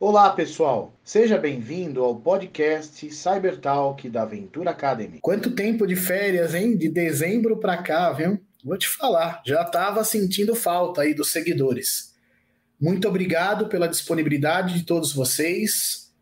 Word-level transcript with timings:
Olá, 0.00 0.30
pessoal. 0.30 0.94
Seja 1.02 1.36
bem-vindo 1.36 2.04
ao 2.04 2.14
podcast 2.14 3.12
Cybertalk 3.12 4.08
da 4.08 4.24
Ventura 4.24 4.70
Academy. 4.70 5.18
Quanto 5.20 5.50
tempo 5.50 5.88
de 5.88 5.96
férias, 5.96 6.54
hein? 6.54 6.76
De 6.76 6.88
dezembro 6.88 7.56
para 7.56 7.82
cá, 7.82 8.12
viu? 8.12 8.40
Vou 8.62 8.78
te 8.78 8.86
falar, 8.88 9.42
já 9.44 9.62
estava 9.62 10.04
sentindo 10.04 10.54
falta 10.54 11.02
aí 11.02 11.12
dos 11.12 11.32
seguidores. 11.32 12.14
Muito 12.80 13.08
obrigado 13.08 13.66
pela 13.66 13.88
disponibilidade 13.88 14.74
de 14.74 14.84
todos 14.84 15.12
vocês. 15.12 16.12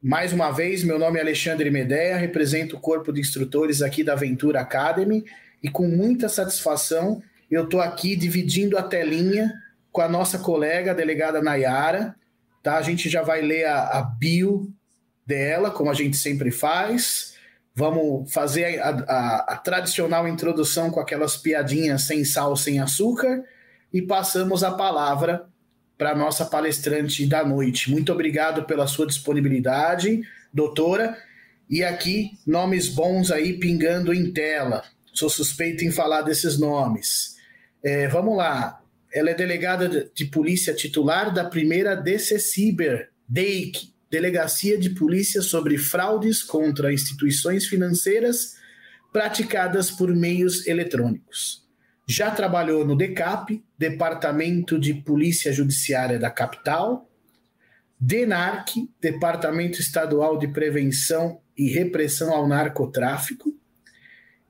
Mais 0.00 0.32
uma 0.32 0.52
vez, 0.52 0.84
meu 0.84 0.96
nome 0.96 1.18
é 1.18 1.22
Alexandre 1.22 1.68
Medeia, 1.68 2.16
represento 2.16 2.76
o 2.76 2.80
corpo 2.80 3.12
de 3.12 3.20
instrutores 3.20 3.82
aqui 3.82 4.04
da 4.04 4.14
Ventura 4.14 4.60
Academy 4.60 5.24
e 5.60 5.68
com 5.68 5.88
muita 5.88 6.28
satisfação 6.28 7.20
eu 7.50 7.64
estou 7.64 7.80
aqui 7.80 8.14
dividindo 8.14 8.78
a 8.78 8.84
telinha 8.84 9.52
com 9.90 10.00
a 10.00 10.08
nossa 10.08 10.38
colega, 10.38 10.92
a 10.92 10.94
delegada 10.94 11.42
Nayara 11.42 12.14
Tá? 12.66 12.78
A 12.78 12.82
gente 12.82 13.08
já 13.08 13.22
vai 13.22 13.42
ler 13.42 13.64
a, 13.64 13.78
a 13.90 14.02
bio 14.02 14.74
dela, 15.24 15.70
como 15.70 15.88
a 15.88 15.94
gente 15.94 16.16
sempre 16.16 16.50
faz. 16.50 17.36
Vamos 17.72 18.32
fazer 18.32 18.80
a, 18.80 18.88
a, 18.88 19.36
a, 19.52 19.56
tradicional 19.56 20.26
introdução 20.26 20.90
com 20.90 20.98
aquelas 20.98 21.36
piadinhas 21.36 22.02
sem 22.02 22.24
sal, 22.24 22.56
sem 22.56 22.80
açúcar, 22.80 23.44
e 23.92 24.02
passamos 24.02 24.64
a 24.64 24.72
palavra 24.72 25.46
para 25.96 26.16
nossa 26.16 26.44
palestrante 26.44 27.24
da 27.24 27.44
noite. 27.44 27.88
Muito 27.88 28.12
obrigado 28.12 28.64
pela 28.64 28.88
sua 28.88 29.06
disponibilidade, 29.06 30.22
doutora. 30.52 31.16
E 31.70 31.84
aqui, 31.84 32.32
nomes 32.44 32.88
bons 32.88 33.30
aí 33.30 33.60
pingando 33.60 34.12
em 34.12 34.32
tela. 34.32 34.82
Sou 35.14 35.30
suspeito 35.30 35.84
em 35.84 35.92
falar 35.92 36.22
desses 36.22 36.58
nomes. 36.58 37.36
É, 37.80 38.08
vamos 38.08 38.36
lá. 38.36 38.82
Ela 39.16 39.30
é 39.30 39.34
delegada 39.34 40.10
de 40.14 40.26
polícia 40.26 40.74
titular 40.74 41.32
da 41.32 41.42
primeira 41.42 41.94
DC 41.94 42.38
Ciber, 42.38 43.08
DEIC, 43.26 43.94
Delegacia 44.10 44.76
de 44.76 44.90
Polícia 44.90 45.40
sobre 45.40 45.78
Fraudes 45.78 46.42
contra 46.42 46.92
Instituições 46.92 47.64
Financeiras 47.64 48.56
praticadas 49.10 49.90
por 49.90 50.14
meios 50.14 50.66
eletrônicos. 50.66 51.66
Já 52.06 52.30
trabalhou 52.30 52.86
no 52.86 52.94
DECAP, 52.94 53.64
Departamento 53.78 54.78
de 54.78 54.92
Polícia 54.92 55.50
Judiciária 55.50 56.18
da 56.18 56.30
Capital, 56.30 57.10
DENARC, 57.98 58.86
Departamento 59.00 59.80
Estadual 59.80 60.38
de 60.38 60.48
Prevenção 60.48 61.40
e 61.56 61.70
Repressão 61.70 62.34
ao 62.34 62.46
Narcotráfico, 62.46 63.58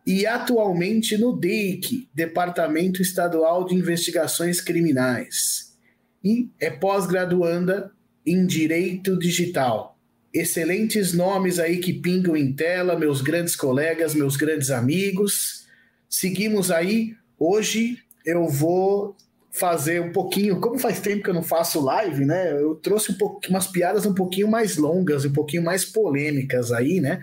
e 0.06 0.24
atualmente 0.24 1.18
no 1.18 1.36
DEIC, 1.36 2.08
Departamento 2.14 3.02
Estadual 3.02 3.66
de 3.66 3.74
Investigações 3.74 4.60
Criminais. 4.60 5.76
E 6.22 6.48
é 6.60 6.70
pós-graduanda 6.70 7.90
em 8.24 8.46
Direito 8.46 9.18
Digital. 9.18 9.98
Excelentes 10.32 11.12
nomes 11.12 11.58
aí 11.58 11.78
que 11.78 11.92
pingam 11.92 12.36
em 12.36 12.52
tela, 12.52 12.96
meus 12.96 13.20
grandes 13.20 13.56
colegas, 13.56 14.14
meus 14.14 14.36
grandes 14.36 14.70
amigos. 14.70 15.66
Seguimos 16.08 16.70
aí. 16.70 17.14
Hoje 17.38 17.98
eu 18.24 18.46
vou 18.48 19.16
fazer 19.58 20.02
um 20.02 20.12
pouquinho, 20.12 20.60
como 20.60 20.78
faz 20.78 21.00
tempo 21.00 21.22
que 21.22 21.30
eu 21.30 21.34
não 21.34 21.42
faço 21.42 21.80
live, 21.80 22.26
né? 22.26 22.52
Eu 22.52 22.74
trouxe 22.74 23.12
um 23.12 23.14
pouco, 23.14 23.40
umas 23.48 23.66
piadas 23.66 24.04
um 24.04 24.12
pouquinho 24.12 24.48
mais 24.48 24.76
longas, 24.76 25.24
um 25.24 25.32
pouquinho 25.32 25.62
mais 25.62 25.84
polêmicas 25.84 26.70
aí, 26.72 27.00
né? 27.00 27.22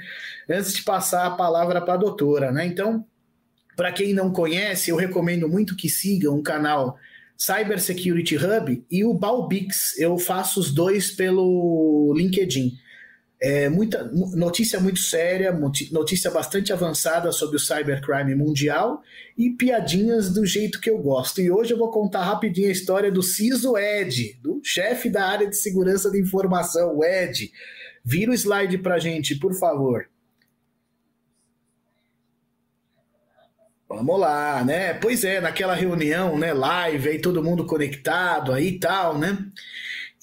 Antes 0.50 0.74
de 0.74 0.82
passar 0.82 1.28
a 1.28 1.32
palavra 1.32 1.80
para 1.80 1.94
a 1.94 1.98
doutora, 1.98 2.52
né? 2.52 2.66
Então, 2.66 3.06
para 3.76 3.92
quem 3.92 4.14
não 4.14 4.32
conhece, 4.32 4.90
eu 4.90 4.96
recomendo 4.96 5.48
muito 5.48 5.76
que 5.76 5.88
sigam 5.88 6.38
o 6.38 6.44
canal 6.44 6.98
Cyber 7.38 7.80
Security 7.80 8.36
Hub 8.36 8.84
e 8.90 9.06
o 9.06 9.14
Balbix. 9.14 9.98
Eu 10.00 10.18
faço 10.18 10.60
os 10.60 10.72
dois 10.72 11.12
pelo 11.12 12.14
LinkedIn. 12.18 12.72
É 13.46 13.68
muita 13.68 14.06
notícia 14.06 14.80
muito 14.80 15.00
séria, 15.00 15.52
notícia 15.92 16.32
bastante 16.32 16.72
avançada 16.72 17.30
sobre 17.34 17.58
o 17.58 17.60
cybercrime 17.60 18.34
mundial 18.34 19.04
e 19.38 19.50
piadinhas 19.50 20.32
do 20.32 20.46
jeito 20.46 20.80
que 20.80 20.90
eu 20.90 20.98
gosto. 20.98 21.42
E 21.42 21.52
hoje 21.52 21.74
eu 21.74 21.78
vou 21.78 21.92
contar 21.92 22.24
rapidinho 22.24 22.70
a 22.70 22.72
história 22.72 23.12
do 23.12 23.22
CISO 23.22 23.78
Ed, 23.78 24.40
do 24.42 24.62
chefe 24.64 25.10
da 25.10 25.28
área 25.28 25.46
de 25.46 25.58
segurança 25.58 26.10
da 26.10 26.18
informação, 26.18 26.96
o 26.96 27.04
Ed. 27.04 27.52
Vira 28.02 28.32
o 28.32 28.34
slide 28.34 28.78
pra 28.78 28.98
gente, 28.98 29.36
por 29.36 29.54
favor. 29.54 30.08
Vamos 33.90 34.20
lá, 34.22 34.64
né? 34.64 34.94
Pois 34.94 35.26
é, 35.26 35.42
naquela 35.42 35.76
reunião, 35.76 36.40
né, 36.40 36.54
live, 36.54 37.10
aí 37.10 37.20
todo 37.20 37.44
mundo 37.44 37.66
conectado 37.66 38.54
aí 38.54 38.70
e 38.70 38.80
tal, 38.80 39.20
né? 39.20 39.38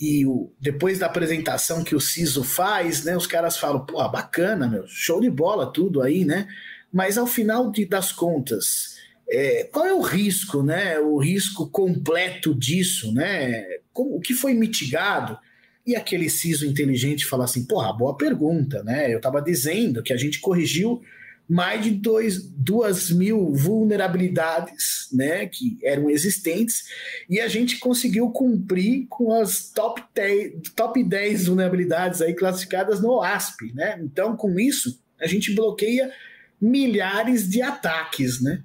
E 0.00 0.24
o, 0.24 0.50
depois 0.58 0.98
da 0.98 1.06
apresentação 1.06 1.84
que 1.84 1.94
o 1.94 2.00
Ciso 2.00 2.42
faz, 2.42 3.04
né, 3.04 3.14
os 3.14 3.26
caras 3.26 3.58
falam, 3.58 3.84
pô, 3.84 3.96
bacana, 4.08 4.66
meu, 4.66 4.86
show 4.88 5.20
de 5.20 5.28
bola 5.28 5.70
tudo 5.70 6.00
aí, 6.00 6.24
né? 6.24 6.48
Mas 6.90 7.18
ao 7.18 7.26
final 7.26 7.70
de, 7.70 7.84
das 7.84 8.10
contas, 8.10 8.96
é, 9.28 9.64
qual 9.64 9.84
é 9.86 9.92
o 9.92 10.00
risco, 10.00 10.62
né? 10.62 10.98
O 10.98 11.18
risco 11.18 11.68
completo 11.68 12.54
disso, 12.54 13.12
né? 13.12 13.64
Como, 13.92 14.16
o 14.16 14.20
que 14.20 14.32
foi 14.32 14.54
mitigado? 14.54 15.38
E 15.86 15.94
aquele 15.94 16.30
Ciso 16.30 16.66
inteligente 16.66 17.26
fala 17.26 17.44
assim, 17.44 17.64
porra, 17.64 17.92
boa 17.92 18.16
pergunta, 18.16 18.82
né? 18.82 19.12
Eu 19.12 19.18
estava 19.18 19.42
dizendo 19.42 20.02
que 20.02 20.14
a 20.14 20.16
gente 20.16 20.40
corrigiu 20.40 21.02
mais 21.50 21.82
de 21.82 21.90
dois, 21.90 22.40
duas 22.46 23.10
mil 23.10 23.52
vulnerabilidades 23.52 25.08
né, 25.12 25.46
que 25.46 25.76
eram 25.82 26.08
existentes 26.08 26.84
e 27.28 27.40
a 27.40 27.48
gente 27.48 27.80
conseguiu 27.80 28.30
cumprir 28.30 29.08
com 29.08 29.32
as 29.32 29.68
top 29.68 30.00
10, 30.14 30.70
top 30.76 31.02
10 31.02 31.46
vulnerabilidades 31.46 32.22
aí 32.22 32.34
classificadas 32.34 33.00
no 33.02 33.20
ASP. 33.20 33.72
Né? 33.74 33.98
Então, 34.00 34.36
com 34.36 34.60
isso, 34.60 35.02
a 35.20 35.26
gente 35.26 35.52
bloqueia 35.52 36.12
milhares 36.60 37.48
de 37.50 37.60
ataques. 37.60 38.40
Né? 38.40 38.62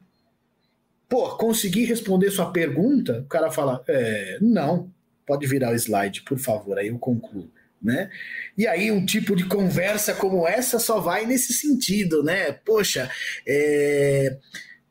Pô, 1.09 1.35
consegui 1.38 1.85
responder 1.85 2.29
sua 2.29 2.52
pergunta? 2.52 3.22
O 3.22 3.25
cara 3.28 3.50
fala: 3.50 3.84
é, 3.88 4.38
não. 4.40 4.94
Pode 5.25 5.47
virar 5.47 5.72
o 5.72 5.75
slide, 5.75 6.22
por 6.22 6.38
favor, 6.38 6.78
aí 6.78 6.90
eu 6.90 7.00
concluo 7.00 7.50
né? 7.85 8.09
E 8.57 8.68
aí 8.68 8.91
um 8.91 9.06
tipo 9.06 9.35
de 9.35 9.46
conversa 9.46 10.13
como 10.13 10.47
essa 10.47 10.79
só 10.79 11.00
vai 11.00 11.25
nesse 11.25 11.53
sentido, 11.53 12.23
né? 12.23 12.51
Poxa, 12.51 13.09
é... 13.47 14.38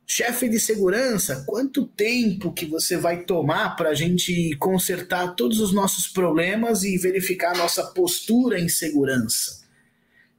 chefe 0.07 0.49
de 0.49 0.61
segurança, 0.61 1.45
quanto 1.47 1.87
tempo 1.87 2.53
que 2.53 2.67
você 2.67 2.97
vai 2.97 3.25
tomar 3.25 3.77
para 3.77 3.91
a 3.91 3.95
gente 3.95 4.55
consertar 4.57 5.35
todos 5.35 5.61
os 5.61 5.73
nossos 5.73 6.07
problemas 6.07 6.85
e 6.85 6.97
verificar 6.97 7.57
nossa 7.57 7.83
postura 7.83 8.61
em 8.61 8.69
segurança? 8.69 9.65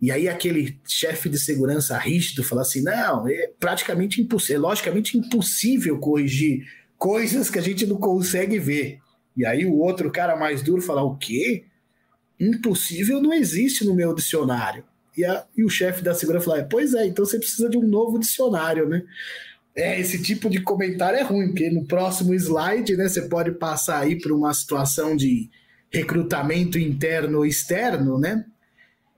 E 0.01 0.11
aí 0.11 0.27
aquele 0.27 0.77
chefe 0.85 1.29
de 1.29 1.39
segurança 1.39 1.97
rígido 1.97 2.43
fala 2.43 2.61
assim, 2.61 2.81
não, 2.83 3.27
é 3.27 3.49
praticamente 3.59 4.21
impossível, 4.21 4.57
é 4.57 4.59
logicamente 4.59 5.17
impossível 5.17 5.97
corrigir 5.97 6.67
coisas 6.97 7.49
que 7.49 7.57
a 7.57 7.61
gente 7.61 7.85
não 7.87 7.97
consegue 7.97 8.59
ver. 8.59 8.99
E 9.35 9.45
aí 9.45 9.65
o 9.65 9.75
outro 9.77 10.11
cara 10.11 10.35
mais 10.35 10.61
duro 10.61 10.81
fala, 10.81 11.03
o 11.03 11.17
quê? 11.17 11.65
Impossível 12.39 13.21
não 13.21 13.33
existe 13.33 13.85
no 13.85 13.95
meu 13.95 14.13
dicionário. 14.13 14.83
E, 15.17 15.23
a, 15.23 15.45
e 15.55 15.63
o 15.63 15.69
chefe 15.69 16.03
da 16.03 16.13
segurança 16.13 16.45
fala: 16.45 16.63
Pois 16.63 16.93
é, 16.93 17.07
então 17.07 17.25
você 17.25 17.39
precisa 17.39 17.69
de 17.69 17.77
um 17.77 17.87
novo 17.87 18.19
dicionário, 18.19 18.87
né? 18.87 19.03
É, 19.75 19.99
esse 19.99 20.21
tipo 20.21 20.49
de 20.49 20.61
comentário 20.61 21.19
é 21.19 21.23
ruim, 21.23 21.47
porque 21.47 21.69
no 21.69 21.85
próximo 21.85 22.33
slide, 22.33 22.95
né, 22.95 23.09
você 23.09 23.23
pode 23.23 23.51
passar 23.51 23.99
aí 23.99 24.17
para 24.17 24.33
uma 24.33 24.53
situação 24.53 25.15
de 25.17 25.49
recrutamento 25.89 26.79
interno 26.79 27.39
ou 27.39 27.45
externo, 27.45 28.17
né? 28.17 28.45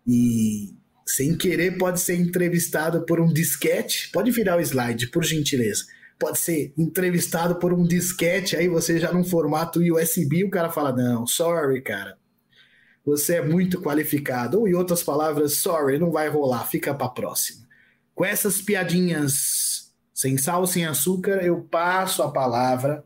E 0.06 0.74
sem 1.06 1.36
querer 1.36 1.78
pode 1.78 2.00
ser 2.00 2.16
entrevistado 2.16 3.06
por 3.06 3.20
um 3.20 3.32
disquete. 3.32 4.10
Pode 4.12 4.32
virar 4.32 4.58
o 4.58 4.62
slide, 4.62 5.08
por 5.08 5.24
gentileza. 5.24 5.86
Pode 6.20 6.40
ser 6.40 6.74
entrevistado 6.78 7.56
por 7.56 7.72
um 7.72 7.84
disquete, 7.84 8.56
aí 8.56 8.68
você 8.68 9.00
já 9.00 9.12
num 9.12 9.24
formato 9.24 9.80
USB, 9.80 10.44
o 10.44 10.50
cara 10.50 10.70
fala: 10.72 10.92
Não, 10.92 11.26
sorry, 11.26 11.82
cara 11.82 12.18
você 13.08 13.36
é 13.36 13.42
muito 13.42 13.82
qualificado. 13.82 14.60
Ou, 14.60 14.68
em 14.68 14.74
outras 14.74 15.02
palavras, 15.02 15.58
sorry, 15.58 15.98
não 15.98 16.12
vai 16.12 16.28
rolar, 16.28 16.66
fica 16.66 16.94
para 16.94 17.08
próxima. 17.08 17.66
Com 18.14 18.26
essas 18.26 18.62
piadinhas 18.62 19.94
sem 20.14 20.38
sal, 20.38 20.68
sem 20.68 20.86
açúcar, 20.86 21.44
eu 21.44 21.62
passo 21.62 22.22
a 22.22 22.32
palavra 22.32 23.04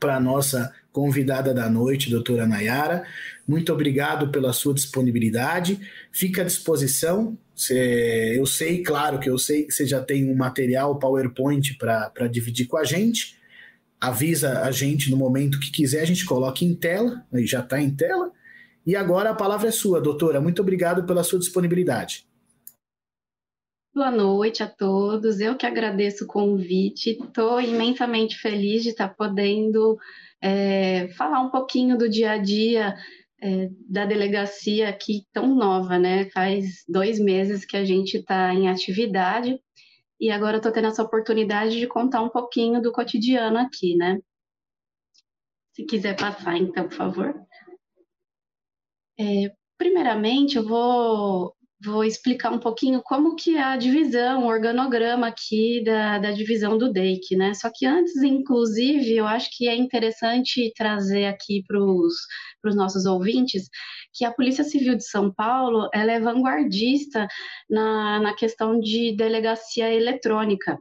para 0.00 0.18
nossa 0.18 0.74
convidada 0.90 1.54
da 1.54 1.70
noite, 1.70 2.10
doutora 2.10 2.46
Nayara. 2.46 3.04
Muito 3.46 3.72
obrigado 3.72 4.30
pela 4.30 4.52
sua 4.52 4.74
disponibilidade. 4.74 5.78
Fica 6.10 6.42
à 6.42 6.44
disposição. 6.44 7.38
Eu 8.34 8.46
sei, 8.46 8.82
claro 8.82 9.20
que 9.20 9.30
eu 9.30 9.38
sei 9.38 9.64
que 9.64 9.72
você 9.72 9.86
já 9.86 10.00
tem 10.00 10.28
um 10.28 10.34
material 10.34 10.98
PowerPoint 10.98 11.76
para 11.76 12.26
dividir 12.26 12.66
com 12.66 12.78
a 12.78 12.84
gente. 12.84 13.36
Avisa 14.00 14.62
a 14.62 14.70
gente 14.70 15.10
no 15.10 15.16
momento 15.16 15.60
que 15.60 15.70
quiser, 15.70 16.00
a 16.00 16.06
gente 16.06 16.24
coloca 16.24 16.64
em 16.64 16.74
tela, 16.74 17.24
aí 17.32 17.46
já 17.46 17.60
está 17.60 17.80
em 17.80 17.90
tela. 17.90 18.32
E 18.88 18.96
agora 18.96 19.28
a 19.28 19.34
palavra 19.34 19.68
é 19.68 19.70
sua, 19.70 20.00
doutora. 20.00 20.40
Muito 20.40 20.62
obrigado 20.62 21.04
pela 21.04 21.22
sua 21.22 21.38
disponibilidade. 21.38 22.26
Boa 23.94 24.10
noite 24.10 24.62
a 24.62 24.66
todos. 24.66 25.40
Eu 25.40 25.58
que 25.58 25.66
agradeço 25.66 26.24
o 26.24 26.26
convite. 26.26 27.10
Estou 27.10 27.60
imensamente 27.60 28.38
feliz 28.38 28.82
de 28.82 28.88
estar 28.88 29.10
podendo 29.10 29.98
é, 30.40 31.08
falar 31.08 31.42
um 31.42 31.50
pouquinho 31.50 31.98
do 31.98 32.08
dia 32.08 32.30
a 32.30 32.38
dia 32.38 32.96
é, 33.42 33.68
da 33.86 34.06
delegacia 34.06 34.88
aqui 34.88 35.26
tão 35.34 35.54
nova, 35.54 35.98
né? 35.98 36.30
Faz 36.30 36.82
dois 36.88 37.20
meses 37.20 37.66
que 37.66 37.76
a 37.76 37.84
gente 37.84 38.16
está 38.16 38.54
em 38.54 38.70
atividade 38.70 39.60
e 40.18 40.30
agora 40.30 40.56
estou 40.56 40.72
tendo 40.72 40.86
essa 40.86 41.02
oportunidade 41.02 41.78
de 41.78 41.86
contar 41.86 42.22
um 42.22 42.30
pouquinho 42.30 42.80
do 42.80 42.90
cotidiano 42.90 43.58
aqui, 43.58 43.94
né? 43.96 44.18
Se 45.74 45.84
quiser 45.84 46.16
passar, 46.16 46.56
então, 46.56 46.88
por 46.88 46.96
favor. 46.96 47.47
É, 49.20 49.52
primeiramente, 49.78 50.56
eu 50.56 50.64
vou 50.66 51.54
vou 51.84 52.02
explicar 52.04 52.52
um 52.52 52.58
pouquinho 52.58 53.00
como 53.04 53.36
que 53.36 53.56
é 53.56 53.62
a 53.62 53.76
divisão, 53.76 54.44
o 54.44 54.48
organograma 54.48 55.28
aqui 55.28 55.82
da, 55.84 56.18
da 56.18 56.32
divisão 56.32 56.76
do 56.76 56.92
DEIC, 56.92 57.36
né? 57.36 57.54
Só 57.54 57.70
que 57.72 57.86
antes, 57.86 58.16
inclusive, 58.16 59.16
eu 59.16 59.26
acho 59.26 59.48
que 59.56 59.68
é 59.68 59.76
interessante 59.76 60.72
trazer 60.76 61.26
aqui 61.26 61.62
para 61.66 61.78
os 61.80 62.76
nossos 62.76 63.06
ouvintes 63.06 63.68
que 64.12 64.24
a 64.24 64.32
Polícia 64.32 64.64
Civil 64.64 64.96
de 64.96 65.04
São 65.04 65.32
Paulo 65.32 65.88
ela 65.94 66.10
é 66.12 66.20
vanguardista 66.20 67.28
na, 67.70 68.20
na 68.20 68.34
questão 68.34 68.80
de 68.80 69.14
delegacia 69.16 69.92
eletrônica. 69.94 70.76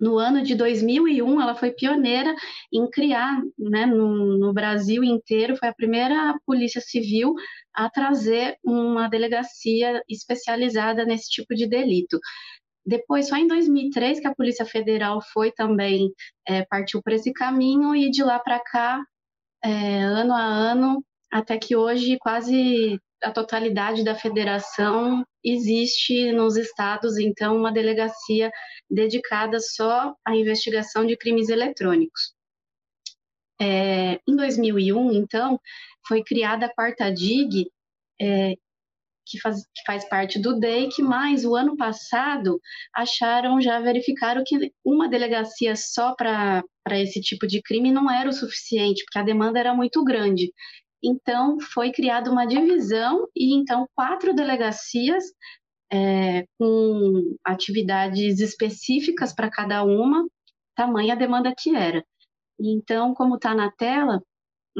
No 0.00 0.18
ano 0.18 0.42
de 0.42 0.54
2001, 0.54 1.40
ela 1.40 1.54
foi 1.54 1.72
pioneira 1.72 2.34
em 2.72 2.88
criar, 2.88 3.42
né, 3.58 3.84
no, 3.84 4.38
no 4.38 4.52
Brasil 4.52 5.04
inteiro, 5.04 5.56
foi 5.56 5.68
a 5.68 5.74
primeira 5.74 6.34
polícia 6.46 6.80
civil 6.80 7.34
a 7.74 7.90
trazer 7.90 8.56
uma 8.64 9.08
delegacia 9.08 10.02
especializada 10.08 11.04
nesse 11.04 11.28
tipo 11.28 11.54
de 11.54 11.68
delito. 11.68 12.18
Depois, 12.84 13.28
só 13.28 13.36
em 13.36 13.46
2003, 13.46 14.20
que 14.20 14.26
a 14.26 14.34
Polícia 14.34 14.64
Federal 14.64 15.20
foi 15.32 15.52
também, 15.52 16.10
é, 16.48 16.64
partiu 16.64 17.02
para 17.02 17.14
esse 17.14 17.32
caminho, 17.32 17.94
e 17.94 18.10
de 18.10 18.24
lá 18.24 18.38
para 18.38 18.58
cá, 18.58 19.02
é, 19.62 20.00
ano 20.02 20.32
a 20.32 20.42
ano, 20.42 21.04
até 21.30 21.58
que 21.58 21.76
hoje 21.76 22.18
quase 22.18 22.98
a 23.22 23.30
totalidade 23.30 24.02
da 24.02 24.14
federação 24.14 25.24
existe 25.44 26.32
nos 26.32 26.56
estados, 26.56 27.18
então, 27.18 27.56
uma 27.56 27.72
delegacia 27.72 28.50
dedicada 28.88 29.58
só 29.60 30.14
à 30.24 30.36
investigação 30.36 31.06
de 31.06 31.16
crimes 31.16 31.48
eletrônicos. 31.48 32.34
É, 33.60 34.18
em 34.26 34.36
2001, 34.36 35.12
então, 35.12 35.60
foi 36.06 36.22
criada 36.22 36.66
a 36.66 36.74
quarta 36.74 37.10
DIG, 37.10 37.70
é, 38.20 38.54
que, 39.30 39.38
faz, 39.40 39.62
que 39.62 39.82
faz 39.86 40.08
parte 40.08 40.40
do 40.40 40.58
DEIC, 40.58 41.02
mas 41.02 41.44
o 41.44 41.54
ano 41.54 41.76
passado 41.76 42.60
acharam, 42.94 43.60
já 43.60 43.78
verificaram 43.80 44.42
que 44.44 44.72
uma 44.84 45.08
delegacia 45.08 45.76
só 45.76 46.14
para 46.14 46.64
esse 46.92 47.20
tipo 47.20 47.46
de 47.46 47.62
crime 47.62 47.92
não 47.92 48.10
era 48.10 48.28
o 48.28 48.32
suficiente, 48.32 49.04
porque 49.04 49.18
a 49.18 49.22
demanda 49.22 49.58
era 49.58 49.74
muito 49.74 50.02
grande. 50.02 50.52
Então, 51.02 51.58
foi 51.60 51.92
criada 51.92 52.30
uma 52.30 52.46
divisão 52.46 53.26
e, 53.34 53.54
então, 53.54 53.88
quatro 53.94 54.34
delegacias 54.34 55.24
é, 55.92 56.46
com 56.58 57.36
atividades 57.44 58.40
específicas 58.40 59.34
para 59.34 59.50
cada 59.50 59.82
uma, 59.82 60.26
tamanha 60.74 61.14
a 61.14 61.16
demanda 61.16 61.52
que 61.56 61.74
era. 61.74 62.04
Então, 62.58 63.14
como 63.14 63.36
está 63.36 63.54
na 63.54 63.70
tela, 63.70 64.22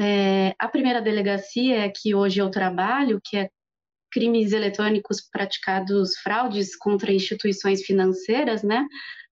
é, 0.01 0.55
a 0.59 0.69
primeira 0.69 1.01
delegacia 1.01 1.79
é 1.87 1.89
que 1.89 2.15
hoje 2.15 2.41
eu 2.41 2.51
trabalho, 2.51 3.21
que 3.25 3.37
é 3.37 3.51
crimes 4.13 4.53
eletrônicos 4.53 5.21
praticados, 5.21 6.17
fraudes 6.19 6.77
contra 6.77 7.13
instituições 7.13 7.83
financeiras, 7.83 8.63
né? 8.63 8.85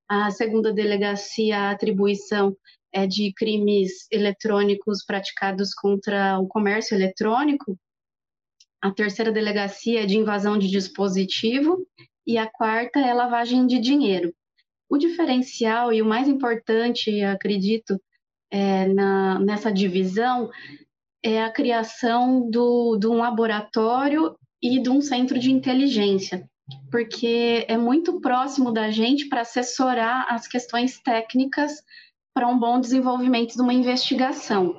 A 0.08 0.31
segunda 0.31 0.73
delegacia, 0.73 1.58
a 1.58 1.70
atribuição 1.70 2.56
é 2.93 3.06
de 3.06 3.32
crimes 3.35 4.06
eletrônicos 4.11 5.05
praticados 5.05 5.75
contra 5.75 6.38
o 6.38 6.46
comércio 6.46 6.94
eletrônico. 6.94 7.79
A 8.81 8.90
terceira 8.90 9.32
delegacia 9.32 10.02
é 10.02 10.06
de 10.06 10.17
invasão 10.17 10.58
de 10.58 10.69
dispositivo 10.69 11.87
e 12.26 12.38
a 12.38 12.46
quarta 12.46 13.00
é 13.00 13.12
lavagem 13.12 13.67
de 13.67 13.79
dinheiro. 13.79 14.32
O 14.88 14.96
diferencial 14.96 15.93
e 15.93 16.00
o 16.00 16.06
mais 16.06 16.29
importante, 16.29 17.23
acredito, 17.23 18.00
é, 18.50 18.87
na, 18.87 19.38
nessa 19.38 19.70
divisão 19.70 20.50
é 21.23 21.43
a 21.43 21.50
criação 21.50 22.49
do, 22.49 22.96
de 22.96 23.06
um 23.06 23.14
laboratório 23.14 24.37
e 24.62 24.81
de 24.81 24.88
um 24.88 25.00
centro 25.00 25.38
de 25.38 25.50
inteligência, 25.50 26.49
porque 26.90 27.64
é 27.69 27.76
muito 27.76 28.20
próximo 28.20 28.73
da 28.73 28.90
gente 28.90 29.29
para 29.29 29.43
assessorar 29.43 30.26
as 30.29 30.46
questões 30.46 30.99
técnicas 31.00 31.82
para 32.38 32.46
um 32.46 32.56
bom 32.56 32.79
desenvolvimento 32.79 33.55
de 33.55 33.61
uma 33.61 33.75
investigação. 33.75 34.79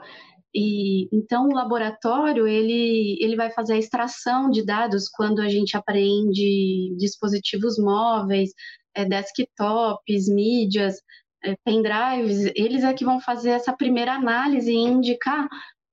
E 0.56 1.14
então 1.14 1.50
o 1.50 1.54
laboratório 1.54 2.48
ele, 2.48 3.18
ele 3.20 3.36
vai 3.36 3.52
fazer 3.52 3.74
a 3.74 3.78
extração 3.78 4.50
de 4.50 4.66
dados 4.66 5.10
quando 5.10 5.42
a 5.42 5.50
gente 5.50 5.76
apreende 5.76 6.96
dispositivos 6.98 7.78
móveis, 7.78 8.52
é, 8.96 9.04
desktops, 9.04 10.30
mídias, 10.30 10.96
é, 11.44 11.54
pendrives. 11.66 12.50
Eles 12.56 12.86
é 12.86 12.94
que 12.94 13.04
vão 13.04 13.20
fazer 13.20 13.50
essa 13.50 13.76
primeira 13.76 14.14
análise 14.14 14.72
e 14.72 14.78
indicar 14.78 15.46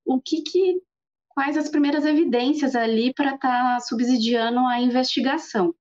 o 0.04 0.20
que, 0.20 0.42
que 0.42 0.80
quais 1.30 1.56
as 1.56 1.68
primeiras 1.68 2.06
evidências 2.06 2.76
ali 2.76 3.12
para 3.12 3.34
estar 3.34 3.74
tá 3.74 3.80
subsidiando 3.80 4.60
a 4.60 4.80
investigação. 4.80 5.74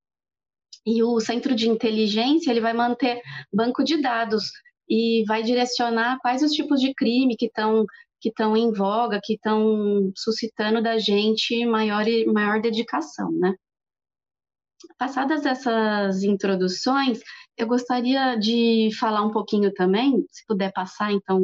E 0.84 1.04
o 1.04 1.20
centro 1.20 1.54
de 1.54 1.70
inteligência 1.70 2.50
ele 2.50 2.60
vai 2.60 2.74
manter 2.74 3.22
banco 3.54 3.84
de 3.84 4.02
dados 4.02 4.50
e 4.90 5.24
vai 5.28 5.44
direcionar 5.44 6.18
quais 6.22 6.44
os 6.44 6.52
tipos 6.52 6.80
de 6.80 6.94
crime 6.94 7.36
que 7.38 7.46
estão 7.48 7.86
que 8.22 8.30
estão 8.30 8.58
em 8.58 8.72
voga, 8.72 9.20
que 9.24 9.34
estão 9.34 10.12
suscitando 10.16 10.82
da 10.82 10.98
gente 10.98 11.66
maior 11.66 12.06
maior 12.34 12.62
dedicação, 12.62 13.32
né? 13.32 13.54
Passadas 14.98 15.46
essas 15.46 16.24
introduções, 16.24 17.20
eu 17.58 17.68
gostaria 17.68 18.36
de 18.36 18.90
falar 19.00 19.24
um 19.24 19.32
pouquinho 19.32 19.74
também, 19.74 20.26
se 20.32 20.46
puder 20.48 20.72
passar 20.74 21.12
então 21.12 21.40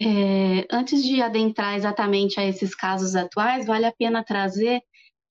é, 0.00 0.66
antes 0.70 1.04
de 1.04 1.22
adentrar 1.22 1.76
exatamente 1.76 2.40
a 2.40 2.44
esses 2.44 2.74
casos 2.74 3.14
atuais, 3.14 3.66
vale 3.66 3.86
a 3.86 3.92
pena 3.92 4.24
trazer 4.24 4.80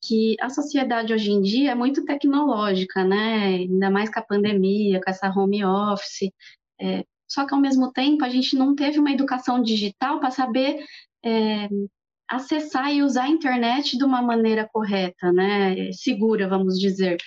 que 0.01 0.35
a 0.41 0.49
sociedade 0.49 1.13
hoje 1.13 1.31
em 1.31 1.41
dia 1.41 1.71
é 1.71 1.75
muito 1.75 2.03
tecnológica, 2.03 3.03
né? 3.03 3.45
Ainda 3.45 3.89
mais 3.89 4.11
com 4.11 4.19
a 4.19 4.23
pandemia, 4.23 4.99
com 5.01 5.09
essa 5.09 5.29
home 5.29 5.63
office. 5.63 6.31
É, 6.79 7.05
só 7.27 7.45
que 7.45 7.53
ao 7.53 7.59
mesmo 7.61 7.91
tempo 7.91 8.25
a 8.25 8.29
gente 8.29 8.55
não 8.55 8.75
teve 8.75 8.99
uma 8.99 9.11
educação 9.11 9.61
digital 9.61 10.19
para 10.19 10.31
saber 10.31 10.83
é, 11.23 11.69
acessar 12.27 12.91
e 12.93 13.03
usar 13.03 13.23
a 13.23 13.29
internet 13.29 13.97
de 13.97 14.03
uma 14.03 14.21
maneira 14.21 14.67
correta, 14.71 15.31
né? 15.31 15.91
Segura, 15.91 16.47
vamos 16.47 16.79
dizer. 16.79 17.17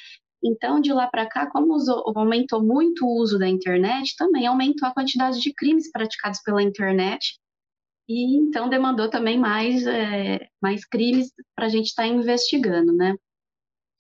Então, 0.43 0.81
de 0.81 0.93
lá 0.93 1.07
para 1.07 1.27
cá, 1.27 1.51
como 1.51 1.75
usou, 1.75 2.03
aumentou 2.17 2.63
muito 2.63 3.07
o 3.07 3.21
uso 3.21 3.39
da 3.39 3.49
internet, 3.49 4.15
também 4.17 4.47
aumentou 4.47 4.87
a 4.89 4.93
quantidade 4.93 5.41
de 5.41 5.55
crimes 5.55 5.91
praticados 5.91 6.41
pela 6.43 6.63
internet 6.63 7.39
e 8.09 8.37
então 8.37 8.69
demandou 8.69 9.09
também 9.09 9.39
mais, 9.39 9.87
é, 9.87 10.49
mais 10.61 10.85
crimes 10.85 11.33
para 11.55 11.67
a 11.67 11.69
gente 11.69 11.87
estar 11.87 12.03
tá 12.03 12.09
investigando, 12.09 12.93
né? 12.93 13.15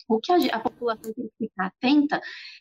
O 0.09 0.21
que 0.21 0.33
a, 0.33 0.37
a, 0.57 0.61
população 0.61 1.13
tem 1.15 1.25
que 1.29 1.47
ficar 1.47 1.67
atenta 1.67 2.21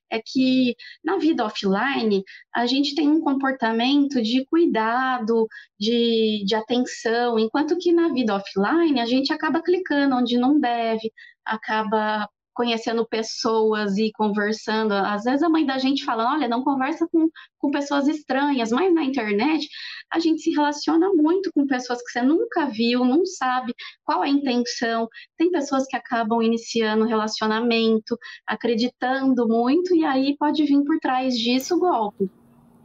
é 0.10 0.22
que 0.26 0.76
na 1.04 1.18
vida 1.18 1.46
offline 1.46 2.24
a 2.56 2.66
gente 2.66 2.96
tem 2.96 3.10
um 3.10 3.20
comportamento 3.20 4.22
de 4.22 4.46
cuidado, 4.46 5.48
de, 5.78 6.44
de 6.46 6.56
atenção, 6.56 7.38
enquanto 7.38 7.78
que 7.78 7.92
na 7.92 8.14
vida 8.14 8.36
offline 8.36 9.00
a 9.00 9.06
gente 9.06 9.34
acaba 9.34 9.62
clicando 9.62 10.16
onde 10.16 10.38
não 10.38 10.60
deve, 10.60 11.12
acaba 11.46 12.30
conhecendo 12.53 13.07
pessoas 13.07 13.98
e 13.98 14.12
conversando. 14.13 14.93
Às 14.93 15.24
vezes 15.24 15.43
a 15.43 15.50
mãe 15.50 15.65
da 15.65 15.77
gente 15.77 16.03
fala, 16.05 16.33
olha, 16.33 16.48
não 16.48 16.63
conversa 16.63 17.07
com, 17.12 17.29
com 17.57 17.72
pessoas 17.72 18.07
estranhas, 18.07 18.72
mas 18.72 18.93
na 18.93 19.03
internet 19.03 19.67
a 20.12 20.19
gente 20.19 20.41
se 20.41 20.51
relaciona 20.51 21.10
muito 21.13 21.51
com 21.53 21.65
pessoas 21.65 22.01
que 22.03 22.12
você 22.12 22.22
nunca 22.22 22.65
viu, 22.67 23.03
não 23.03 23.25
sabe 23.25 23.74
qual 24.03 24.24
é 24.24 24.27
a 24.27 24.31
intenção. 24.31 25.07
Tem 25.38 25.51
pessoas 25.51 25.86
que 25.86 25.95
acabam 25.95 26.41
iniciando 26.41 27.05
relacionamento, 27.05 28.17
acreditando 28.48 29.48
muito, 29.48 29.95
e 29.95 30.05
aí 30.05 30.36
pode 30.38 30.63
vir 30.63 30.83
por 30.83 31.00
trás 31.00 31.38
disso 31.38 31.75
o 31.75 31.79
golpe. 31.79 32.29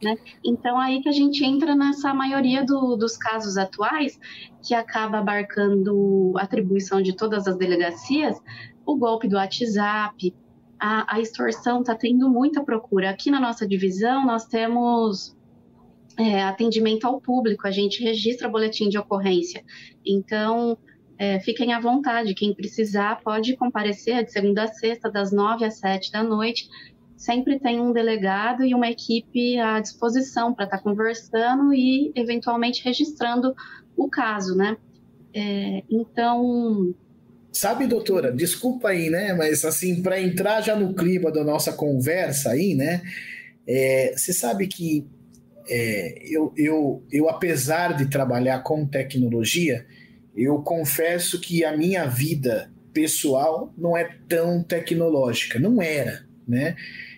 Né? 0.01 0.15
Então, 0.43 0.79
aí 0.79 1.01
que 1.01 1.09
a 1.09 1.11
gente 1.11 1.43
entra 1.43 1.75
nessa 1.75 2.13
maioria 2.13 2.63
do, 2.63 2.95
dos 2.95 3.17
casos 3.17 3.57
atuais, 3.57 4.17
que 4.65 4.73
acaba 4.73 5.19
abarcando 5.19 6.33
atribuição 6.37 7.01
de 7.01 7.15
todas 7.15 7.47
as 7.47 7.57
delegacias, 7.57 8.37
o 8.91 8.95
golpe 8.97 9.27
do 9.27 9.35
WhatsApp, 9.35 10.33
a, 10.79 11.15
a 11.15 11.19
extorsão 11.19 11.81
está 11.81 11.93
tendo 11.93 12.29
muita 12.29 12.63
procura. 12.63 13.09
Aqui 13.11 13.29
na 13.29 13.39
nossa 13.39 13.67
divisão, 13.67 14.25
nós 14.25 14.45
temos 14.45 15.37
é, 16.17 16.41
atendimento 16.43 17.05
ao 17.05 17.21
público, 17.21 17.67
a 17.67 17.71
gente 17.71 18.03
registra 18.03 18.49
boletim 18.49 18.89
de 18.89 18.97
ocorrência. 18.97 19.63
Então, 20.05 20.77
é, 21.19 21.39
fiquem 21.39 21.73
à 21.73 21.79
vontade, 21.79 22.33
quem 22.33 22.53
precisar 22.53 23.21
pode 23.21 23.55
comparecer 23.55 24.23
de 24.23 24.31
segunda 24.31 24.63
a 24.63 24.67
sexta, 24.67 25.11
das 25.11 25.31
nove 25.31 25.65
às 25.65 25.77
sete 25.77 26.11
da 26.11 26.23
noite. 26.23 26.67
sempre 27.15 27.59
tem 27.59 27.81
um 27.81 27.91
delegado 27.91 28.63
e 28.65 28.73
uma 28.73 28.89
equipe 28.89 29.59
à 29.59 29.81
disposição 29.81 30.53
para 30.53 30.63
estar 30.65 30.77
tá 30.77 30.83
conversando 30.83 31.73
e 31.73 32.13
eventualmente 32.15 32.81
registrando 32.83 33.53
o 33.95 34.09
caso, 34.09 34.55
né? 34.55 34.77
É, 35.33 35.83
então. 35.89 36.95
Sabe, 37.51 37.87
doutora, 37.87 38.31
desculpa 38.31 38.89
aí, 38.89 39.09
né? 39.09 39.33
Mas 39.33 39.65
assim, 39.65 40.01
para 40.01 40.21
entrar 40.21 40.61
já 40.61 40.75
no 40.75 40.93
clima 40.93 41.31
da 41.31 41.43
nossa 41.43 41.73
conversa 41.73 42.51
aí, 42.51 42.75
né? 42.75 43.01
É, 43.67 44.13
você 44.15 44.31
sabe 44.31 44.67
que 44.67 45.05
é, 45.67 46.23
eu, 46.23 46.53
eu, 46.57 47.03
eu, 47.11 47.29
apesar 47.29 47.95
de 47.95 48.07
trabalhar 48.07 48.59
com 48.59 48.85
tecnologia, 48.85 49.85
eu 50.35 50.59
confesso 50.61 51.39
que 51.39 51.63
a 51.63 51.75
minha 51.75 52.05
vida 52.05 52.71
pessoal 52.93 53.73
não 53.77 53.95
é 53.95 54.09
tão 54.27 54.63
tecnológica, 54.63 55.59
não 55.59 55.81
era, 55.81 56.25
né? 56.47 56.75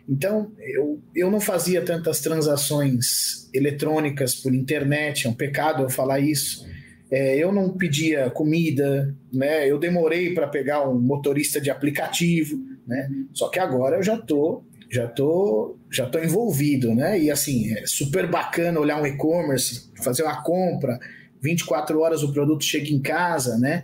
Então, 0.08 0.52
eu, 0.60 1.02
eu 1.16 1.32
não 1.32 1.40
fazia 1.40 1.82
tantas 1.82 2.20
transações 2.20 3.50
eletrônicas 3.54 4.36
por 4.36 4.54
internet, 4.54 5.26
é 5.26 5.30
um 5.30 5.34
pecado 5.34 5.84
eu 5.84 5.90
falar 5.90 6.20
isso. 6.20 6.68
É, 7.12 7.38
eu 7.38 7.52
não 7.52 7.76
pedia 7.76 8.30
comida, 8.30 9.14
né? 9.34 9.70
Eu 9.70 9.78
demorei 9.78 10.34
para 10.34 10.48
pegar 10.48 10.88
um 10.88 10.98
motorista 10.98 11.60
de 11.60 11.70
aplicativo, 11.70 12.58
né? 12.88 13.10
Só 13.34 13.50
que 13.50 13.60
agora 13.60 13.98
eu 13.98 14.04
já 14.04 14.18
tô, 14.18 14.64
já 14.90 15.08
tô, 15.08 15.78
já 15.92 16.06
tô 16.06 16.20
envolvido, 16.20 16.96
né? 16.96 17.20
E 17.20 17.30
assim, 17.30 17.74
é 17.74 17.86
super 17.86 18.28
bacana 18.28 18.80
olhar 18.80 19.02
um 19.02 19.06
e-commerce, 19.06 19.92
fazer 20.02 20.24
uma 20.24 20.42
compra, 20.42 20.98
24 21.42 22.00
horas 22.00 22.24
o 22.24 22.32
produto 22.32 22.64
chega 22.64 22.90
em 22.90 23.02
casa, 23.02 23.58
né? 23.58 23.84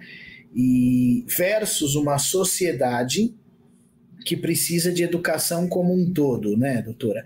E 0.55 1.25
versus 1.27 1.95
uma 1.95 2.17
sociedade 2.17 3.35
que 4.25 4.37
precisa 4.37 4.91
de 4.91 5.03
educação 5.03 5.67
como 5.67 5.93
um 5.93 6.13
todo, 6.13 6.55
né, 6.55 6.81
doutora? 6.81 7.25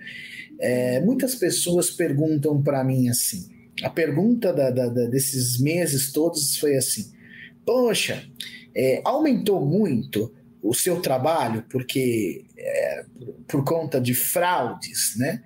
É, 0.59 0.99
muitas 0.99 1.35
pessoas 1.35 1.91
perguntam 1.91 2.61
para 2.61 2.83
mim 2.83 3.07
assim. 3.07 3.50
A 3.83 3.89
pergunta 3.89 4.53
da, 4.53 4.69
da, 4.69 4.87
da, 4.87 5.05
desses 5.05 5.59
meses 5.59 6.11
todos 6.11 6.57
foi 6.57 6.75
assim: 6.75 7.11
Poxa, 7.65 8.23
é, 8.75 9.01
aumentou 9.03 9.65
muito 9.65 10.33
o 10.61 10.73
seu 10.73 11.01
trabalho 11.01 11.65
porque 11.69 12.45
é, 12.57 13.05
por 13.47 13.63
conta 13.63 13.99
de 13.99 14.13
fraudes, 14.13 15.15
né? 15.17 15.41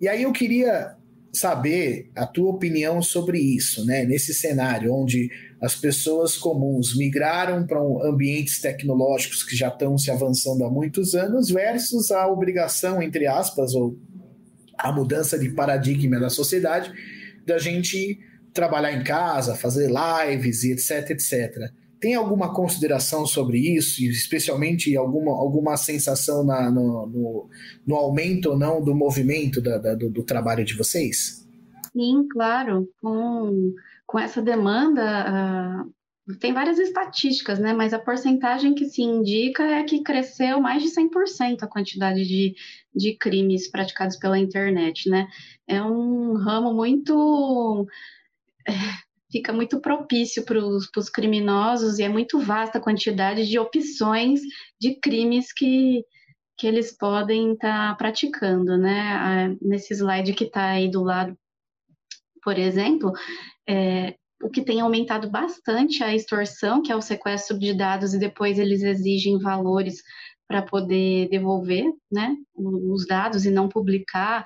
E 0.00 0.08
aí 0.08 0.22
eu 0.22 0.32
queria 0.32 0.96
saber 1.32 2.10
a 2.14 2.26
tua 2.26 2.50
opinião 2.50 3.02
sobre 3.02 3.38
isso, 3.38 3.84
né? 3.84 4.04
Nesse 4.04 4.34
cenário 4.34 4.92
onde 4.92 5.30
as 5.60 5.74
pessoas 5.74 6.36
comuns 6.36 6.96
migraram 6.96 7.66
para 7.66 7.78
ambientes 8.08 8.60
tecnológicos 8.60 9.42
que 9.42 9.54
já 9.54 9.68
estão 9.68 9.98
se 9.98 10.10
avançando 10.10 10.64
há 10.64 10.70
muitos 10.70 11.14
anos, 11.14 11.50
versus 11.50 12.10
a 12.10 12.26
obrigação, 12.26 13.02
entre 13.02 13.26
aspas, 13.26 13.74
ou 13.74 13.96
a 14.78 14.90
mudança 14.90 15.38
de 15.38 15.50
paradigma 15.50 16.18
da 16.18 16.30
sociedade, 16.30 16.90
da 17.46 17.58
gente 17.58 18.18
trabalhar 18.52 18.92
em 18.92 19.04
casa, 19.04 19.54
fazer 19.54 19.90
lives 19.90 20.64
e 20.64 20.72
etc, 20.72 21.10
etc. 21.10 21.70
Tem 22.00 22.14
alguma 22.14 22.54
consideração 22.54 23.26
sobre 23.26 23.58
isso, 23.58 24.02
especialmente 24.02 24.96
alguma, 24.96 25.32
alguma 25.32 25.76
sensação 25.76 26.44
na, 26.44 26.70
no, 26.70 27.06
no, 27.06 27.48
no, 27.86 27.94
aumento 27.94 28.50
ou 28.50 28.58
não 28.58 28.82
do 28.82 28.94
movimento 28.94 29.60
da, 29.60 29.76
da, 29.78 29.94
do, 29.94 30.10
do 30.10 30.22
trabalho 30.22 30.64
de 30.64 30.74
vocês? 30.74 31.46
Sim, 31.92 32.26
claro. 32.28 32.88
Com 33.02 33.74
com 34.10 34.18
essa 34.18 34.42
demanda, 34.42 35.84
uh, 35.86 36.36
tem 36.40 36.52
várias 36.52 36.80
estatísticas, 36.80 37.60
né? 37.60 37.72
Mas 37.72 37.94
a 37.94 37.98
porcentagem 37.98 38.74
que 38.74 38.86
se 38.86 39.02
indica 39.02 39.62
é 39.62 39.84
que 39.84 40.02
cresceu 40.02 40.60
mais 40.60 40.82
de 40.82 40.88
100% 40.88 41.62
a 41.62 41.68
quantidade 41.68 42.26
de, 42.26 42.56
de 42.92 43.16
crimes 43.16 43.70
praticados 43.70 44.16
pela 44.16 44.36
internet, 44.36 45.08
né? 45.08 45.28
É 45.70 45.80
um 45.80 46.34
ramo 46.34 46.74
muito. 46.74 47.86
É, 48.66 48.72
fica 49.30 49.52
muito 49.52 49.80
propício 49.80 50.44
para 50.44 50.58
os 50.58 51.08
criminosos 51.08 52.00
e 52.00 52.02
é 52.02 52.08
muito 52.08 52.40
vasta 52.40 52.78
a 52.78 52.80
quantidade 52.80 53.48
de 53.48 53.56
opções 53.56 54.40
de 54.80 54.96
crimes 54.96 55.52
que, 55.52 56.04
que 56.58 56.66
eles 56.66 56.96
podem 56.96 57.52
estar 57.52 57.90
tá 57.90 57.94
praticando, 57.94 58.76
né? 58.76 59.56
Nesse 59.62 59.94
slide 59.94 60.34
que 60.34 60.44
está 60.44 60.70
aí 60.70 60.90
do 60.90 61.04
lado, 61.04 61.38
por 62.42 62.58
exemplo, 62.58 63.12
é, 63.68 64.16
o 64.42 64.50
que 64.50 64.62
tem 64.62 64.80
aumentado 64.80 65.30
bastante 65.30 66.02
a 66.02 66.12
extorsão, 66.12 66.82
que 66.82 66.90
é 66.90 66.96
o 66.96 67.02
sequestro 67.02 67.56
de 67.56 67.72
dados, 67.74 68.12
e 68.12 68.18
depois 68.18 68.58
eles 68.58 68.82
exigem 68.82 69.38
valores 69.38 70.02
para 70.48 70.62
poder 70.62 71.28
devolver 71.28 71.84
né, 72.10 72.34
os 72.56 73.06
dados 73.06 73.44
e 73.44 73.52
não 73.52 73.68
publicar 73.68 74.44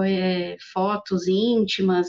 é, 0.00 0.56
fotos 0.72 1.26
íntimas. 1.26 2.08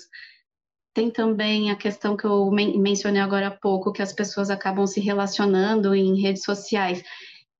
Tem 0.94 1.10
também 1.10 1.72
a 1.72 1.76
questão 1.76 2.16
que 2.16 2.26
eu 2.26 2.52
men 2.52 2.78
mencionei 2.80 3.22
agora 3.22 3.48
há 3.48 3.52
pouco, 3.52 3.92
que 3.92 4.02
as 4.02 4.14
pessoas 4.14 4.50
acabam 4.52 4.86
se 4.86 5.00
relacionando 5.00 5.96
em 5.96 6.22
redes 6.22 6.44
sociais 6.44 7.04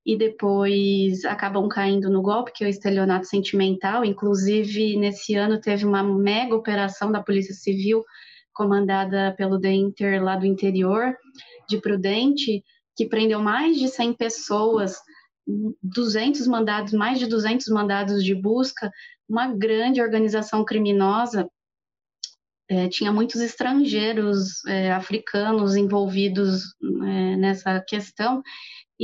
e 0.06 0.18
depois 0.18 1.24
acabam 1.26 1.68
caindo 1.68 2.10
no 2.10 2.22
golpe, 2.22 2.52
que 2.54 2.64
é 2.64 2.68
o 2.68 2.70
estelionato 2.70 3.26
sentimental. 3.26 4.04
Inclusive, 4.04 4.98
nesse 4.98 5.36
ano 5.36 5.60
teve 5.60 5.86
uma 5.86 6.04
mega 6.04 6.56
operação 6.56 7.12
da 7.12 7.24
Polícia 7.24 7.54
Civil 7.54 8.04
comandada 8.54 9.34
pelo 9.38 9.60
The 9.60 9.72
Inter 9.72 10.24
lá 10.24 10.36
do 10.36 10.46
interior 10.46 11.16
de 11.68 11.78
Prudente, 11.80 12.64
que 12.96 13.08
prendeu 13.08 13.40
mais 13.40 13.78
de 13.78 13.88
100 13.88 14.14
pessoas, 14.14 14.98
200 15.82 16.48
mandados, 16.48 16.94
mais 16.94 17.20
de 17.20 17.28
200 17.28 17.68
mandados 17.68 18.24
de 18.24 18.34
busca, 18.34 18.92
uma 19.28 19.48
grande 19.48 20.02
organização 20.02 20.64
criminosa. 20.64 21.50
É, 22.70 22.88
tinha 22.88 23.12
muitos 23.12 23.42
estrangeiros 23.42 24.66
é, 24.66 24.92
africanos 24.92 25.76
envolvidos 25.76 26.74
é, 26.82 27.36
nessa 27.36 27.82
questão 27.82 28.42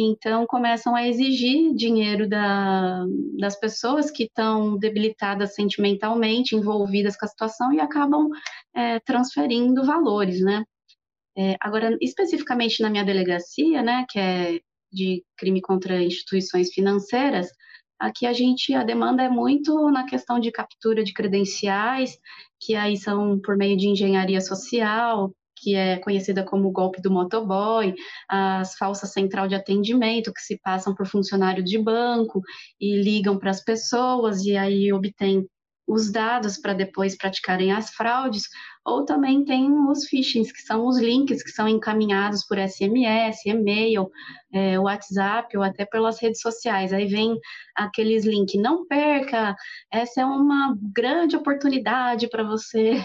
então 0.02 0.46
começam 0.46 0.96
a 0.96 1.08
exigir 1.08 1.74
dinheiro 1.76 2.28
da, 2.28 3.06
das 3.38 3.60
pessoas 3.60 4.12
que 4.12 4.24
estão 4.24 4.78
debilitadas 4.78 5.56
sentimentalmente, 5.56 6.56
envolvidas 6.56 7.18
com 7.18 7.26
a 7.26 7.28
situação 7.28 7.74
e 7.74 7.80
acabam 7.80 8.30
é, 8.74 9.00
transferindo 9.02 9.84
valores, 9.84 10.42
né? 10.42 10.64
É, 11.38 11.56
agora, 11.60 11.98
especificamente 12.02 12.82
na 12.82 12.90
minha 12.90 13.04
delegacia, 13.04 13.82
né, 13.82 14.06
que 14.10 14.20
é 14.20 14.60
de 14.92 15.24
crime 15.38 15.62
contra 15.62 16.02
instituições 16.02 16.72
financeiras, 16.72 17.50
aqui 18.00 18.26
a 18.26 18.34
gente, 18.34 18.74
a 18.74 18.84
demanda 18.84 19.24
é 19.24 19.30
muito 19.30 19.90
na 19.92 20.06
questão 20.06 20.40
de 20.40 20.52
captura 20.52 21.04
de 21.04 21.14
credenciais, 21.14 22.18
que 22.60 22.76
aí 22.76 22.98
são 22.98 23.40
por 23.40 23.58
meio 23.58 23.78
de 23.78 23.88
engenharia 23.88 24.42
social, 24.42 25.34
que 25.62 25.76
é 25.76 25.98
conhecida 25.98 26.44
como 26.44 26.72
golpe 26.72 27.02
do 27.02 27.12
motoboy, 27.12 27.94
as 28.30 28.76
falsas 28.76 29.12
central 29.12 29.48
de 29.48 29.56
atendimento, 29.56 30.34
que 30.34 30.42
se 30.42 30.58
passam 30.60 30.96
por 30.96 31.06
funcionário 31.06 31.64
de 31.64 31.78
banco 31.78 32.42
e 32.80 33.02
ligam 33.02 33.38
para 33.38 33.52
as 33.52 33.64
pessoas 33.64 34.42
e 34.44 34.56
aí 34.56 34.92
obtêm 34.94 35.46
os 35.90 36.12
dados 36.12 36.58
para 36.58 36.74
depois 36.74 37.18
praticarem 37.18 37.72
as 37.72 37.90
fraudes, 37.90 38.44
ou 38.86 39.04
também 39.04 39.44
tem 39.44 39.72
os 39.88 40.08
phishings, 40.08 40.52
que 40.52 40.62
são 40.62 40.86
os 40.86 41.00
links 41.00 41.42
que 41.42 41.50
são 41.50 41.68
encaminhados 41.68 42.46
por 42.46 42.60
SMS, 42.60 43.44
e-mail, 43.46 44.10
é, 44.54 44.80
WhatsApp 44.80 45.58
ou 45.58 45.64
até 45.64 45.86
pelas 45.86 46.22
redes 46.22 46.42
sociais. 46.42 46.94
Aí 46.94 47.08
vem 47.08 47.40
aqueles 47.76 48.24
links, 48.24 48.62
não 48.62 48.86
perca, 48.86 49.56
essa 49.92 50.22
é 50.22 50.26
uma 50.26 50.78
grande 50.94 51.36
oportunidade 51.36 52.30
para 52.30 52.44
você 52.44 53.04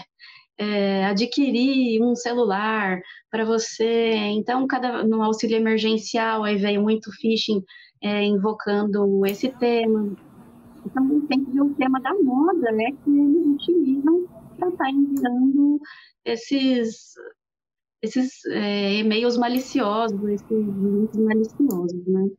é, 0.57 1.05
adquirir 1.05 2.01
um 2.03 2.15
celular 2.15 3.01
para 3.31 3.43
você. 3.43 4.13
Então, 4.13 4.67
cada, 4.67 5.03
no 5.03 5.23
auxílio 5.23 5.57
emergencial, 5.57 6.43
aí 6.43 6.55
veio 6.55 6.83
muito 6.83 7.11
phishing 7.19 7.63
é, 8.01 8.23
invocando 8.23 9.25
esse 9.25 9.49
tema. 9.49 10.15
Então, 10.85 11.21
tem 11.27 11.43
que 11.43 11.51
ver 11.51 11.61
o 11.61 11.73
tema 11.75 11.99
da 11.99 12.13
moda, 12.13 12.71
né, 12.71 12.91
que 13.03 13.09
eles 13.09 13.45
utilizam 13.47 14.27
para 14.57 14.69
estar 14.69 14.83
tá 14.83 14.89
enviando 14.91 15.79
esses, 16.23 17.13
esses 18.01 18.45
é, 18.45 18.99
e-mails 18.99 19.37
maliciosos, 19.37 20.21
esses 20.29 20.49
links 20.49 21.19
maliciosos, 21.19 22.05
né. 22.07 22.29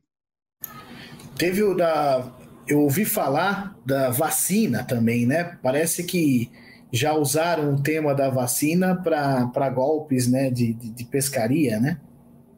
Teve 1.38 1.62
o 1.62 1.74
da. 1.74 2.32
Eu 2.66 2.80
ouvi 2.80 3.04
falar 3.04 3.76
da 3.84 4.10
vacina 4.10 4.82
também, 4.82 5.26
né? 5.26 5.58
Parece 5.62 6.02
que 6.02 6.50
já 6.90 7.14
usaram 7.14 7.74
o 7.74 7.82
tema 7.82 8.14
da 8.14 8.30
vacina 8.30 8.94
para 8.96 9.70
golpes 9.70 10.30
né, 10.30 10.50
de, 10.50 10.72
de, 10.72 10.90
de 10.90 11.04
pescaria, 11.04 11.78
né? 11.78 12.00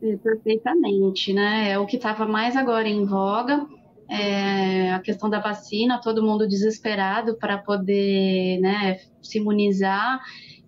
É, 0.01 0.17
perfeitamente, 0.17 1.33
né? 1.33 1.73
É 1.73 1.79
o 1.79 1.87
que 1.87 1.97
estava 1.97 2.25
mais 2.25 2.57
agora 2.57 2.89
em 2.89 3.05
voga, 3.05 3.67
é 4.09 4.93
a 4.93 5.01
questão 5.01 5.29
da 5.29 5.39
vacina, 5.39 6.01
todo 6.01 6.23
mundo 6.23 6.49
desesperado 6.49 7.37
para 7.37 7.59
poder 7.59 8.59
né, 8.61 8.99
se 9.23 9.39
imunizar. 9.39 10.21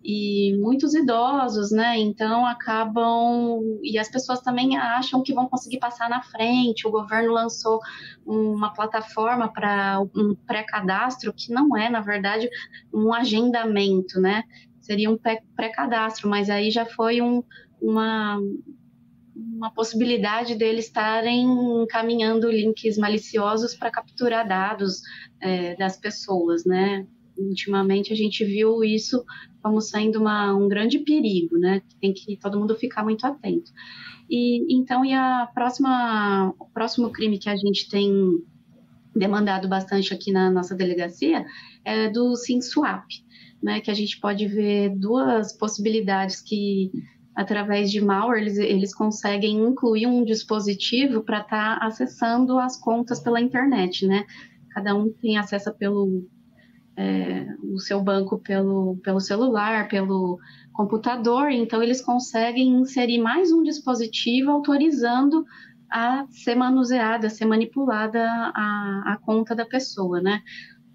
e 0.03 0.57
muitos 0.59 0.95
idosos, 0.95 1.71
né? 1.71 1.99
Então 1.99 2.47
acabam 2.47 3.61
e 3.83 3.99
as 3.99 4.11
pessoas 4.11 4.41
também 4.41 4.77
acham 4.77 5.23
que 5.23 5.35
vão 5.35 5.47
conseguir 5.47 5.79
passar 5.79 6.09
na 6.09 6.23
frente. 6.23 6.87
O 6.87 6.91
governo 6.91 7.33
lançou 7.33 7.79
uma 8.25 8.73
plataforma 8.73 9.53
para 9.53 10.01
um 10.17 10.35
pré-cadastro 10.47 11.33
que 11.35 11.53
não 11.53 11.77
é, 11.77 11.91
na 11.91 12.01
verdade, 12.01 12.49
um 12.93 13.13
agendamento, 13.13 14.21
né? 14.21 14.43
Seria 14.81 15.11
um 15.11 15.19
pré-cadastro, 15.55 16.29
mas 16.29 16.49
aí 16.49 16.71
já 16.71 16.87
foi 16.87 17.21
um, 17.21 17.43
uma 17.81 18.39
uma 19.41 19.71
possibilidade 19.71 20.55
deles 20.55 20.87
estarem 20.87 21.45
encaminhando 21.83 22.51
links 22.51 22.99
maliciosos 22.99 23.75
para 23.75 23.91
capturar 23.91 24.47
dados 24.47 25.01
é, 25.41 25.75
das 25.77 25.97
pessoas, 25.97 26.65
né? 26.65 27.07
Ultimamente 27.37 28.13
a 28.13 28.17
gente 28.17 28.45
viu 28.45 28.85
isso 28.85 29.25
como 29.63 29.81
sendo 29.81 30.21
uma, 30.21 30.55
um 30.55 30.69
grande 30.69 30.99
perigo, 30.99 31.57
né? 31.59 31.83
Tem 32.01 32.13
que 32.13 32.37
todo 32.37 32.59
mundo 32.59 32.77
ficar 32.77 33.03
muito 33.03 33.27
atento. 33.27 33.73
E 34.29 34.75
então, 34.75 35.05
e 35.05 35.13
a 35.13 35.49
próxima, 35.53 36.55
o 36.59 36.67
próximo 36.67 37.11
crime 37.11 37.39
que 37.39 37.49
a 37.49 37.57
gente 37.57 37.89
tem 37.89 38.13
demandado 39.15 39.69
bastante 39.69 40.15
aqui 40.15 40.31
na 40.31 40.51
nossa 40.51 40.75
delegacia 40.75 41.45
é 41.85 42.09
do 42.09 42.37
SimSwap, 42.37 43.07
né? 43.63 43.81
Que 43.81 43.91
a 43.91 43.95
gente 43.95 44.21
pode 44.21 44.47
ver 44.47 44.91
duas 44.91 45.53
possibilidades 45.57 46.41
que 46.41 46.91
através 47.35 47.91
de 47.91 48.01
malware, 48.01 48.41
eles, 48.41 48.59
eles 48.59 48.95
conseguem 48.95 49.59
incluir 49.59 50.07
um 50.07 50.25
dispositivo 50.25 51.23
para 51.23 51.41
estar 51.41 51.79
tá 51.79 51.87
acessando 51.87 52.59
as 52.59 52.77
contas 52.77 53.21
pela 53.21 53.41
internet, 53.41 54.07
né? 54.07 54.25
Cada 54.71 54.95
um 54.95 55.13
tem 55.13 55.39
acesso 55.39 55.73
pelo 55.75 56.27
é, 56.97 57.47
o 57.73 57.79
seu 57.79 58.03
banco 58.03 58.39
pelo, 58.39 58.99
pelo 59.03 59.21
celular, 59.21 59.89
pelo 59.89 60.39
computador, 60.73 61.51
então 61.51 61.83
eles 61.83 62.03
conseguem 62.03 62.69
inserir 62.81 63.19
mais 63.19 63.51
um 63.53 63.63
dispositivo 63.63 64.51
autorizando 64.51 65.45
a 65.91 66.27
ser 66.31 66.55
manuseada, 66.55 67.27
a 67.27 67.31
ser 67.31 67.47
manipulada 67.47 68.23
a, 68.23 69.03
a 69.07 69.19
conta 69.25 69.55
da 69.55 69.65
pessoa, 69.65 70.21
né? 70.21 70.41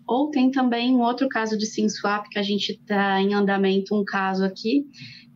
Ou 0.08 0.30
tem 0.30 0.52
também 0.52 0.96
um 0.96 1.02
outro 1.02 1.28
caso 1.28 1.58
de 1.58 1.66
SIM 1.66 1.90
swap 1.90 2.28
que 2.30 2.38
a 2.38 2.44
gente 2.44 2.74
está 2.74 3.20
em 3.20 3.34
andamento, 3.34 3.96
um 4.00 4.06
caso 4.06 4.46
aqui, 4.46 4.86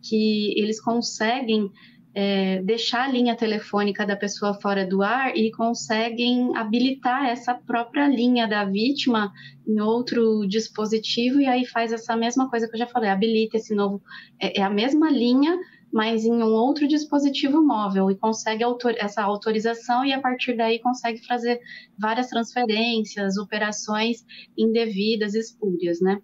que 0.01 0.53
eles 0.59 0.81
conseguem 0.81 1.71
é, 2.13 2.61
deixar 2.63 3.07
a 3.07 3.11
linha 3.11 3.35
telefônica 3.35 4.05
da 4.05 4.15
pessoa 4.15 4.53
fora 4.59 4.85
do 4.85 5.01
ar 5.03 5.35
e 5.37 5.51
conseguem 5.51 6.55
habilitar 6.57 7.25
essa 7.25 7.53
própria 7.53 8.07
linha 8.07 8.47
da 8.47 8.65
vítima 8.65 9.31
em 9.67 9.79
outro 9.79 10.47
dispositivo 10.47 11.39
e 11.39 11.45
aí 11.45 11.65
faz 11.65 11.91
essa 11.91 12.15
mesma 12.15 12.49
coisa 12.49 12.67
que 12.67 12.75
eu 12.75 12.79
já 12.79 12.87
falei, 12.87 13.09
habilita 13.09 13.57
esse 13.57 13.75
novo, 13.75 14.01
é, 14.41 14.59
é 14.59 14.63
a 14.63 14.69
mesma 14.69 15.09
linha, 15.11 15.57
mas 15.93 16.25
em 16.25 16.33
um 16.33 16.51
outro 16.51 16.87
dispositivo 16.87 17.63
móvel 17.65 18.09
e 18.11 18.15
consegue 18.15 18.63
autor 18.63 18.95
essa 18.97 19.23
autorização 19.23 20.03
e 20.03 20.11
a 20.11 20.19
partir 20.19 20.55
daí 20.55 20.79
consegue 20.79 21.25
fazer 21.25 21.59
várias 21.97 22.27
transferências, 22.27 23.37
operações 23.37 24.25
indevidas, 24.57 25.35
espúrias, 25.35 25.99
né? 26.01 26.19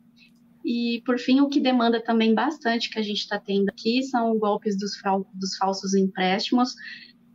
E, 0.66 1.04
por 1.06 1.20
fim, 1.20 1.42
o 1.42 1.48
que 1.48 1.60
demanda 1.60 2.02
também 2.02 2.34
bastante 2.34 2.90
que 2.90 2.98
a 2.98 3.04
gente 3.04 3.20
está 3.20 3.40
tendo 3.40 3.70
aqui 3.70 4.02
são 4.02 4.36
golpes 4.40 4.76
dos, 4.76 4.94
dos 5.32 5.56
falsos 5.58 5.94
empréstimos, 5.94 6.74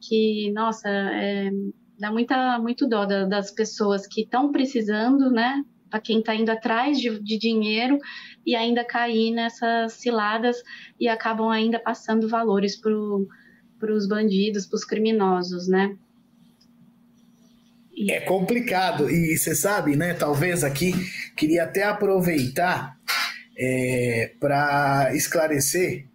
que, 0.01 0.51
nossa, 0.53 0.89
é, 0.89 1.49
dá 1.97 2.11
muita, 2.11 2.59
muito 2.59 2.89
dó 2.89 3.05
das 3.05 3.53
pessoas 3.53 4.05
que 4.05 4.23
estão 4.23 4.51
precisando, 4.51 5.31
né? 5.31 5.65
Para 5.89 6.01
quem 6.01 6.19
está 6.19 6.35
indo 6.35 6.51
atrás 6.51 6.99
de, 6.99 7.21
de, 7.21 7.39
dinheiro 7.39 7.99
e 8.45 8.57
ainda 8.57 8.85
cair 8.85 9.31
nessas 9.31 9.93
ciladas 9.93 10.57
e 10.99 11.07
acabam 11.07 11.51
ainda 11.51 11.79
passando 11.79 12.29
valores 12.29 12.77
para 12.77 13.95
os 13.95 14.09
bandidos, 14.09 14.67
para 14.67 14.77
os 14.77 14.85
criminosos, 14.85 15.69
né? 15.69 15.97
É 18.09 18.19
complicado 18.21 19.09
e 19.09 19.37
você 19.37 19.55
sabe, 19.55 19.95
né? 19.95 20.15
Talvez 20.15 20.65
aqui 20.65 20.93
queria 21.37 21.65
até 21.65 21.85
aproveitar 21.85 22.99
é, 23.61 24.33
para 24.41 25.15
esclarecer 25.15 26.07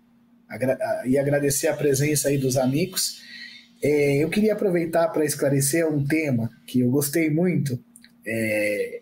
agra 0.50 0.78
e 1.06 1.18
agradecer 1.18 1.68
a 1.68 1.75
presença 1.75 2.30
aí 2.30 2.38
dos 2.38 2.58
amigos. 2.58 3.22
É, 3.84 4.18
eu 4.18 4.29
queria 4.29 4.53
aproveitar 4.53 5.10
para 5.10 5.25
esclarecer 5.25 5.88
um 5.88 6.03
tema 6.05 6.50
que 6.66 6.79
eu 6.79 6.90
gostei 6.90 7.29
muito, 7.29 7.79
é, 8.25 9.01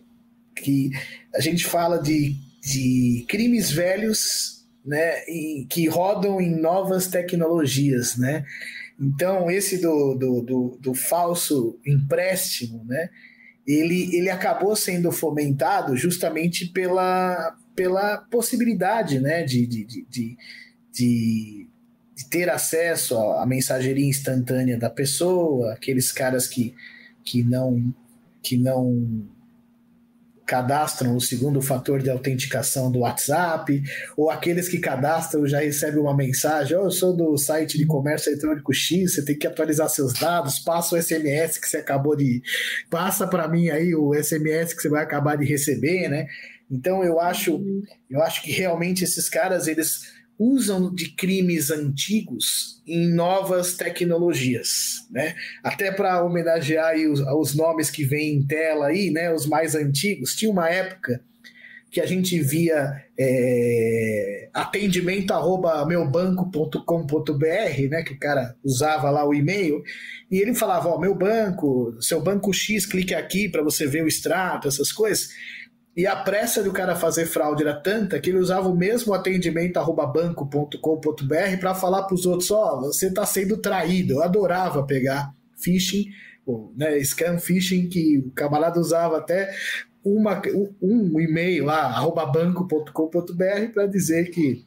que 0.56 0.91
a 1.34 1.39
gente 1.39 1.65
fala 1.65 2.01
de, 2.01 2.36
de 2.62 3.25
crimes 3.29 3.71
velhos 3.71 4.65
né, 4.86 5.23
e, 5.29 5.65
que 5.69 5.88
rodam 5.88 6.41
em 6.41 6.53
novas 6.60 7.08
tecnologias, 7.08 8.17
né? 8.17 8.43
Então, 8.99 9.49
esse 9.49 9.82
do, 9.82 10.15
do, 10.15 10.41
do, 10.41 10.77
do 10.82 10.93
falso 10.93 11.79
empréstimo, 11.86 12.84
né? 12.86 13.10
Ele, 13.65 14.15
ele 14.15 14.29
acabou 14.29 14.75
sendo 14.75 15.12
fomentado 15.12 15.95
justamente 15.95 16.65
pela, 16.67 17.56
pela 17.75 18.17
possibilidade 18.17 19.19
né, 19.19 19.43
de, 19.43 19.65
de, 19.65 19.86
de, 19.86 20.38
de, 20.91 21.67
ter 22.29 22.49
acesso 22.49 23.17
à 23.17 23.45
mensageria 23.45 24.07
instantânea 24.07 24.77
da 24.77 24.89
pessoa, 24.89 25.73
aqueles 25.73 26.12
caras 26.12 26.47
que, 26.47 26.73
que 27.23 27.43
não 27.43 27.93
que 28.41 28.57
não 28.57 29.25
cadastram 30.45 31.15
o 31.15 31.21
segundo 31.21 31.62
fator 31.62 32.01
de 32.01 32.09
autenticação 32.09 32.91
do 32.91 32.99
WhatsApp, 32.99 33.81
ou 34.17 34.29
aqueles 34.29 34.67
que 34.67 34.77
cadastram 34.77 35.47
já 35.47 35.59
recebem 35.59 35.99
uma 35.99 36.15
mensagem: 36.15 36.77
oh, 36.77 36.86
eu 36.86 36.91
sou 36.91 37.15
do 37.15 37.38
site 37.38 37.77
de 37.77 37.86
comércio 37.86 38.31
eletrônico 38.31 38.73
X, 38.73 39.15
você 39.15 39.25
tem 39.25 39.38
que 39.38 39.47
atualizar 39.47 39.89
seus 39.89 40.13
dados, 40.13 40.59
passa 40.59 40.95
o 40.95 41.01
SMS 41.01 41.57
que 41.57 41.67
você 41.67 41.77
acabou 41.77 42.15
de. 42.15 42.41
Passa 42.89 43.25
para 43.25 43.47
mim 43.47 43.69
aí 43.69 43.95
o 43.95 44.13
SMS 44.13 44.73
que 44.73 44.81
você 44.81 44.89
vai 44.89 45.03
acabar 45.03 45.38
de 45.38 45.45
receber, 45.45 46.09
né? 46.09 46.27
Então 46.73 47.03
eu 47.03 47.19
acho, 47.19 47.63
eu 48.09 48.21
acho 48.23 48.41
que 48.41 48.51
realmente 48.51 49.03
esses 49.03 49.29
caras 49.29 49.67
eles 49.67 50.12
usam 50.39 50.93
de 50.93 51.09
crimes 51.09 51.69
antigos 51.69 52.81
em 52.88 53.13
novas 53.13 53.75
tecnologias, 53.75 55.05
né? 55.12 55.36
Até 55.63 55.91
para 55.91 56.23
homenagear 56.23 56.95
os, 56.95 57.19
os, 57.19 57.53
nomes 57.53 57.91
que 57.91 58.03
vêm 58.03 58.38
em 58.38 58.47
tela 58.47 58.88
aí, 58.88 59.12
né? 59.12 59.31
Os 59.31 59.45
mais 59.45 59.75
antigos. 59.75 60.36
Tinha 60.36 60.49
uma 60.49 60.67
época 60.67 61.21
que 61.91 62.01
a 62.01 62.07
gente 62.07 62.39
via 62.39 62.91
é, 63.17 64.49
atendimento 64.51 65.31
arroba 65.31 65.86
meubanco.com.br, 65.86 67.89
né? 67.89 68.01
Que 68.01 68.13
o 68.13 68.19
cara 68.19 68.55
usava 68.63 69.12
lá 69.12 69.23
o 69.23 69.33
e-mail 69.33 69.83
e 70.31 70.39
ele 70.39 70.55
falava, 70.55 70.89
ó, 70.89 70.99
meu 70.99 71.13
banco, 71.13 71.95
seu 72.01 72.19
banco 72.19 72.51
X, 72.51 72.88
clique 72.88 73.13
aqui 73.13 73.47
para 73.47 73.62
você 73.62 73.86
ver 73.86 74.03
o 74.03 74.07
extrato, 74.07 74.67
essas 74.67 74.91
coisas. 74.91 75.29
E 75.95 76.08
a 76.08 76.15
pressa 76.15 76.63
do 76.63 76.73
cara 76.73 76.95
fazer 76.95 77.27
fraude 77.27 77.62
era 77.62 77.75
tanta 77.75 78.19
que 78.19 78.32
ele 78.32 78.39
usava 78.39 78.67
o 78.67 78.75
mesmo 78.75 79.13
atendimento 79.13 79.79
banco.com.br 79.79 81.58
para 81.60 81.75
falar 81.75 82.03
para 82.03 82.15
os 82.15 82.25
outros: 82.25 82.49
ó, 82.49 82.77
oh, 82.77 82.82
você 82.82 83.08
está 83.08 83.25
sendo 83.25 83.58
traído. 83.58 84.13
Eu 84.13 84.23
adorava 84.23 84.86
pegar 84.86 85.34
phishing, 85.63 86.06
né, 86.75 86.99
scam 87.03 87.38
phishing, 87.38 87.88
que 87.88 88.17
o 88.17 88.32
camarada 88.32 88.79
usava 88.79 89.17
até 89.17 89.53
uma, 90.03 90.41
um, 90.82 91.19
e-mail 91.19 91.65
lá, 91.65 92.01
banco.com.br, 92.25 93.71
para 93.73 93.86
dizer 93.86 94.32
que 94.32 94.65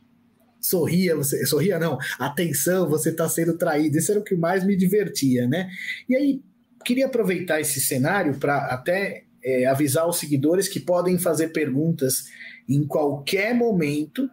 sorria, 0.60 1.14
você 1.14 1.44
sorria 1.44 1.78
não, 1.78 1.98
atenção, 2.18 2.88
você 2.88 3.10
está 3.10 3.28
sendo 3.28 3.58
traído. 3.58 3.98
Isso 3.98 4.10
era 4.12 4.20
o 4.20 4.24
que 4.24 4.34
mais 4.34 4.64
me 4.64 4.76
divertia, 4.76 5.46
né? 5.46 5.68
E 6.08 6.16
aí, 6.16 6.42
queria 6.84 7.06
aproveitar 7.06 7.60
esse 7.60 7.80
cenário 7.80 8.38
para 8.38 8.58
até 8.66 9.25
é, 9.46 9.64
avisar 9.64 10.08
os 10.08 10.18
seguidores 10.18 10.68
que 10.68 10.80
podem 10.80 11.16
fazer 11.18 11.48
perguntas 11.48 12.24
em 12.68 12.84
qualquer 12.84 13.54
momento, 13.54 14.28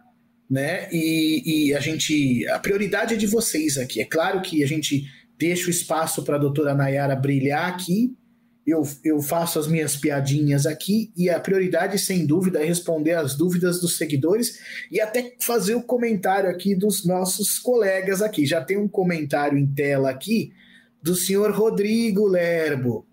né? 0.50 0.88
E, 0.90 1.68
e, 1.68 1.74
a 1.74 1.78
gente. 1.78 2.44
A 2.48 2.58
prioridade 2.58 3.14
é 3.14 3.16
de 3.16 3.28
vocês 3.28 3.78
aqui. 3.78 4.00
É 4.00 4.04
claro 4.04 4.42
que 4.42 4.64
a 4.64 4.66
gente 4.66 5.04
deixa 5.38 5.68
o 5.68 5.70
espaço 5.70 6.24
para 6.24 6.34
a 6.34 6.38
doutora 6.38 6.74
Nayara 6.74 7.14
brilhar 7.14 7.72
aqui. 7.72 8.12
Eu, 8.66 8.82
eu 9.04 9.20
faço 9.20 9.58
as 9.58 9.68
minhas 9.68 9.94
piadinhas 9.94 10.66
aqui 10.66 11.12
e 11.14 11.28
a 11.28 11.38
prioridade, 11.38 11.98
sem 11.98 12.26
dúvida, 12.26 12.62
é 12.62 12.64
responder 12.64 13.12
as 13.12 13.36
dúvidas 13.36 13.78
dos 13.78 13.98
seguidores 13.98 14.58
e 14.90 15.00
até 15.00 15.34
fazer 15.38 15.74
o 15.74 15.82
comentário 15.82 16.48
aqui 16.48 16.74
dos 16.74 17.04
nossos 17.04 17.58
colegas 17.58 18.22
aqui. 18.22 18.46
Já 18.46 18.64
tem 18.64 18.78
um 18.78 18.88
comentário 18.88 19.58
em 19.58 19.66
tela 19.66 20.10
aqui 20.10 20.50
do 21.02 21.14
senhor 21.14 21.52
Rodrigo 21.52 22.26
Lerbo 22.26 23.06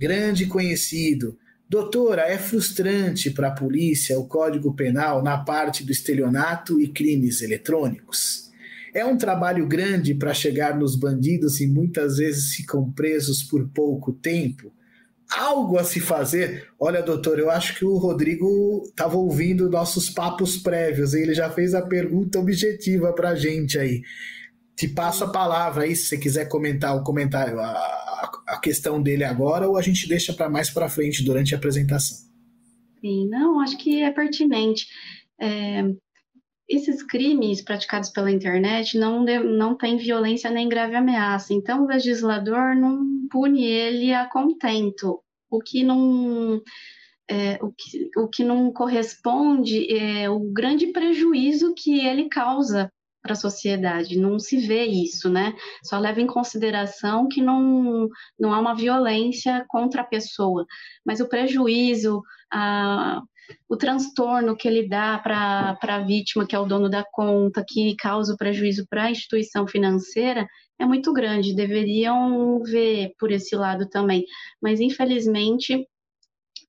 grande 0.00 0.46
conhecido. 0.46 1.36
Doutora, 1.68 2.22
é 2.22 2.38
frustrante 2.38 3.30
para 3.30 3.48
a 3.48 3.54
polícia 3.54 4.18
o 4.18 4.26
Código 4.26 4.74
Penal 4.74 5.22
na 5.22 5.36
parte 5.36 5.84
do 5.84 5.92
estelionato 5.92 6.80
e 6.80 6.88
crimes 6.88 7.42
eletrônicos. 7.42 8.50
É 8.94 9.04
um 9.04 9.18
trabalho 9.18 9.68
grande 9.68 10.14
para 10.14 10.32
chegar 10.32 10.76
nos 10.76 10.96
bandidos 10.96 11.60
e 11.60 11.66
muitas 11.66 12.16
vezes 12.16 12.54
ficam 12.54 12.90
presos 12.90 13.42
por 13.42 13.68
pouco 13.68 14.10
tempo. 14.10 14.72
algo 15.30 15.78
a 15.78 15.84
se 15.84 16.00
fazer? 16.00 16.66
Olha, 16.76 17.02
doutor, 17.02 17.38
eu 17.38 17.50
acho 17.50 17.76
que 17.78 17.84
o 17.84 17.98
Rodrigo 17.98 18.82
estava 18.86 19.16
ouvindo 19.16 19.70
nossos 19.70 20.10
papos 20.10 20.56
prévios, 20.56 21.14
ele 21.14 21.34
já 21.34 21.48
fez 21.50 21.72
a 21.72 21.82
pergunta 21.82 22.40
objetiva 22.40 23.12
para 23.12 23.28
a 23.28 23.34
gente 23.36 23.78
aí. 23.78 24.02
Te 24.80 24.88
passo 24.88 25.24
a 25.24 25.28
palavra 25.28 25.84
aí, 25.84 25.94
se 25.94 26.06
você 26.06 26.16
quiser 26.16 26.48
comentar 26.48 26.96
o 26.96 27.04
comentário, 27.04 27.60
a, 27.60 28.30
a 28.48 28.58
questão 28.58 29.02
dele 29.02 29.24
agora, 29.24 29.68
ou 29.68 29.76
a 29.76 29.82
gente 29.82 30.08
deixa 30.08 30.32
para 30.32 30.48
mais 30.48 30.70
para 30.70 30.88
frente 30.88 31.22
durante 31.22 31.54
a 31.54 31.58
apresentação. 31.58 32.16
Sim, 32.98 33.28
não, 33.28 33.60
acho 33.60 33.76
que 33.76 34.00
é 34.00 34.10
pertinente. 34.10 34.86
É, 35.38 35.84
esses 36.66 37.02
crimes 37.02 37.60
praticados 37.60 38.08
pela 38.08 38.30
internet 38.30 38.96
não, 38.96 39.22
de, 39.22 39.38
não 39.40 39.76
têm 39.76 39.98
violência 39.98 40.50
nem 40.50 40.66
grave 40.66 40.96
ameaça, 40.96 41.52
então 41.52 41.84
o 41.84 41.86
legislador 41.86 42.74
não 42.74 43.04
pune 43.30 43.62
ele 43.66 44.14
a 44.14 44.30
contento, 44.30 45.20
o 45.50 45.60
que 45.60 45.84
não. 45.84 46.58
É, 47.28 47.58
o, 47.62 47.70
que, 47.70 48.10
o 48.16 48.28
que 48.28 48.42
não 48.42 48.72
corresponde 48.72 49.94
é 49.94 50.30
o 50.30 50.40
grande 50.40 50.86
prejuízo 50.86 51.74
que 51.74 52.00
ele 52.00 52.30
causa 52.30 52.90
para 53.22 53.32
a 53.32 53.36
sociedade, 53.36 54.18
não 54.18 54.38
se 54.38 54.56
vê 54.58 54.84
isso, 54.86 55.28
né? 55.28 55.54
Só 55.84 55.98
leva 55.98 56.20
em 56.20 56.26
consideração 56.26 57.28
que 57.28 57.42
não, 57.42 58.08
não 58.38 58.52
há 58.52 58.58
uma 58.58 58.74
violência 58.74 59.64
contra 59.68 60.02
a 60.02 60.06
pessoa, 60.06 60.64
mas 61.04 61.20
o 61.20 61.28
prejuízo, 61.28 62.22
a, 62.52 63.22
o 63.68 63.76
transtorno 63.76 64.56
que 64.56 64.68
ele 64.68 64.88
dá 64.88 65.18
para 65.18 65.76
a 65.82 66.00
vítima, 66.00 66.46
que 66.46 66.54
é 66.54 66.58
o 66.58 66.66
dono 66.66 66.88
da 66.88 67.04
conta, 67.04 67.64
que 67.66 67.94
causa 67.96 68.34
o 68.34 68.36
prejuízo 68.36 68.86
para 68.88 69.04
a 69.04 69.10
instituição 69.10 69.66
financeira, 69.66 70.46
é 70.78 70.86
muito 70.86 71.12
grande. 71.12 71.54
Deveriam 71.54 72.62
ver 72.62 73.12
por 73.18 73.30
esse 73.30 73.54
lado 73.54 73.88
também, 73.88 74.24
mas 74.62 74.80
infelizmente 74.80 75.86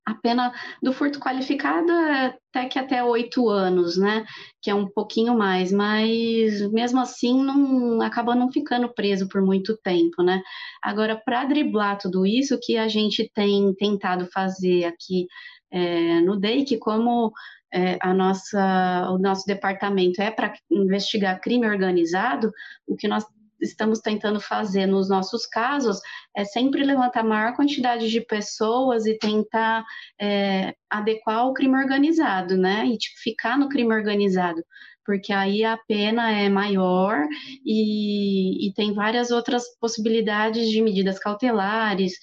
a 0.05 0.15
pena 0.15 0.51
do 0.81 0.91
furto 0.91 1.19
qualificado 1.19 1.91
é 1.91 2.35
até 2.49 2.67
que 2.67 2.79
até 2.79 3.03
oito 3.03 3.49
anos, 3.49 3.97
né? 3.97 4.25
Que 4.61 4.69
é 4.69 4.75
um 4.75 4.87
pouquinho 4.87 5.37
mais, 5.37 5.71
mas 5.71 6.69
mesmo 6.71 6.99
assim 6.99 7.43
não 7.43 8.01
acaba 8.01 8.35
não 8.35 8.51
ficando 8.51 8.93
preso 8.93 9.27
por 9.27 9.41
muito 9.41 9.77
tempo, 9.77 10.23
né? 10.23 10.41
Agora, 10.83 11.15
para 11.23 11.45
driblar 11.45 11.97
tudo 11.97 12.25
isso, 12.25 12.59
que 12.61 12.77
a 12.77 12.87
gente 12.87 13.29
tem 13.33 13.73
tentado 13.75 14.27
fazer 14.33 14.85
aqui 14.85 15.27
é, 15.71 16.19
no 16.21 16.37
DEIC, 16.37 16.77
como 16.79 17.31
é, 17.73 17.97
a 18.01 18.13
nossa, 18.13 19.09
o 19.11 19.17
nosso 19.17 19.45
departamento 19.45 20.21
é 20.21 20.29
para 20.29 20.53
investigar 20.69 21.39
crime 21.39 21.67
organizado, 21.67 22.51
o 22.87 22.95
que 22.95 23.07
nós 23.07 23.25
estamos 23.61 23.99
tentando 23.99 24.39
fazer 24.39 24.85
nos 24.85 25.09
nossos 25.09 25.45
casos 25.45 25.99
é 26.35 26.43
sempre 26.43 26.83
levantar 26.83 27.21
a 27.21 27.23
maior 27.23 27.55
quantidade 27.55 28.09
de 28.09 28.21
pessoas 28.21 29.05
e 29.05 29.17
tentar 29.17 29.83
é, 30.19 30.73
adequar 30.89 31.47
o 31.47 31.53
crime 31.53 31.77
organizado, 31.77 32.57
né? 32.57 32.85
E 32.85 32.97
tipo, 32.97 33.19
ficar 33.21 33.57
no 33.57 33.69
crime 33.69 33.93
organizado, 33.93 34.63
porque 35.05 35.31
aí 35.31 35.63
a 35.63 35.77
pena 35.77 36.31
é 36.31 36.49
maior 36.49 37.27
e, 37.65 38.67
e 38.67 38.73
tem 38.73 38.93
várias 38.93 39.31
outras 39.31 39.63
possibilidades 39.79 40.69
de 40.69 40.81
medidas 40.81 41.19
cautelares. 41.19 42.13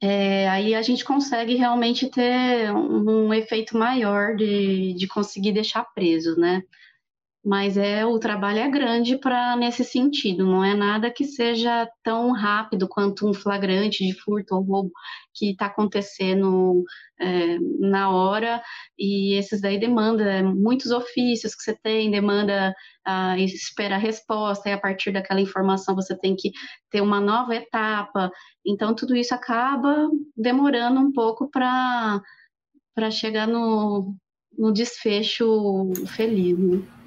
É, 0.00 0.48
aí 0.48 0.74
a 0.74 0.82
gente 0.82 1.04
consegue 1.04 1.56
realmente 1.56 2.08
ter 2.08 2.72
um, 2.72 3.26
um 3.28 3.34
efeito 3.34 3.76
maior 3.76 4.36
de, 4.36 4.94
de 4.94 5.08
conseguir 5.08 5.52
deixar 5.52 5.84
preso, 5.94 6.38
né? 6.38 6.62
Mas 7.44 7.76
é 7.76 8.04
o 8.04 8.18
trabalho 8.18 8.58
é 8.58 8.68
grande 8.68 9.16
para 9.16 9.56
nesse 9.56 9.84
sentido, 9.84 10.44
não 10.44 10.64
é 10.64 10.74
nada 10.74 11.10
que 11.10 11.24
seja 11.24 11.88
tão 12.02 12.32
rápido 12.32 12.88
quanto 12.88 13.28
um 13.28 13.32
flagrante 13.32 14.04
de 14.04 14.12
furto 14.20 14.54
ou 14.56 14.62
roubo 14.62 14.90
que 15.32 15.52
está 15.52 15.66
acontecendo 15.66 16.84
é, 17.20 17.58
na 17.78 18.10
hora, 18.10 18.62
e 18.98 19.34
esses 19.34 19.60
daí 19.60 19.78
demanda 19.78 20.42
muitos 20.42 20.90
ofícios 20.90 21.54
que 21.54 21.62
você 21.62 21.76
tem, 21.80 22.10
demanda 22.10 22.74
a 23.04 23.38
espera 23.38 23.94
a 23.94 23.98
resposta, 23.98 24.68
e 24.68 24.72
a 24.72 24.78
partir 24.78 25.12
daquela 25.12 25.40
informação 25.40 25.94
você 25.94 26.18
tem 26.18 26.34
que 26.36 26.50
ter 26.90 27.00
uma 27.00 27.20
nova 27.20 27.54
etapa, 27.54 28.30
então 28.66 28.94
tudo 28.94 29.14
isso 29.14 29.34
acaba 29.34 30.08
demorando 30.36 31.00
um 31.00 31.12
pouco 31.12 31.48
para 31.48 32.20
chegar 33.12 33.46
no, 33.46 34.14
no 34.56 34.72
desfecho 34.72 35.92
feliz. 36.08 36.58
Né? 36.58 36.97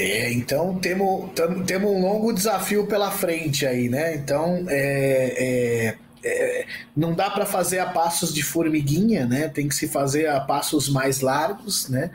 É, 0.00 0.32
então 0.32 0.78
temos, 0.78 1.30
temos 1.66 1.90
um 1.90 2.00
longo 2.00 2.32
desafio 2.32 2.86
pela 2.86 3.10
frente 3.10 3.66
aí, 3.66 3.90
né? 3.90 4.14
Então 4.14 4.64
é, 4.68 5.34
é, 5.38 5.96
é 6.24 6.66
não 6.96 7.14
dá 7.14 7.28
para 7.28 7.44
fazer 7.44 7.80
a 7.80 7.86
passos 7.86 8.32
de 8.32 8.42
formiguinha, 8.42 9.26
né? 9.26 9.48
Tem 9.48 9.68
que 9.68 9.74
se 9.74 9.86
fazer 9.86 10.26
a 10.28 10.40
passos 10.40 10.88
mais 10.88 11.20
largos, 11.20 11.90
né? 11.90 12.10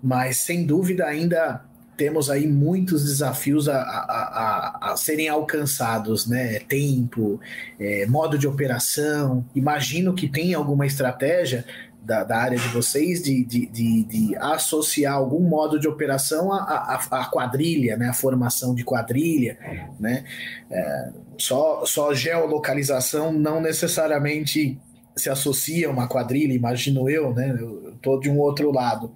Mas 0.00 0.38
sem 0.38 0.64
dúvida 0.64 1.06
ainda 1.06 1.64
temos 1.96 2.30
aí 2.30 2.46
muitos 2.46 3.04
desafios 3.04 3.68
a, 3.68 3.78
a, 3.78 4.80
a, 4.82 4.92
a 4.92 4.96
serem 4.96 5.28
alcançados, 5.28 6.28
né? 6.28 6.60
Tempo, 6.60 7.40
é, 7.80 8.06
modo 8.06 8.38
de 8.38 8.46
operação. 8.46 9.44
Imagino 9.56 10.14
que 10.14 10.28
tem 10.28 10.54
alguma 10.54 10.86
estratégia 10.86 11.64
da, 12.04 12.22
da, 12.22 12.36
área 12.36 12.58
de 12.58 12.68
vocês 12.68 13.22
de, 13.22 13.44
de, 13.44 13.66
de, 13.66 14.04
de, 14.04 14.36
associar 14.36 15.14
algum 15.14 15.40
modo 15.40 15.78
de 15.80 15.88
operação 15.88 16.52
à, 16.52 16.58
à, 16.58 17.20
à, 17.20 17.24
quadrilha, 17.26 17.96
né? 17.96 18.08
a 18.08 18.12
formação 18.12 18.74
de 18.74 18.84
quadrilha. 18.84 19.58
Né? 19.98 20.24
É, 20.70 21.10
só, 21.38 21.84
só 21.86 22.12
geolocalização 22.12 23.32
não 23.32 23.60
necessariamente 23.60 24.78
se 25.16 25.30
associa 25.30 25.88
a 25.88 25.90
uma 25.90 26.08
quadrilha, 26.08 26.52
imagino 26.52 27.08
eu, 27.08 27.32
né? 27.32 27.56
eu 27.58 27.94
estou 27.94 28.20
de 28.20 28.28
um 28.28 28.38
outro 28.38 28.70
lado. 28.70 29.14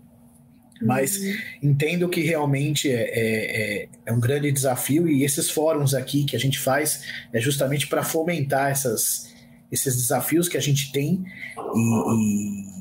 Mas 0.81 1.18
uhum. 1.18 1.35
entendo 1.70 2.09
que 2.09 2.22
realmente 2.22 2.88
é, 2.88 3.03
é, 3.03 3.83
é, 3.83 3.88
é 4.07 4.12
um 4.12 4.20
grande 4.20 4.51
desafio 4.53 5.09
e 5.09 5.24
esses 5.24 5.51
fóruns 5.51 5.92
aqui 5.92 6.24
que 6.24 6.37
a 6.37 6.38
gente 6.38 6.59
faz 6.59 7.03
é 7.33 7.40
justamente 7.40 7.88
para 7.88 8.05
fomentar 8.05 8.70
essas, 8.70 9.35
esses 9.72 9.96
desafios 9.96 10.48
que 10.48 10.57
a 10.57 10.61
gente 10.61 10.92
tem 10.92 11.24
e, 11.74 11.81
e 11.81 12.77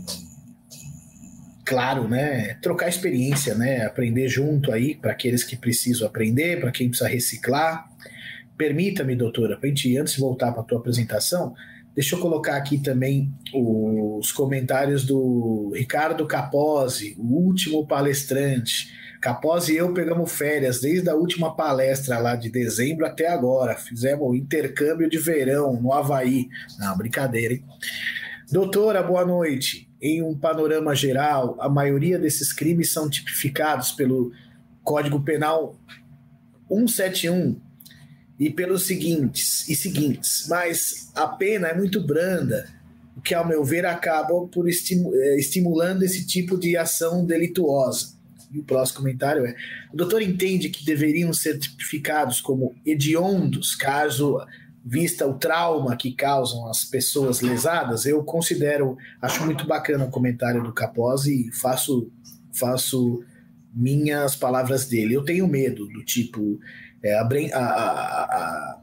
claro, 1.67 2.07
né, 2.07 2.53
trocar 2.61 2.87
experiência, 2.87 3.53
né, 3.53 3.85
aprender 3.85 4.29
junto 4.29 4.71
aí 4.71 4.95
para 4.95 5.11
aqueles 5.11 5.43
que 5.43 5.57
precisam 5.57 6.07
aprender, 6.07 6.61
para 6.61 6.71
quem 6.71 6.87
precisa 6.87 7.09
reciclar. 7.09 7.89
Permita-me, 8.57 9.15
doutora, 9.15 9.59
gente 9.61 9.97
antes 9.97 10.13
de 10.13 10.21
voltar 10.21 10.53
para 10.53 10.61
a 10.61 10.63
tua 10.63 10.79
apresentação, 10.79 11.53
deixa 11.93 12.15
eu 12.15 12.21
colocar 12.21 12.55
aqui 12.55 12.77
também 12.77 13.33
os 13.53 14.31
comentários 14.31 15.05
do 15.05 15.73
Ricardo 15.75 16.25
Capozzi, 16.25 17.17
o 17.19 17.35
último 17.35 17.85
palestrante. 17.85 18.95
Capozzi 19.19 19.73
e 19.73 19.77
eu 19.77 19.93
pegamos 19.93 20.31
férias 20.31 20.79
desde 20.79 21.09
a 21.09 21.15
última 21.15 21.53
palestra 21.53 22.17
lá 22.17 22.37
de 22.37 22.49
dezembro 22.49 23.05
até 23.05 23.27
agora. 23.27 23.75
Fizemos 23.75 24.25
o 24.25 24.35
intercâmbio 24.35 25.09
de 25.09 25.17
verão 25.17 25.81
no 25.81 25.91
Havaí. 25.91 26.47
Não, 26.79 26.95
brincadeira, 26.97 27.55
hein? 27.55 27.63
Doutora, 28.49 29.03
boa 29.03 29.25
noite 29.25 29.86
em 30.01 30.21
um 30.21 30.37
panorama 30.37 30.95
geral, 30.95 31.57
a 31.59 31.67
maioria 31.67 32.19
desses 32.19 32.53
crimes 32.53 32.91
são 32.91 33.09
tipificados 33.09 33.91
pelo 33.91 34.31
Código 34.83 35.21
Penal 35.21 35.75
171 36.69 37.59
e 38.39 38.49
pelos 38.49 38.83
seguintes 38.83 39.67
e 39.67 39.75
seguintes, 39.75 40.45
mas 40.47 41.11
a 41.15 41.27
pena 41.27 41.69
é 41.69 41.75
muito 41.75 42.05
branda, 42.05 42.69
o 43.15 43.21
que, 43.21 43.33
ao 43.33 43.47
meu 43.47 43.63
ver, 43.63 43.83
acaba 43.85 44.47
por 44.47 44.69
eh, 44.69 45.35
estimulando 45.39 46.03
esse 46.03 46.25
tipo 46.27 46.55
de 46.55 46.77
ação 46.77 47.25
delituosa. 47.25 48.15
E 48.53 48.59
o 48.59 48.63
próximo 48.63 48.99
comentário 48.99 49.43
é: 49.43 49.55
o 49.91 49.97
doutor 49.97 50.21
entende 50.21 50.69
que 50.69 50.85
deveriam 50.85 51.33
ser 51.33 51.57
tipificados 51.57 52.39
como 52.39 52.75
hediondos 52.85 53.75
caso 53.75 54.37
vista 54.87 55.27
o 55.27 55.33
trauma 55.33 55.97
que 55.97 56.13
causam 56.13 56.67
as 56.69 56.85
pessoas 56.85 57.41
lesadas, 57.41 58.05
eu 58.05 58.23
considero, 58.23 58.97
acho 59.21 59.43
muito 59.43 59.67
bacana 59.67 60.05
o 60.05 60.09
comentário 60.09 60.63
do 60.63 60.73
Capozzi 60.73 61.49
e 61.49 61.51
faço, 61.51 62.09
faço 62.57 63.21
minhas 63.73 64.35
palavras 64.35 64.85
dele. 64.85 65.13
Eu 65.13 65.25
tenho 65.25 65.45
medo 65.45 65.87
do 65.87 66.05
tipo, 66.05 66.57
é, 67.03 67.13
a, 67.15 67.27
a, 67.53 68.79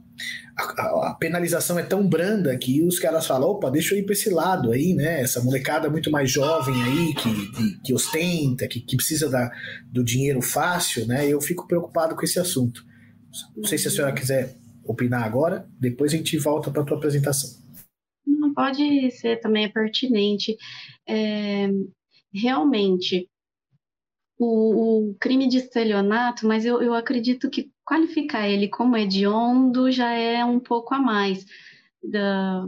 a, 0.57 1.09
a, 1.09 1.17
penalização 1.19 1.79
é 1.79 1.83
tão 1.83 2.07
branda 2.07 2.55
que 2.59 2.83
os 2.83 2.99
caras 2.99 3.27
falam, 3.27 3.49
opa, 3.49 3.71
deixa 3.71 3.95
eu 3.95 3.99
ir 3.99 4.03
para 4.05 4.12
esse 4.12 4.29
lado 4.29 4.73
aí, 4.73 4.93
né? 4.93 5.23
Essa 5.23 5.43
molecada 5.43 5.88
muito 5.88 6.11
mais 6.11 6.31
jovem 6.31 6.75
aí, 6.83 7.14
que, 7.14 7.81
que 7.83 7.95
ostenta, 7.95 8.69
que, 8.69 8.81
que 8.81 8.97
precisa 8.97 9.31
da, 9.31 9.51
do 9.90 10.05
dinheiro 10.05 10.43
fácil, 10.43 11.07
né? 11.07 11.27
Eu 11.27 11.40
fico 11.40 11.67
preocupado 11.67 12.14
com 12.14 12.25
esse 12.25 12.38
assunto. 12.38 12.85
Não 13.57 13.64
sei 13.64 13.79
se 13.79 13.88
a 13.88 13.90
senhora 13.90 14.12
quiser 14.12 14.55
opinar 14.87 15.25
agora, 15.25 15.68
depois 15.79 16.12
a 16.12 16.16
gente 16.16 16.37
volta 16.38 16.70
para 16.70 16.83
a 16.83 16.85
tua 16.85 16.97
apresentação. 16.97 17.62
Não 18.27 18.53
pode 18.53 19.11
ser 19.12 19.40
também 19.40 19.70
pertinente. 19.70 20.57
É, 21.09 21.68
realmente, 22.33 23.29
o, 24.38 25.11
o, 25.11 25.14
crime 25.20 25.49
de 25.49 25.59
estelionato, 25.59 26.47
mas 26.47 26.64
eu, 26.64 26.83
eu 26.83 26.94
acredito 26.94 27.51
que 27.51 27.70
qualificar 27.85 28.49
ele 28.49 28.68
como 28.68 28.97
hediondo 28.97 29.90
já 29.90 30.11
é 30.12 30.44
um 30.44 30.59
pouco 30.59 30.94
a 30.94 30.99
mais 30.99 31.44
da, 32.03 32.66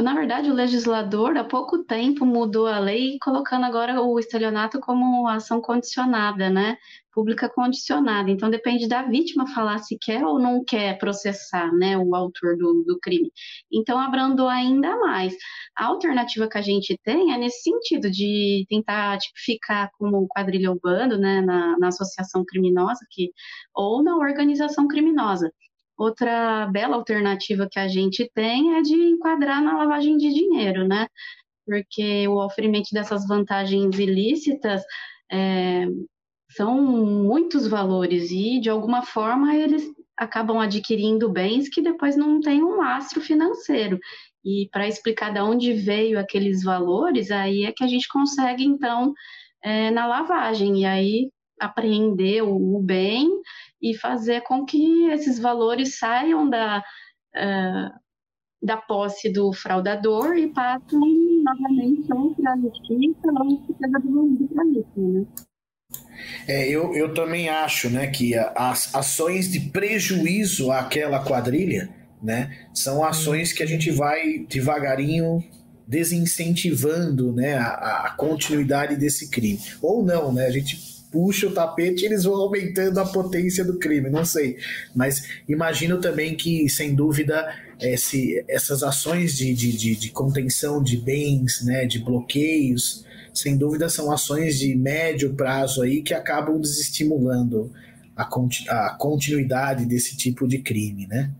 na 0.00 0.14
verdade, 0.14 0.50
o 0.50 0.54
legislador 0.54 1.36
há 1.36 1.44
pouco 1.44 1.84
tempo 1.84 2.26
mudou 2.26 2.66
a 2.66 2.78
lei, 2.78 3.16
colocando 3.22 3.64
agora 3.64 4.00
o 4.02 4.18
estelionato 4.18 4.80
como 4.80 5.28
ação 5.28 5.60
condicionada, 5.60 6.50
né? 6.50 6.76
Pública 7.14 7.48
condicionada. 7.48 8.30
Então, 8.30 8.50
depende 8.50 8.88
da 8.88 9.02
vítima 9.02 9.46
falar 9.46 9.78
se 9.78 9.96
quer 9.98 10.24
ou 10.24 10.38
não 10.38 10.64
quer 10.64 10.98
processar, 10.98 11.72
né? 11.72 11.96
O 11.96 12.14
autor 12.14 12.56
do, 12.56 12.82
do 12.84 12.98
crime. 13.00 13.30
Então, 13.72 13.98
abrandou 13.98 14.48
ainda 14.48 14.96
mais. 14.98 15.34
A 15.76 15.86
alternativa 15.86 16.48
que 16.48 16.58
a 16.58 16.62
gente 16.62 16.98
tem 17.04 17.32
é 17.32 17.38
nesse 17.38 17.62
sentido, 17.62 18.10
de 18.10 18.66
tentar 18.68 19.18
tipificar 19.18 19.90
como 19.98 20.26
quadrilha 20.28 20.72
urbano, 20.72 21.16
né? 21.16 21.40
Na, 21.40 21.78
na 21.78 21.88
associação 21.88 22.44
criminosa, 22.44 23.00
que, 23.10 23.30
ou 23.74 24.02
na 24.02 24.16
organização 24.16 24.88
criminosa. 24.88 25.52
Outra 25.96 26.66
bela 26.66 26.96
alternativa 26.96 27.68
que 27.70 27.78
a 27.78 27.86
gente 27.86 28.28
tem 28.34 28.76
é 28.76 28.82
de 28.82 28.94
enquadrar 28.94 29.62
na 29.62 29.78
lavagem 29.78 30.16
de 30.16 30.32
dinheiro, 30.32 30.86
né? 30.88 31.06
Porque 31.64 32.26
o 32.28 32.44
oferimento 32.44 32.88
dessas 32.92 33.26
vantagens 33.26 33.98
ilícitas 33.98 34.82
é, 35.30 35.86
são 36.54 36.80
muitos 36.80 37.66
valores 37.66 38.30
e, 38.30 38.60
de 38.60 38.70
alguma 38.70 39.02
forma, 39.02 39.54
eles 39.56 39.84
acabam 40.16 40.58
adquirindo 40.58 41.30
bens 41.30 41.68
que 41.68 41.82
depois 41.82 42.16
não 42.16 42.40
têm 42.40 42.62
um 42.62 42.76
lastro 42.76 43.20
financeiro. 43.20 43.98
E 44.44 44.68
para 44.70 44.86
explicar 44.86 45.32
de 45.32 45.40
onde 45.40 45.72
veio 45.72 46.18
aqueles 46.18 46.62
valores, 46.62 47.30
aí 47.30 47.64
é 47.64 47.72
que 47.72 47.82
a 47.82 47.86
gente 47.88 48.08
consegue, 48.08 48.64
então, 48.64 49.12
é, 49.62 49.90
na 49.90 50.06
lavagem. 50.06 50.82
E 50.82 50.84
aí 50.84 51.30
apreender 51.58 52.42
o, 52.42 52.80
bem 52.80 53.28
e 53.80 53.96
fazer 53.96 54.42
com 54.42 54.64
que 54.64 55.06
esses 55.10 55.38
valores 55.38 55.98
saiam 55.98 56.48
da, 56.48 56.84
uh, 57.36 58.00
da 58.62 58.76
posse 58.76 59.32
do 59.32 59.52
fraudador 59.52 60.36
e 60.36 60.52
passem 60.52 61.42
novamente 61.42 62.06
para 62.36 62.52
a 62.52 62.56
justiça 62.58 63.28
ou 63.28 63.58
para 63.78 63.98
do 64.00 64.84
crime, 64.94 65.20
né? 65.20 65.26
É, 66.46 66.68
eu, 66.68 66.94
eu 66.94 67.14
também 67.14 67.48
acho 67.48 67.88
né, 67.90 68.06
que 68.06 68.34
as 68.54 68.94
ações 68.94 69.50
de 69.50 69.60
prejuízo 69.60 70.70
àquela 70.70 71.24
quadrilha 71.24 71.88
né, 72.22 72.56
são 72.72 73.04
ações 73.04 73.52
que 73.52 73.62
a 73.62 73.66
gente 73.66 73.90
vai 73.90 74.46
devagarinho 74.48 75.42
desincentivando 75.86 77.32
né, 77.32 77.54
a, 77.54 78.06
a 78.06 78.10
continuidade 78.16 78.96
desse 78.96 79.28
crime. 79.28 79.60
Ou 79.82 80.04
não, 80.04 80.32
né? 80.32 80.46
A 80.46 80.50
gente 80.50 80.94
puxa 81.14 81.46
o 81.46 81.52
tapete 81.52 82.02
e 82.02 82.06
eles 82.06 82.24
vão 82.24 82.34
aumentando 82.34 82.98
a 82.98 83.06
potência 83.06 83.64
do 83.64 83.78
crime, 83.78 84.10
não 84.10 84.24
sei. 84.24 84.56
Mas 84.94 85.28
imagino 85.48 86.00
também 86.00 86.34
que, 86.34 86.68
sem 86.68 86.92
dúvida, 86.92 87.54
esse, 87.80 88.44
essas 88.48 88.82
ações 88.82 89.36
de, 89.36 89.54
de, 89.54 89.76
de, 89.76 89.94
de 89.94 90.10
contenção 90.10 90.82
de 90.82 90.96
bens, 90.96 91.62
né, 91.64 91.86
de 91.86 92.00
bloqueios, 92.00 93.04
sem 93.34 93.58
dúvida 93.58 93.88
são 93.88 94.12
ações 94.12 94.58
de 94.58 94.74
médio 94.76 95.34
prazo 95.34 95.82
aí 95.82 96.02
que 96.02 96.14
acabam 96.14 96.60
desestimulando 96.60 97.72
a, 98.16 98.22
a 98.22 98.90
continuidade 98.96 99.84
desse 99.84 100.16
tipo 100.16 100.46
de 100.46 100.58
crime, 100.58 101.06
né? 101.06 101.32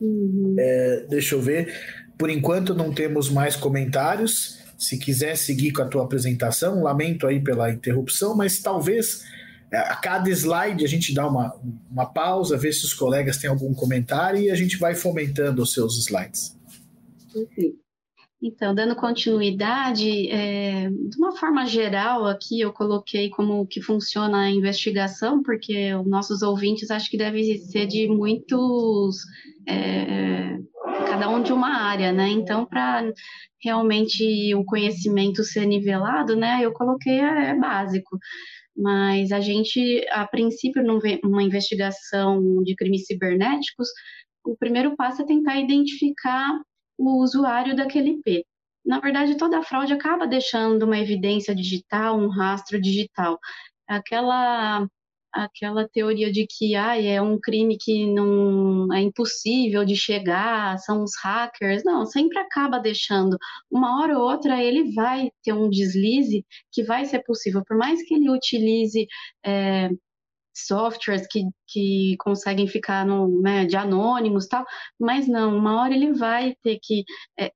Uhum. 0.00 0.54
É, 0.58 1.06
deixa 1.08 1.34
eu 1.34 1.40
ver. 1.40 1.74
Por 2.18 2.30
enquanto 2.30 2.74
não 2.74 2.92
temos 2.92 3.30
mais 3.30 3.56
comentários. 3.56 4.58
Se 4.78 4.96
quiser 4.96 5.36
seguir 5.36 5.72
com 5.72 5.82
a 5.82 5.86
tua 5.86 6.04
apresentação, 6.04 6.82
lamento 6.82 7.26
aí 7.26 7.38
pela 7.38 7.70
interrupção, 7.70 8.34
mas 8.34 8.60
talvez 8.60 9.24
é, 9.70 9.76
a 9.76 9.96
cada 9.96 10.30
slide 10.30 10.84
a 10.84 10.88
gente 10.88 11.14
dá 11.14 11.28
uma, 11.28 11.54
uma 11.90 12.06
pausa, 12.06 12.56
ver 12.56 12.72
se 12.72 12.84
os 12.84 12.94
colegas 12.94 13.36
têm 13.36 13.50
algum 13.50 13.74
comentário 13.74 14.40
e 14.40 14.50
a 14.50 14.54
gente 14.54 14.78
vai 14.78 14.94
fomentando 14.94 15.62
os 15.62 15.72
seus 15.72 15.98
slides. 15.98 16.56
Então, 18.42 18.74
dando 18.74 18.96
continuidade, 18.96 20.30
é, 20.30 20.88
de 20.88 21.18
uma 21.18 21.36
forma 21.36 21.66
geral, 21.66 22.26
aqui 22.26 22.58
eu 22.58 22.72
coloquei 22.72 23.28
como 23.28 23.66
que 23.66 23.82
funciona 23.82 24.44
a 24.44 24.50
investigação, 24.50 25.42
porque 25.42 25.94
os 25.94 26.08
nossos 26.08 26.40
ouvintes 26.40 26.90
acho 26.90 27.10
que 27.10 27.18
devem 27.18 27.58
ser 27.58 27.86
de 27.86 28.08
muitos, 28.08 29.16
é, 29.68 30.56
cada 31.06 31.28
um 31.28 31.42
de 31.42 31.52
uma 31.52 31.68
área, 31.68 32.12
né? 32.12 32.30
Então, 32.30 32.64
para 32.64 33.12
realmente 33.62 34.54
o 34.54 34.64
conhecimento 34.64 35.44
ser 35.44 35.66
nivelado, 35.66 36.34
né? 36.34 36.60
Eu 36.62 36.72
coloquei 36.72 37.20
é, 37.20 37.50
é 37.50 37.54
básico. 37.54 38.18
Mas 38.74 39.32
a 39.32 39.40
gente, 39.40 40.06
a 40.10 40.26
princípio, 40.26 40.82
numa 40.82 41.42
investigação 41.42 42.62
de 42.62 42.74
crimes 42.74 43.04
cibernéticos, 43.04 43.88
o 44.46 44.56
primeiro 44.56 44.96
passo 44.96 45.20
é 45.20 45.26
tentar 45.26 45.60
identificar 45.60 46.58
o 47.00 47.22
usuário 47.22 47.74
daquele 47.74 48.10
IP. 48.10 48.44
Na 48.84 49.00
verdade, 49.00 49.36
toda 49.36 49.62
fraude 49.62 49.92
acaba 49.92 50.26
deixando 50.26 50.84
uma 50.84 50.98
evidência 50.98 51.54
digital, 51.54 52.18
um 52.18 52.28
rastro 52.28 52.80
digital. 52.80 53.38
Aquela 53.88 54.86
aquela 55.32 55.88
teoria 55.88 56.30
de 56.32 56.46
que 56.46 56.74
ah, 56.74 57.00
é 57.00 57.22
um 57.22 57.38
crime 57.40 57.76
que 57.80 58.06
não 58.12 58.92
é 58.92 59.00
impossível 59.00 59.84
de 59.84 59.94
chegar, 59.96 60.76
são 60.78 61.04
os 61.04 61.12
hackers. 61.22 61.84
Não, 61.84 62.04
sempre 62.06 62.38
acaba 62.38 62.78
deixando. 62.80 63.36
Uma 63.70 64.00
hora 64.02 64.18
ou 64.18 64.24
outra 64.28 64.62
ele 64.62 64.92
vai 64.92 65.30
ter 65.44 65.52
um 65.52 65.70
deslize 65.70 66.44
que 66.72 66.82
vai 66.82 67.04
ser 67.04 67.20
possível, 67.24 67.62
por 67.66 67.76
mais 67.76 68.02
que 68.02 68.14
ele 68.14 68.30
utilize 68.30 69.06
é, 69.44 69.90
softwares 70.66 71.26
que, 71.30 71.42
que 71.68 72.16
conseguem 72.18 72.66
ficar 72.66 73.06
no, 73.06 73.40
né, 73.40 73.64
de 73.64 73.76
anônimos 73.76 74.46
tal, 74.46 74.64
mas 74.98 75.28
não, 75.28 75.56
uma 75.56 75.80
hora 75.80 75.94
ele 75.94 76.12
vai 76.12 76.54
ter 76.62 76.78
que. 76.82 77.04
É, 77.38 77.52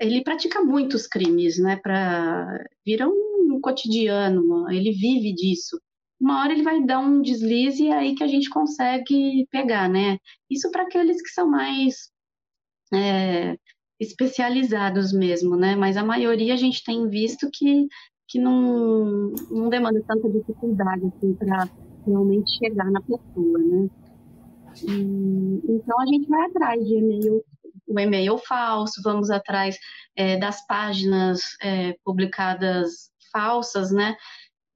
ele 0.00 0.22
pratica 0.22 0.62
muitos 0.62 1.06
crimes, 1.06 1.58
né? 1.58 1.76
Para 1.76 2.46
vira 2.84 3.08
um 3.08 3.60
cotidiano, 3.60 4.70
ele 4.70 4.92
vive 4.92 5.34
disso 5.34 5.78
uma 6.20 6.42
hora 6.42 6.52
ele 6.52 6.62
vai 6.62 6.84
dar 6.84 6.98
um 6.98 7.22
deslize 7.22 7.84
e 7.84 7.88
é 7.88 7.94
aí 7.94 8.14
que 8.14 8.24
a 8.24 8.26
gente 8.26 8.50
consegue 8.50 9.46
pegar, 9.50 9.88
né? 9.88 10.18
Isso 10.50 10.70
para 10.70 10.82
aqueles 10.82 11.22
que 11.22 11.28
são 11.28 11.48
mais 11.48 12.10
é, 12.92 13.56
especializados 14.00 15.12
mesmo, 15.12 15.56
né? 15.56 15.76
Mas 15.76 15.96
a 15.96 16.04
maioria 16.04 16.54
a 16.54 16.56
gente 16.56 16.82
tem 16.82 17.08
visto 17.08 17.48
que, 17.52 17.86
que 18.26 18.38
não, 18.40 19.30
não 19.50 19.68
demanda 19.68 20.02
tanta 20.06 20.28
dificuldade 20.28 21.06
assim, 21.06 21.34
para 21.34 21.68
realmente 22.08 22.56
chegar 22.58 22.90
na 22.90 23.00
pessoa, 23.00 23.58
né? 23.58 23.88
E, 24.82 25.62
então 25.68 26.00
a 26.00 26.06
gente 26.06 26.28
vai 26.28 26.46
atrás 26.46 26.84
de 26.86 26.94
e-mail, 26.94 27.44
o 27.86 27.98
e-mail 27.98 28.38
falso, 28.38 29.00
vamos 29.02 29.30
atrás 29.30 29.78
é, 30.14 30.36
das 30.36 30.66
páginas 30.66 31.40
é, 31.62 31.94
publicadas 32.04 33.10
falsas, 33.32 33.90
né? 33.90 34.16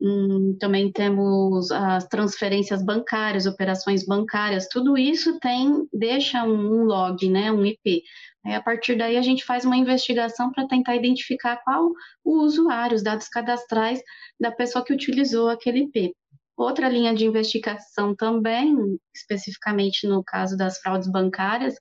Hum, 0.05 0.57
também 0.59 0.90
temos 0.90 1.71
as 1.71 2.09
transferências 2.09 2.85
bancárias, 2.85 3.47
operações 3.47 4.05
bancárias, 4.05 4.66
tudo 4.68 4.99
isso 4.99 5.38
tem 5.38 5.87
deixa 5.92 6.42
um 6.42 6.83
log, 6.83 7.29
né, 7.31 7.53
um 7.53 7.64
IP. 7.64 8.03
Aí, 8.45 8.55
a 8.55 8.61
partir 8.61 8.97
daí 8.97 9.16
a 9.16 9.23
gente 9.23 9.45
faz 9.45 9.64
uma 9.64 9.77
investigação 9.77 10.51
para 10.51 10.66
tentar 10.66 10.97
identificar 10.97 11.59
qual 11.62 11.92
o 12.25 12.40
usuário, 12.42 12.97
os 12.97 13.03
dados 13.03 13.29
cadastrais 13.29 14.03
da 14.40 14.51
pessoa 14.51 14.85
que 14.85 14.92
utilizou 14.92 15.49
aquele 15.49 15.85
IP. 15.85 16.12
Outra 16.57 16.88
linha 16.88 17.15
de 17.15 17.25
investigação 17.25 18.15
também, 18.15 18.99
especificamente 19.15 20.07
no 20.07 20.23
caso 20.23 20.57
das 20.57 20.79
fraudes 20.79 21.11
bancárias, 21.11 21.75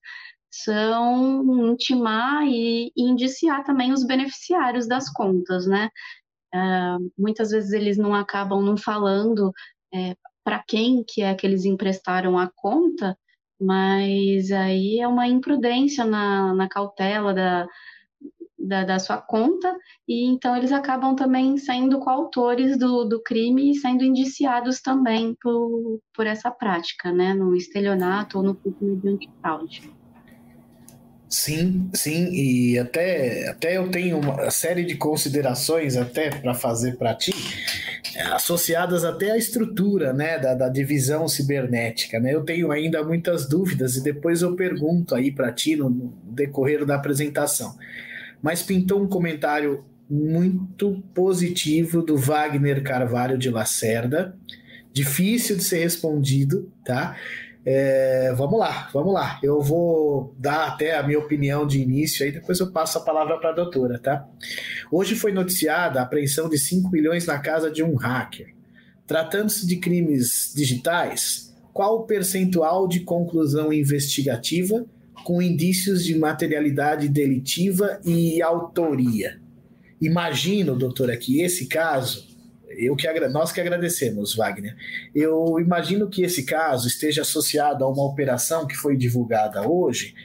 são 0.50 1.72
intimar 1.72 2.46
e 2.46 2.92
indiciar 2.96 3.64
também 3.64 3.92
os 3.94 4.06
beneficiários 4.06 4.88
das 4.88 5.10
contas, 5.10 5.66
né? 5.66 5.90
Uh, 6.54 7.12
muitas 7.18 7.52
vezes 7.52 7.72
eles 7.72 7.98
não 7.98 8.14
acabam 8.14 8.62
não 8.62 8.76
falando 8.76 9.54
é, 9.94 10.16
para 10.44 10.62
quem 10.68 11.04
que 11.08 11.22
é 11.22 11.34
que 11.34 11.48
eles 11.48 11.64
emprestaram 11.64 12.38
a 12.38 12.52
conta, 12.54 13.18
mas 13.60 14.52
aí 14.52 15.00
é 15.00 15.08
uma 15.08 15.28
imprudência 15.28 16.04
na, 16.04 16.54
na 16.54 16.68
cautela 16.68 17.34
da, 17.34 17.68
da, 18.67 18.84
da, 18.84 19.00
sua 19.00 19.17
conta, 19.17 19.76
e 20.08 20.26
então 20.26 20.56
eles 20.56 20.71
acabam 20.71 21.15
também 21.15 21.58
sendo 21.58 22.00
coautores 22.00 22.78
do, 22.78 23.06
do 23.06 23.21
crime 23.21 23.71
e 23.71 23.76
sendo 23.76 24.04
indiciados 24.04 24.82
também 24.82 25.36
por, 25.41 26.00
por 26.13 26.28
essa 26.28 26.52
prática, 26.52 27.12
né, 27.12 27.34
no 27.34 27.56
estelionato 27.56 28.38
ou 28.38 28.43
no 28.43 28.56
crime 28.56 28.95
mediante 28.95 29.30
fraude. 29.41 30.02
Sim, 31.32 31.89
sim, 31.93 32.30
e 32.34 32.78
até, 32.78 33.47
até 33.47 33.78
eu 33.78 33.89
tenho 33.89 34.19
uma 34.19 34.52
série 34.52 34.84
de 34.84 34.97
considerações 34.97 35.95
até 35.95 36.30
para 36.30 36.54
fazer 36.54 36.97
para 36.97 37.15
ti, 37.15 37.32
associadas 38.34 39.06
até 39.06 39.32
à 39.32 39.38
estrutura 39.38 40.12
né, 40.12 40.38
da, 40.38 40.54
da 40.54 40.67
divisão 40.67 41.30
cibernética. 41.30 42.19
Né? 42.19 42.34
Eu 42.34 42.43
tenho 42.43 42.69
ainda 42.69 43.02
muitas 43.02 43.47
dúvidas 43.47 43.95
e 43.95 44.04
depois 44.04 44.41
eu 44.41 44.58
pergunto 44.58 45.15
aí 45.15 45.32
para 45.32 45.54
ti 45.54 45.78
no, 45.78 45.89
no 45.89 46.13
decorrer 46.21 46.86
da 46.86 46.95
apresentação. 46.95 47.78
Mas 48.41 48.63
pintou 48.63 49.01
um 49.01 49.08
comentário 49.08 49.86
muito 50.10 51.01
positivo 51.13 52.01
do 52.01 52.17
Wagner 52.17 52.84
Carvalho 52.84 53.38
de 53.38 53.49
Lacerda, 53.49 54.38
difícil 54.91 55.56
de 55.56 55.63
ser 55.63 55.80
respondido, 55.80 56.71
tá? 56.84 57.15
É, 57.63 58.34
vamos 58.36 58.60
lá, 58.60 58.89
vamos 58.91 59.13
lá. 59.13 59.39
Eu 59.43 59.62
vou 59.62 60.36
dar 60.38 60.67
até 60.67 60.97
a 60.97 61.04
minha 61.04 61.19
opinião 61.19 61.65
de 61.65 61.80
início, 61.80 62.25
aí 62.25 62.32
depois 62.32 62.60
eu 62.60 62.71
passo 62.71 62.97
a 62.97 63.01
palavra 63.01 63.38
para 63.38 63.51
a 63.51 63.54
doutora, 63.54 63.99
tá? 63.99 64.27
Hoje 64.91 65.15
foi 65.15 65.32
noticiada 65.32 65.99
a 65.99 66.04
apreensão 66.04 66.49
de 66.49 66.58
5 66.58 66.89
milhões 66.89 67.25
na 67.25 67.39
casa 67.39 67.69
de 67.69 67.84
um 67.84 67.95
hacker. 67.95 68.54
Tratando-se 69.06 69.67
de 69.67 69.77
crimes 69.77 70.51
digitais, 70.56 71.56
qual 71.71 71.99
o 71.99 72.04
percentual 72.04 72.88
de 72.88 73.01
conclusão 73.01 73.71
investigativa 73.71 74.86
com 75.24 75.42
indícios 75.42 76.04
de 76.04 76.18
materialidade 76.18 77.08
delitiva 77.08 78.00
e 78.06 78.42
autoria? 78.42 79.40
Imagino, 80.02 80.76
doutora, 80.76 81.16
que 81.16 81.42
esse 81.42 81.68
caso 81.68 82.32
eu 82.78 82.96
que 82.96 83.08
nós 83.28 83.52
que 83.52 83.62
agradecemos, 83.62 84.36
Wagner. 84.36 84.76
Eu 85.14 85.60
imagino 85.60 86.10
que 86.10 86.24
esse 86.24 86.44
caso 86.44 86.88
esteja 86.88 87.22
associado 87.22 87.84
a 87.84 87.90
uma 87.90 88.04
operação 88.04 88.66
que 88.66 88.76
foi 88.76 88.96
divulgada 88.96 89.68
hoje 89.68 90.16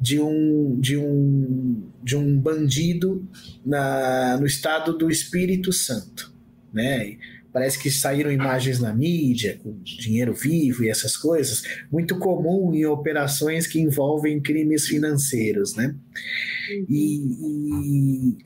de 0.00 0.20
um, 0.20 0.78
de 0.78 0.96
um, 0.96 1.82
de 2.02 2.16
um 2.16 2.38
bandido 2.38 3.26
na, 3.64 4.36
no 4.38 4.46
estado 4.46 4.96
do 4.96 5.10
Espírito 5.10 5.72
Santo, 5.72 6.32
né? 6.72 7.16
Parece 7.54 7.78
que 7.78 7.88
saíram 7.88 8.32
imagens 8.32 8.80
na 8.80 8.92
mídia 8.92 9.60
com 9.62 9.78
dinheiro 9.84 10.34
vivo 10.34 10.82
e 10.82 10.88
essas 10.88 11.16
coisas, 11.16 11.62
muito 11.88 12.18
comum 12.18 12.74
em 12.74 12.84
operações 12.84 13.68
que 13.68 13.80
envolvem 13.80 14.42
crimes 14.42 14.88
financeiros, 14.88 15.76
né? 15.76 15.94
E, 16.88 18.32
e 18.32 18.38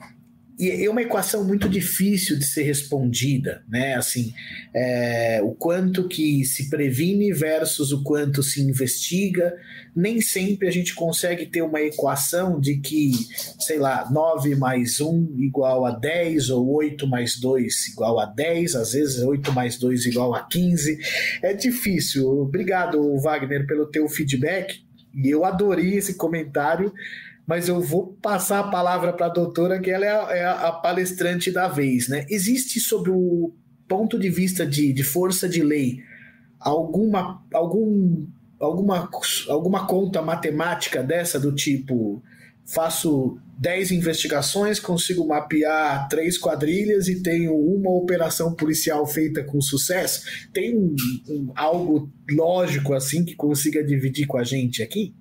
e 0.59 0.85
é 0.85 0.89
uma 0.89 1.01
equação 1.01 1.45
muito 1.45 1.69
difícil 1.69 2.37
de 2.37 2.45
ser 2.45 2.63
respondida, 2.63 3.63
né? 3.69 3.95
Assim, 3.95 4.33
é, 4.75 5.39
o 5.41 5.51
quanto 5.51 6.05
que 6.09 6.43
se 6.43 6.69
previne 6.69 7.31
versus 7.31 7.93
o 7.93 8.03
quanto 8.03 8.43
se 8.43 8.61
investiga. 8.61 9.55
Nem 9.95 10.19
sempre 10.19 10.67
a 10.67 10.71
gente 10.71 10.93
consegue 10.93 11.45
ter 11.45 11.61
uma 11.61 11.79
equação 11.79 12.59
de 12.59 12.77
que, 12.77 13.11
sei 13.57 13.79
lá, 13.79 14.09
9 14.11 14.55
mais 14.55 14.99
1 14.99 15.35
igual 15.39 15.85
a 15.85 15.91
10, 15.91 16.49
ou 16.49 16.69
8 16.75 17.07
mais 17.07 17.39
2 17.39 17.87
igual 17.93 18.19
a 18.19 18.25
10, 18.25 18.75
às 18.75 18.91
vezes 18.91 19.23
8 19.23 19.53
mais 19.53 19.77
2 19.77 20.07
igual 20.07 20.35
a 20.35 20.43
15. 20.43 20.99
É 21.41 21.53
difícil. 21.53 22.27
Obrigado, 22.27 23.17
Wagner, 23.21 23.65
pelo 23.65 23.85
teu 23.85 24.09
feedback. 24.09 24.83
E 25.15 25.29
eu 25.29 25.45
adorei 25.45 25.95
esse 25.95 26.15
comentário 26.15 26.93
mas 27.49 27.67
eu 27.67 27.81
vou 27.81 28.15
passar 28.21 28.59
a 28.59 28.69
palavra 28.69 29.11
para 29.11 29.25
a 29.25 29.29
doutora, 29.29 29.79
que 29.79 29.89
ela 29.89 30.05
é 30.05 30.11
a, 30.11 30.37
é 30.37 30.45
a, 30.45 30.71
palestrante 30.71 31.49
da 31.49 31.67
vez. 31.67 32.07
Né? 32.07 32.27
Existe, 32.29 32.79
sob 32.79 33.09
o 33.09 33.51
ponto 33.87 34.19
de 34.19 34.29
vista 34.29 34.67
de, 34.67 34.93
de 34.93 35.03
força 35.03 35.49
de 35.49 35.63
lei, 35.63 35.97
alguma, 36.59 37.43
algum, 37.51 38.27
alguma, 38.59 39.09
alguma 39.47 39.87
conta 39.87 40.21
matemática 40.21 41.01
dessa 41.01 41.39
do 41.39 41.51
tipo 41.51 42.21
faço 42.67 43.39
10 43.57 43.93
investigações, 43.93 44.79
consigo 44.79 45.25
mapear 45.25 46.07
três 46.07 46.37
quadrilhas 46.37 47.07
e 47.07 47.23
tenho 47.23 47.55
uma 47.55 47.89
operação 47.89 48.53
policial 48.53 49.07
feita 49.07 49.43
com 49.43 49.59
sucesso? 49.59 50.21
Tem 50.53 50.77
um, 50.77 50.95
um, 51.27 51.51
algo 51.55 52.11
lógico 52.29 52.93
assim 52.93 53.25
que 53.25 53.35
consiga 53.35 53.83
dividir 53.83 54.27
com 54.27 54.37
a 54.37 54.43
gente 54.43 54.83
aqui? 54.83 55.15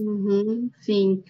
Uhum, 0.00 0.70
sim. 0.80 1.22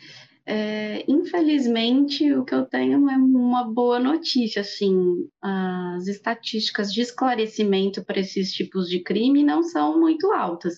É, 0.52 1.04
infelizmente, 1.06 2.34
o 2.34 2.44
que 2.44 2.52
eu 2.52 2.66
tenho 2.66 3.08
é 3.08 3.16
uma 3.16 3.62
boa 3.72 4.00
notícia, 4.00 4.62
assim, 4.62 5.28
as 5.40 6.08
estatísticas 6.08 6.92
de 6.92 7.02
esclarecimento 7.02 8.04
para 8.04 8.18
esses 8.18 8.52
tipos 8.52 8.88
de 8.88 9.00
crime 9.00 9.44
não 9.44 9.62
são 9.62 10.00
muito 10.00 10.32
altas, 10.32 10.74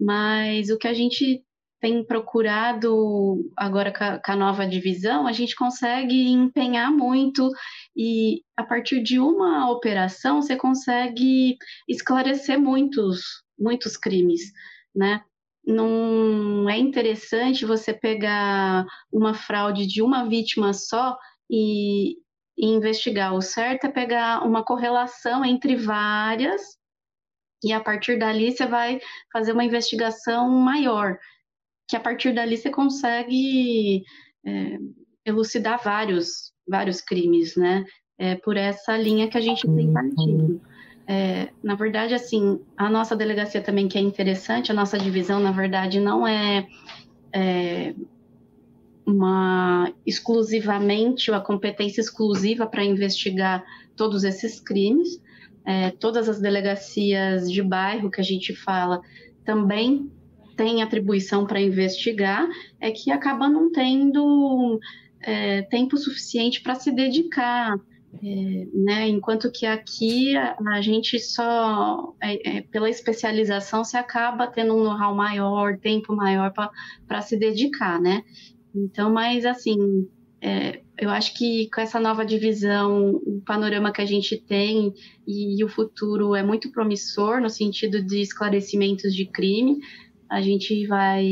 mas 0.00 0.68
o 0.68 0.76
que 0.76 0.88
a 0.88 0.92
gente 0.92 1.44
tem 1.80 2.04
procurado 2.04 3.48
agora 3.56 3.92
com 3.92 4.32
a, 4.32 4.36
nova 4.36 4.66
divisão, 4.66 5.28
a 5.28 5.32
gente 5.32 5.54
consegue 5.54 6.28
empenhar 6.32 6.90
muito 6.90 7.48
e 7.96 8.42
a 8.56 8.64
partir 8.64 9.00
de 9.00 9.20
uma 9.20 9.70
operação 9.70 10.42
você 10.42 10.56
consegue 10.56 11.56
esclarecer 11.88 12.58
muitos, 12.58 13.20
muitos 13.56 13.96
crimes, 13.96 14.40
né? 14.92 15.22
Não 15.66 16.68
é 16.68 16.76
interessante 16.76 17.64
você 17.64 17.92
pegar 17.92 18.84
uma 19.10 19.34
fraude 19.34 19.86
de 19.86 20.02
uma 20.02 20.28
vítima 20.28 20.72
só 20.72 21.16
e, 21.50 22.16
e, 22.56 22.66
investigar. 22.66 23.34
O 23.34 23.40
certo 23.40 23.86
é 23.86 23.90
pegar 23.90 24.46
uma 24.46 24.64
correlação 24.64 25.44
entre 25.44 25.76
várias 25.76 26.62
e 27.62 27.72
a 27.72 27.80
partir 27.80 28.18
dali 28.18 28.52
você 28.52 28.66
vai 28.66 29.00
fazer 29.32 29.52
uma 29.52 29.64
investigação 29.64 30.50
maior, 30.50 31.18
que 31.88 31.96
a 31.96 32.00
partir 32.00 32.34
dali 32.34 32.58
você 32.58 32.70
consegue 32.70 34.02
é, 34.46 34.78
elucidar 35.24 35.82
vários, 35.82 36.52
vários 36.68 37.00
crimes, 37.00 37.56
né? 37.56 37.84
É 38.18 38.36
por 38.36 38.56
essa 38.56 38.96
linha 38.96 39.28
que 39.28 39.38
a 39.38 39.40
gente 39.40 39.66
tem 39.66 39.92
partido. 39.92 40.60
É, 41.06 41.50
na 41.62 41.74
verdade, 41.74 42.14
assim, 42.14 42.60
a 42.76 42.88
nossa 42.88 43.14
delegacia 43.14 43.60
também 43.60 43.88
que 43.88 43.98
é 43.98 44.00
interessante, 44.00 44.70
a 44.70 44.74
nossa 44.74 44.98
divisão, 44.98 45.38
na 45.38 45.52
verdade, 45.52 46.00
não 46.00 46.26
é, 46.26 46.66
é 47.32 47.94
uma 49.06 49.92
exclusivamente 50.06 51.30
a 51.30 51.40
competência 51.40 52.00
exclusiva 52.00 52.66
para 52.66 52.82
investigar 52.82 53.62
todos 53.94 54.24
esses 54.24 54.60
crimes. 54.60 55.22
É, 55.66 55.90
todas 55.90 56.28
as 56.28 56.40
delegacias 56.40 57.50
de 57.50 57.62
bairro 57.62 58.10
que 58.10 58.20
a 58.20 58.24
gente 58.24 58.54
fala 58.54 59.00
também 59.44 60.10
têm 60.56 60.82
atribuição 60.82 61.46
para 61.46 61.60
investigar, 61.60 62.48
é 62.80 62.90
que 62.90 63.10
acaba 63.10 63.48
não 63.48 63.72
tendo 63.72 64.78
é, 65.20 65.62
tempo 65.62 65.96
suficiente 65.96 66.62
para 66.62 66.74
se 66.74 66.92
dedicar 66.92 67.76
é, 68.22 68.66
né? 68.72 69.08
Enquanto 69.08 69.50
que 69.50 69.66
aqui 69.66 70.36
a, 70.36 70.56
a 70.72 70.80
gente 70.80 71.18
só, 71.18 72.14
é, 72.22 72.58
é, 72.58 72.60
pela 72.62 72.88
especialização, 72.88 73.84
se 73.84 73.96
acaba 73.96 74.46
tendo 74.46 74.74
um 74.74 74.84
know-how 74.84 75.14
maior, 75.14 75.78
tempo 75.78 76.14
maior 76.14 76.52
para 77.06 77.20
se 77.22 77.36
dedicar, 77.36 78.00
né? 78.00 78.22
Então, 78.74 79.12
mas 79.12 79.44
assim, 79.44 80.08
é, 80.40 80.82
eu 80.98 81.10
acho 81.10 81.34
que 81.34 81.68
com 81.70 81.80
essa 81.80 81.98
nova 81.98 82.24
divisão, 82.24 83.14
o 83.14 83.40
panorama 83.44 83.92
que 83.92 84.02
a 84.02 84.06
gente 84.06 84.36
tem 84.36 84.92
e, 85.26 85.58
e 85.58 85.64
o 85.64 85.68
futuro 85.68 86.34
é 86.34 86.42
muito 86.42 86.70
promissor 86.70 87.40
no 87.40 87.50
sentido 87.50 88.02
de 88.02 88.20
esclarecimentos 88.20 89.14
de 89.14 89.26
crime. 89.26 89.78
A 90.28 90.40
gente 90.40 90.86
vai 90.86 91.26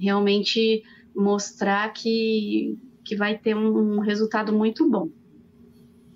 realmente 0.00 0.82
mostrar 1.14 1.92
que, 1.92 2.76
que 3.04 3.16
vai 3.16 3.38
ter 3.38 3.56
um, 3.56 3.96
um 3.96 4.00
resultado 4.00 4.52
muito 4.52 4.88
bom. 4.88 5.08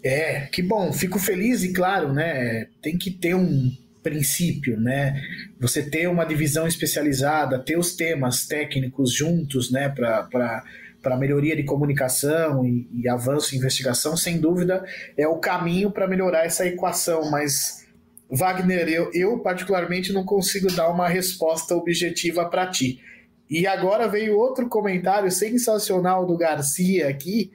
É, 0.03 0.47
que 0.47 0.63
bom, 0.63 0.93
fico 0.93 1.19
feliz 1.19 1.63
e 1.63 1.73
claro, 1.73 2.13
né? 2.13 2.67
Tem 2.83 2.97
que 2.97 3.11
ter 3.11 3.35
um 3.35 3.71
princípio, 4.03 4.81
né? 4.81 5.21
Você 5.61 5.83
ter 5.83 6.09
uma 6.09 6.25
divisão 6.25 6.67
especializada, 6.67 7.59
ter 7.59 7.79
os 7.79 7.95
temas 7.95 8.47
técnicos 8.47 9.13
juntos, 9.13 9.71
né? 9.71 9.89
Para 9.89 10.63
para 11.03 11.17
melhoria 11.17 11.57
de 11.57 11.65
comunicação 11.65 12.65
e, 12.65 12.87
e, 12.93 13.09
avanço 13.09 13.55
em 13.55 13.59
investigação, 13.59 14.17
sem 14.17 14.39
dúvida 14.39 14.85
é 15.17 15.27
o 15.27 15.39
caminho 15.39 15.91
para 15.91 16.07
melhorar 16.07 16.45
essa 16.45 16.67
equação. 16.67 17.31
Mas, 17.31 17.87
Wagner, 18.31 18.89
eu, 18.89 19.11
eu 19.15 19.39
particularmente 19.39 20.13
não 20.13 20.25
consigo 20.25 20.71
dar 20.75 20.91
uma 20.91 21.09
resposta 21.09 21.75
objetiva 21.75 22.49
para 22.49 22.67
ti. 22.67 23.01
E 23.49 23.67
agora 23.67 24.07
veio 24.07 24.37
outro 24.37 24.69
comentário 24.69 25.31
sensacional 25.31 26.27
do 26.27 26.37
Garcia 26.37 27.09
aqui, 27.09 27.51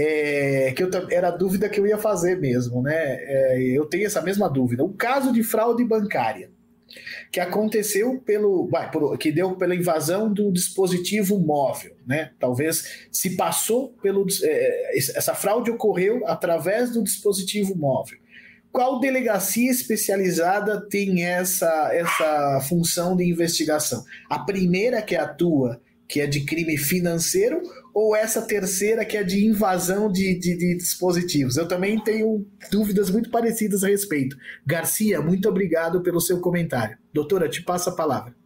é, 0.00 0.72
que 0.76 0.84
eu, 0.84 0.90
era 1.10 1.26
a 1.26 1.36
dúvida 1.36 1.68
que 1.68 1.80
eu 1.80 1.86
ia 1.86 1.98
fazer 1.98 2.38
mesmo, 2.38 2.80
né? 2.80 2.94
É, 2.94 3.60
eu 3.60 3.84
tenho 3.84 4.06
essa 4.06 4.22
mesma 4.22 4.48
dúvida. 4.48 4.84
O 4.84 4.94
caso 4.94 5.32
de 5.32 5.42
fraude 5.42 5.84
bancária 5.84 6.52
que 7.32 7.40
aconteceu 7.40 8.18
pelo, 8.20 8.68
vai, 8.68 8.90
por, 8.92 9.18
que 9.18 9.32
deu 9.32 9.56
pela 9.56 9.74
invasão 9.74 10.32
do 10.32 10.52
dispositivo 10.52 11.38
móvel, 11.40 11.96
né? 12.06 12.30
Talvez 12.38 13.08
se 13.10 13.36
passou 13.36 13.88
pelo 14.00 14.24
é, 14.44 14.96
essa 14.96 15.34
fraude 15.34 15.72
ocorreu 15.72 16.22
através 16.28 16.92
do 16.92 17.02
dispositivo 17.02 17.76
móvel. 17.76 18.18
Qual 18.70 19.00
delegacia 19.00 19.68
especializada 19.68 20.80
tem 20.88 21.24
essa 21.24 21.90
essa 21.92 22.60
função 22.68 23.16
de 23.16 23.28
investigação? 23.28 24.04
A 24.30 24.38
primeira 24.38 25.02
que 25.02 25.16
atua 25.16 25.80
que 26.08 26.20
é 26.20 26.26
de 26.26 26.44
crime 26.44 26.78
financeiro, 26.78 27.60
ou 27.98 28.14
essa 28.14 28.40
terceira 28.40 29.04
que 29.04 29.16
é 29.16 29.24
de 29.24 29.44
invasão 29.44 30.08
de, 30.08 30.38
de, 30.38 30.56
de, 30.56 30.76
dispositivos? 30.76 31.56
Eu 31.56 31.66
também 31.66 31.98
tenho 31.98 32.46
dúvidas 32.70 33.10
muito 33.10 33.28
parecidas 33.28 33.82
a 33.82 33.88
respeito. 33.88 34.36
Garcia, 34.64 35.20
muito 35.20 35.48
obrigado 35.48 36.00
pelo 36.00 36.20
seu 36.20 36.40
comentário. 36.40 36.96
Doutora, 37.12 37.48
te 37.48 37.60
passo 37.60 37.90
a 37.90 37.96
palavra. 37.96 38.36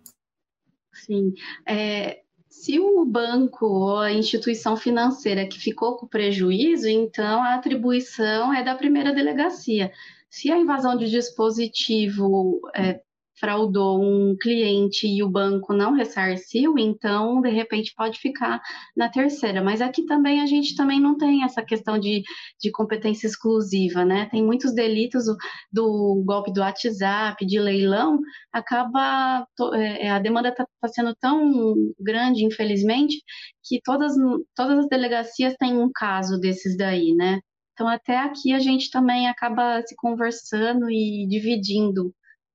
Sim. 0.95 1.35
É, 1.69 2.21
se 2.49 2.81
o 2.81 3.05
banco 3.05 3.67
ou 3.67 3.99
a 3.99 4.11
instituição 4.11 4.75
financeira 4.75 5.47
que 5.47 5.61
ficou 5.61 5.99
com 5.99 6.07
prejuízo, 6.07 6.89
então 6.89 7.43
a 7.43 7.55
atribuição 7.55 8.55
é 8.55 8.65
da 8.65 8.75
primeira 8.75 9.13
delegacia. 9.13 9.93
Se 10.31 10.51
a 10.51 10.57
invasão 10.57 10.97
de 10.97 11.11
dispositivo 11.11 12.59
é, 12.75 13.03
fraudou 13.43 14.01
um 14.01 14.37
cliente 14.41 15.09
e 15.09 15.21
o 15.21 15.29
banco 15.29 15.75
não 15.75 15.95
ressarciu, 15.95 16.79
então 16.79 17.41
de 17.41 17.51
repente 17.51 17.93
pode 17.97 18.21
ficar 18.21 18.63
na 18.97 19.09
terceira. 19.09 19.61
Mas 19.61 19.81
aqui 19.81 20.07
também 20.07 20.41
a 20.41 20.47
gente 20.47 20.77
também 20.77 21.01
não 21.01 21.19
tem 21.19 21.43
essa 21.43 21.61
questão 21.61 21.99
de, 21.99 22.23
de 22.61 22.71
competência 22.71 23.27
exclusiva, 23.27 24.05
né? 24.05 24.29
Tem 24.31 24.45
muitos 24.45 24.73
delitos 24.73 25.25
do, 25.73 26.23
golpe 26.25 26.53
do 26.53 26.61
WhatsApp, 26.61 27.45
de 27.45 27.59
leilão, 27.59 28.21
acaba 28.53 29.45
é, 29.75 30.09
a 30.09 30.21
demanda 30.21 30.51
está 30.51 30.65
tá 30.81 30.89
sendo 30.89 31.13
tão 31.17 31.75
grande, 31.99 32.45
infelizmente, 32.45 33.17
que 33.65 33.81
todas, 33.83 34.15
todas 34.55 34.79
as 34.79 34.89
delegacias 34.89 35.57
têm 35.59 35.77
um 35.77 35.91
caso 35.93 36.39
desses 36.39 36.77
daí, 36.77 37.13
né? 37.13 37.41
Então, 37.73 37.89
até 37.89 38.19
aqui 38.19 38.53
a 38.53 38.61
gente 38.61 38.89
também 38.89 39.29
acaba 39.29 39.83
se 39.83 39.97
conversando 39.97 40.89
e 40.89 41.27
dividindo 41.29 42.15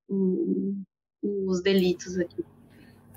os 0.09 1.61
delitos 1.61 2.17
aqui. 2.17 2.43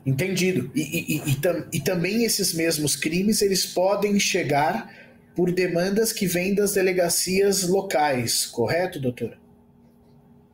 Entendido. 0.05 0.71
E, 0.75 0.81
e, 0.81 1.19
e, 1.19 1.77
e, 1.77 1.81
também 1.81 2.25
esses 2.25 2.55
mesmos 2.55 2.97
crimes 2.97 3.43
eles 3.43 3.67
podem 3.67 4.19
chegar 4.19 4.91
por 5.37 5.53
demandas 5.53 6.13
que 6.13 6.27
vêm 6.27 6.55
das 6.55 6.75
delegacias 6.75 7.69
locais, 7.69 8.47
correto, 8.47 8.99
doutora? 8.99 9.39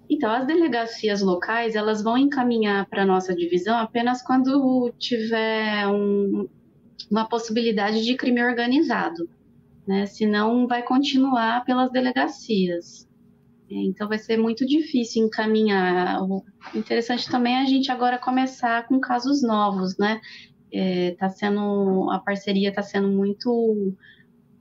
Então, 0.09 0.31
as 0.31 0.47
delegacias 0.47 1.21
locais 1.21 1.75
elas 1.75 2.03
vão 2.03 2.17
encaminhar 2.17 2.87
para 2.87 3.03
a 3.03 3.07
nossa 3.07 3.35
divisão 3.35 3.77
apenas 3.77 4.23
quando 4.23 4.93
tiver 4.99 5.87
um, 5.89 6.49
uma 7.11 7.29
possibilidade 7.29 8.05
de 8.05 8.17
crime 8.17 8.43
organizado, 8.43 9.29
né? 9.87 10.07
Senão 10.07 10.67
vai 10.67 10.83
continuar 10.83 11.65
pelas 11.65 11.91
delegacias. 11.91 13.06
Então 13.69 14.09
vai 14.09 14.19
ser 14.19 14.37
muito 14.37 14.65
difícil 14.67 15.27
encaminhar. 15.27 16.23
O 16.23 16.45
interessante 16.75 17.29
também 17.29 17.55
é 17.55 17.63
a 17.63 17.67
gente 17.67 17.91
agora 17.91 18.19
começar 18.19 18.87
com 18.87 19.01
casos 19.01 19.43
novos, 19.43 19.97
né? 19.99 20.21
É, 20.73 21.13
tá 21.13 21.29
sendo 21.29 22.11
a 22.11 22.19
parceria 22.19 22.69
está 22.69 22.83
sendo 22.83 23.09
muito 23.09 23.95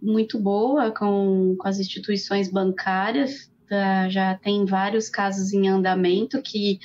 muito 0.01 0.39
boa 0.39 0.91
com, 0.91 1.56
com 1.58 1.68
as 1.68 1.80
instituições 1.80 2.51
bancárias. 2.51 3.51
Tá, 3.68 4.08
já 4.10 4.36
tem 4.36 4.66
vários 4.66 5.10
casos 5.10 5.51
em 5.51 5.68
andamento 5.68 6.41
que, 6.41 6.80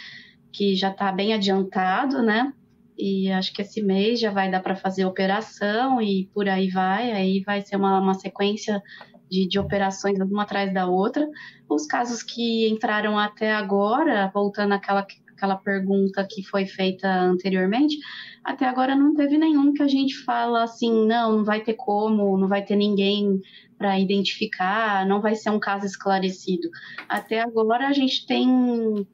que 0.52 0.74
já 0.74 0.90
está 0.90 1.12
bem 1.12 1.34
adiantado, 1.34 2.22
né? 2.22 2.52
E 2.98 3.30
acho 3.30 3.52
que 3.52 3.62
esse 3.62 3.82
mês 3.82 4.20
já 4.20 4.30
vai 4.30 4.50
dar 4.50 4.60
para 4.60 4.76
fazer 4.76 5.04
operação 5.04 6.00
e 6.02 6.28
por 6.34 6.48
aí 6.48 6.68
vai. 6.68 7.12
Aí 7.12 7.42
vai 7.44 7.62
ser 7.62 7.76
uma, 7.76 7.98
uma 7.98 8.14
sequência 8.14 8.82
de, 9.30 9.46
de 9.46 9.58
operações 9.58 10.18
uma 10.18 10.42
atrás 10.42 10.72
da 10.74 10.86
outra. 10.86 11.26
Os 11.68 11.86
casos 11.86 12.22
que 12.22 12.68
entraram 12.68 13.18
até 13.18 13.52
agora, 13.52 14.30
voltando 14.34 14.72
àquela, 14.72 15.06
àquela 15.32 15.56
pergunta 15.56 16.26
que 16.28 16.42
foi 16.42 16.66
feita 16.66 17.08
anteriormente, 17.08 17.96
até 18.44 18.66
agora 18.66 18.96
não 18.96 19.14
teve 19.14 19.38
nenhum 19.38 19.72
que 19.72 19.82
a 19.82 19.88
gente 19.88 20.16
fala 20.24 20.64
assim, 20.64 21.06
não, 21.06 21.38
não 21.38 21.44
vai 21.44 21.60
ter 21.60 21.74
como, 21.74 22.36
não 22.36 22.48
vai 22.48 22.64
ter 22.64 22.76
ninguém 22.76 23.40
para 23.78 23.98
identificar, 23.98 25.06
não 25.06 25.22
vai 25.22 25.34
ser 25.34 25.50
um 25.50 25.60
caso 25.60 25.86
esclarecido. 25.86 26.68
Até 27.08 27.40
agora 27.40 27.86
a 27.88 27.92
gente 27.92 28.26
tem 28.26 29.06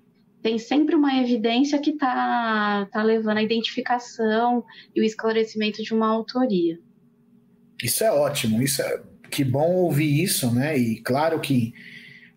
tem 0.43 0.59
sempre 0.61 0.95
uma 0.95 1.13
evidência 1.21 1.77
que 1.81 1.91
está 1.91 2.87
tá 2.93 3.03
levando 3.03 3.39
a 3.39 3.43
identificação 3.43 4.65
e 4.95 5.01
o 5.01 5.05
esclarecimento 5.05 5.83
de 5.83 5.93
uma 5.93 6.07
autoria. 6.07 6.79
Isso 7.83 8.05
é 8.05 8.13
ótimo, 8.13 8.63
isso 8.63 8.81
é 8.81 9.03
que 9.31 9.45
bom 9.45 9.75
ouvir 9.75 10.23
isso, 10.23 10.53
né? 10.53 10.77
E 10.77 11.01
claro 11.01 11.41
que 11.41 11.73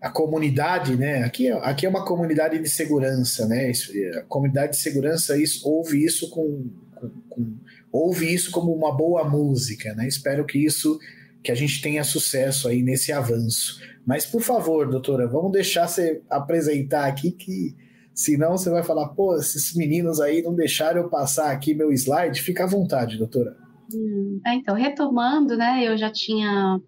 a 0.02 0.10
comunidade, 0.10 0.96
né? 0.96 1.24
Aqui, 1.24 1.50
aqui 1.52 1.86
é 1.86 1.90
uma 1.90 2.06
comunidade 2.06 2.58
de 2.58 2.70
segurança, 2.70 3.48
né? 3.48 3.72
A 4.18 4.22
comunidade 4.22 4.72
de 4.72 4.78
segurança 4.78 5.38
isso, 5.38 5.68
ouve 5.68 6.04
isso 6.04 6.30
com, 6.30 6.70
com, 6.96 7.10
com, 7.30 7.58
ouve 7.92 8.34
isso 8.34 8.52
como 8.52 8.74
uma 8.74 8.96
boa 8.96 9.28
música, 9.28 9.94
né? 9.94 10.08
Espero 10.08 10.46
que 10.46 10.58
isso 10.58 11.00
que 11.44 11.52
a 11.52 11.56
gente 11.56 11.82
tenha 11.82 12.04
sucesso 12.04 12.68
aí 12.68 12.82
nesse 12.82 13.12
avanço. 13.12 13.82
Mas 14.06 14.26
por 14.26 14.42
favor, 14.42 14.90
doutora, 14.90 15.28
vamos 15.28 15.52
deixar 15.52 15.88
você 15.88 16.22
apresentar 16.30 17.06
aqui 17.06 17.32
que 17.32 17.76
senão 18.14 18.58
você 18.58 18.70
vai 18.70 18.84
falar, 18.84 19.10
pô, 19.10 19.38
esses 19.38 19.76
meninos 19.76 20.20
aí 20.20 20.42
não 20.42 20.54
deixaram 20.54 21.02
eu 21.02 21.10
passar 21.10 21.52
aqui 21.52 21.74
meu 21.74 21.92
slide. 21.92 22.42
Fica 22.42 22.64
à 22.64 22.68
vontade, 22.68 23.18
doutora. 23.18 23.56
Hum, 23.94 24.42
é, 24.46 24.54
então, 24.54 24.76
retomando, 24.76 25.58
né, 25.58 25.84
eu 25.84 25.98
já 25.98 26.12
tinha, 26.12 26.80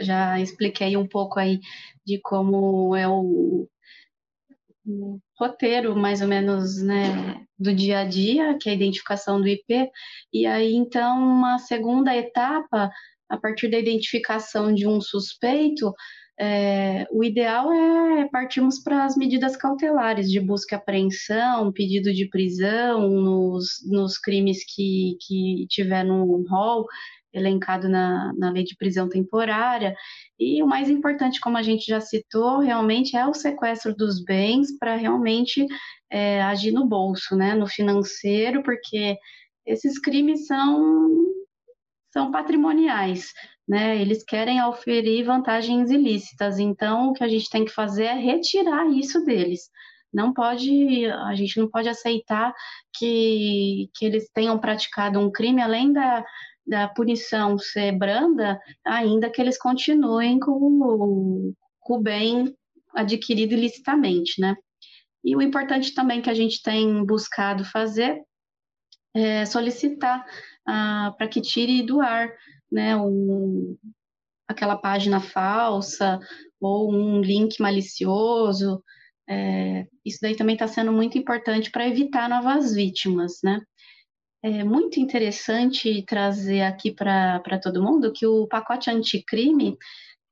já 0.00 0.40
expliquei 0.40 0.96
um 0.96 1.06
pouco 1.06 1.38
aí 1.38 1.60
de 2.04 2.18
como 2.20 2.96
é 2.96 3.06
o, 3.08 3.68
o 4.86 5.20
roteiro, 5.38 5.94
mais 5.96 6.22
ou 6.22 6.28
menos, 6.28 6.82
né, 6.82 7.44
do 7.58 7.74
dia 7.74 8.00
a 8.00 8.04
dia, 8.04 8.56
que 8.58 8.68
é 8.68 8.72
a 8.72 8.74
identificação 8.74 9.40
do 9.40 9.48
IP, 9.48 9.90
e 10.32 10.46
aí, 10.46 10.74
então, 10.74 11.18
uma 11.18 11.58
segunda 11.58 12.16
etapa, 12.16 12.90
a 13.28 13.36
partir 13.36 13.68
da 13.68 13.78
identificação 13.78 14.72
de 14.74 14.86
um 14.86 15.00
suspeito, 15.00 15.92
é, 16.38 17.06
o 17.10 17.24
ideal 17.24 17.72
é 17.72 18.28
partirmos 18.28 18.78
para 18.78 19.04
as 19.04 19.16
medidas 19.16 19.56
cautelares 19.56 20.30
de 20.30 20.38
busca 20.38 20.74
e 20.74 20.78
apreensão, 20.78 21.72
pedido 21.72 22.12
de 22.12 22.28
prisão 22.28 23.08
nos, 23.08 23.66
nos 23.86 24.18
crimes 24.18 24.58
que, 24.64 25.16
que 25.26 25.66
tiver 25.68 26.04
no 26.04 26.44
rol 26.48 26.86
elencado 27.32 27.88
na, 27.88 28.32
na 28.36 28.50
lei 28.50 28.64
de 28.64 28.76
prisão 28.76 29.08
temporária. 29.08 29.94
E 30.38 30.62
o 30.62 30.66
mais 30.66 30.90
importante, 30.90 31.40
como 31.40 31.56
a 31.56 31.62
gente 31.62 31.86
já 31.86 32.00
citou, 32.00 32.60
realmente 32.60 33.16
é 33.16 33.26
o 33.26 33.34
sequestro 33.34 33.94
dos 33.94 34.22
bens 34.22 34.76
para 34.78 34.96
realmente 34.96 35.66
é, 36.10 36.42
agir 36.42 36.72
no 36.72 36.86
bolso, 36.86 37.36
né, 37.36 37.54
no 37.54 37.66
financeiro, 37.66 38.62
porque 38.62 39.16
esses 39.66 39.98
crimes 39.98 40.46
são, 40.46 41.10
são 42.12 42.30
patrimoniais 42.30 43.32
né? 43.68 44.00
Eles 44.00 44.22
querem 44.22 44.62
oferir 44.62 45.24
vantagens 45.24 45.90
ilícitas. 45.90 46.58
Então, 46.58 47.08
o 47.08 47.12
que 47.12 47.24
a 47.24 47.28
gente 47.28 47.50
tem 47.50 47.64
que 47.64 47.72
fazer 47.72 48.04
é 48.04 48.14
retirar 48.14 48.86
isso 48.90 49.24
deles. 49.24 49.70
Não 50.12 50.32
pode, 50.32 51.04
a 51.06 51.34
gente 51.34 51.58
não 51.58 51.68
pode 51.68 51.88
aceitar 51.88 52.54
que, 52.96 53.90
que 53.94 54.04
eles 54.04 54.30
tenham 54.32 54.58
praticado 54.58 55.18
um 55.18 55.30
crime 55.30 55.60
além 55.60 55.92
da, 55.92 56.24
da 56.66 56.88
punição 56.88 57.58
ser 57.58 57.92
branda, 57.92 58.58
ainda 58.84 59.30
que 59.30 59.40
eles 59.40 59.58
continuem 59.58 60.38
com 60.38 60.52
o, 60.52 61.54
com 61.80 61.94
o 61.94 62.02
bem 62.02 62.54
adquirido 62.94 63.52
ilicitamente, 63.52 64.40
né? 64.40 64.56
E 65.24 65.36
o 65.36 65.42
importante 65.42 65.92
também 65.92 66.22
que 66.22 66.30
a 66.30 66.34
gente 66.34 66.62
tem 66.62 67.04
buscado 67.04 67.64
fazer 67.64 68.22
é 69.14 69.44
solicitar 69.44 70.24
ah, 70.66 71.12
para 71.18 71.26
que 71.28 71.40
tire 71.40 71.82
do 71.82 72.00
ar 72.00 72.30
né, 72.70 72.96
um, 72.96 73.76
aquela 74.48 74.76
página 74.76 75.20
falsa 75.20 76.18
ou 76.60 76.92
um 76.92 77.20
link 77.20 77.60
malicioso. 77.60 78.82
É, 79.28 79.86
isso 80.04 80.18
daí 80.22 80.36
também 80.36 80.54
está 80.54 80.68
sendo 80.68 80.92
muito 80.92 81.18
importante 81.18 81.70
para 81.70 81.88
evitar 81.88 82.28
novas 82.28 82.74
vítimas, 82.74 83.40
né? 83.42 83.60
É 84.42 84.62
muito 84.62 85.00
interessante 85.00 86.04
trazer 86.06 86.62
aqui 86.62 86.92
para 86.92 87.58
todo 87.60 87.82
mundo 87.82 88.12
que 88.12 88.24
o 88.26 88.46
pacote 88.46 88.88
anticrime 88.88 89.76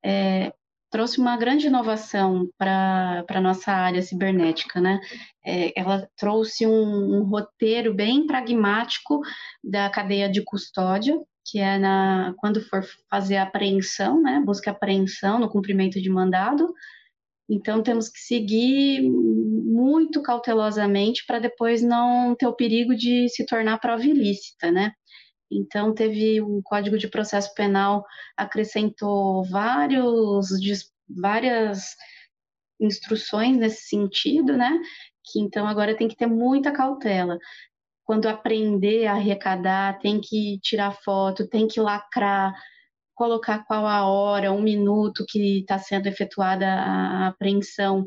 é, 0.05 0.53
trouxe 0.95 1.19
uma 1.19 1.37
grande 1.37 1.67
inovação 1.67 2.49
para 2.57 3.25
a 3.29 3.41
nossa 3.41 3.73
área 3.73 4.01
cibernética, 4.01 4.81
né? 4.81 5.01
É, 5.45 5.73
ela 5.77 6.09
trouxe 6.17 6.65
um, 6.65 7.17
um 7.17 7.25
roteiro 7.25 7.93
bem 7.93 8.25
pragmático 8.29 9.21
da 9.65 9.91
cadeia 9.91 10.31
de 10.31 10.45
custódia, 10.45 11.21
que 11.45 11.59
é 11.59 11.79
na, 11.79 12.35
quando 12.39 12.61
for 12.63 12.85
fazer 13.11 13.37
a 13.37 13.43
apreensão, 13.43 14.21
né, 14.23 14.43
busca 14.45 14.71
apreensão 14.71 15.39
no 15.39 15.49
cumprimento 15.49 16.01
de 16.01 16.09
mandado. 16.09 16.73
Então, 17.49 17.83
temos 17.83 18.09
que 18.09 18.19
seguir 18.19 19.03
muito 19.03 20.23
cautelosamente 20.23 21.25
para 21.27 21.39
depois 21.39 21.83
não 21.83 22.35
ter 22.35 22.47
o 22.47 22.57
perigo 22.57 22.95
de 22.95 23.29
se 23.29 23.45
tornar 23.45 23.79
prova 23.79 24.03
ilícita, 24.03 24.71
né? 24.73 24.93
Então, 25.53 25.93
teve 25.93 26.41
o 26.41 26.63
Código 26.63 26.97
de 26.97 27.07
Processo 27.07 27.53
Penal 27.55 28.03
acrescentou 28.35 29.45
vários, 29.45 30.49
várias 31.07 31.95
instruções 32.81 33.59
nesse 33.59 33.89
sentido, 33.89 34.57
né? 34.57 34.81
Que 35.23 35.41
então 35.41 35.67
agora 35.67 35.97
tem 35.97 36.09
que 36.09 36.17
ter 36.17 36.27
muita 36.27 36.73
cautela 36.73 37.39
quando 38.05 38.27
aprender 38.27 39.07
a 39.07 39.15
arrecadar, 39.15 39.99
tem 39.99 40.21
que 40.21 40.59
tirar 40.61 40.93
foto, 40.93 41.49
tem 41.49 41.67
que 41.67 41.81
lacrar, 41.81 42.55
colocar 43.15 43.65
qual 43.65 43.87
a 43.87 44.07
hora, 44.07 44.53
um 44.53 44.63
minuto 44.63 45.25
que 45.29 45.61
está 45.61 45.79
sendo 45.79 46.07
efetuada 46.07 46.67
a 46.67 47.29
apreensão. 47.29 48.07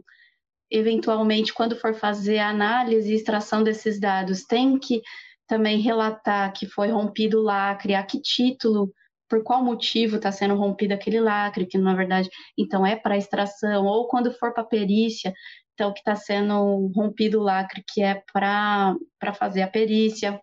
Eventualmente, 0.70 1.54
quando 1.54 1.76
for 1.80 1.94
fazer 1.96 2.40
a 2.40 2.50
análise 2.50 3.12
e 3.12 3.16
extração 3.16 3.64
desses 3.64 4.00
dados, 4.00 4.44
tem 4.44 4.78
que 4.78 5.02
também 5.48 5.80
relatar 5.80 6.54
que 6.54 6.68
foi 6.68 6.90
rompido 6.90 7.40
o 7.40 7.44
lacre, 7.44 7.96
a 7.96 8.04
que 8.04 8.22
título, 8.22 8.92
por 9.30 9.44
qual 9.44 9.64
motivo 9.64 10.18
está 10.18 10.32
sendo 10.32 10.56
rompido 10.56 10.94
aquele 10.94 11.20
lacre, 11.20 11.66
que 11.66 11.78
na 11.78 11.96
verdade 11.96 12.30
então 12.58 12.86
é 12.86 12.96
para 12.96 13.18
extração, 13.18 13.86
ou 13.86 14.08
quando 14.08 14.32
for 14.34 14.54
para 14.54 14.64
perícia, 14.64 15.34
então 15.78 15.94
que 15.94 16.00
está 16.00 16.16
sendo 16.16 16.92
rompido 16.96 17.40
o 17.40 17.44
lacre, 17.44 17.84
que 17.88 18.02
é 18.02 18.24
para 18.34 18.98
fazer 19.36 19.62
a 19.62 19.68
perícia, 19.68 20.42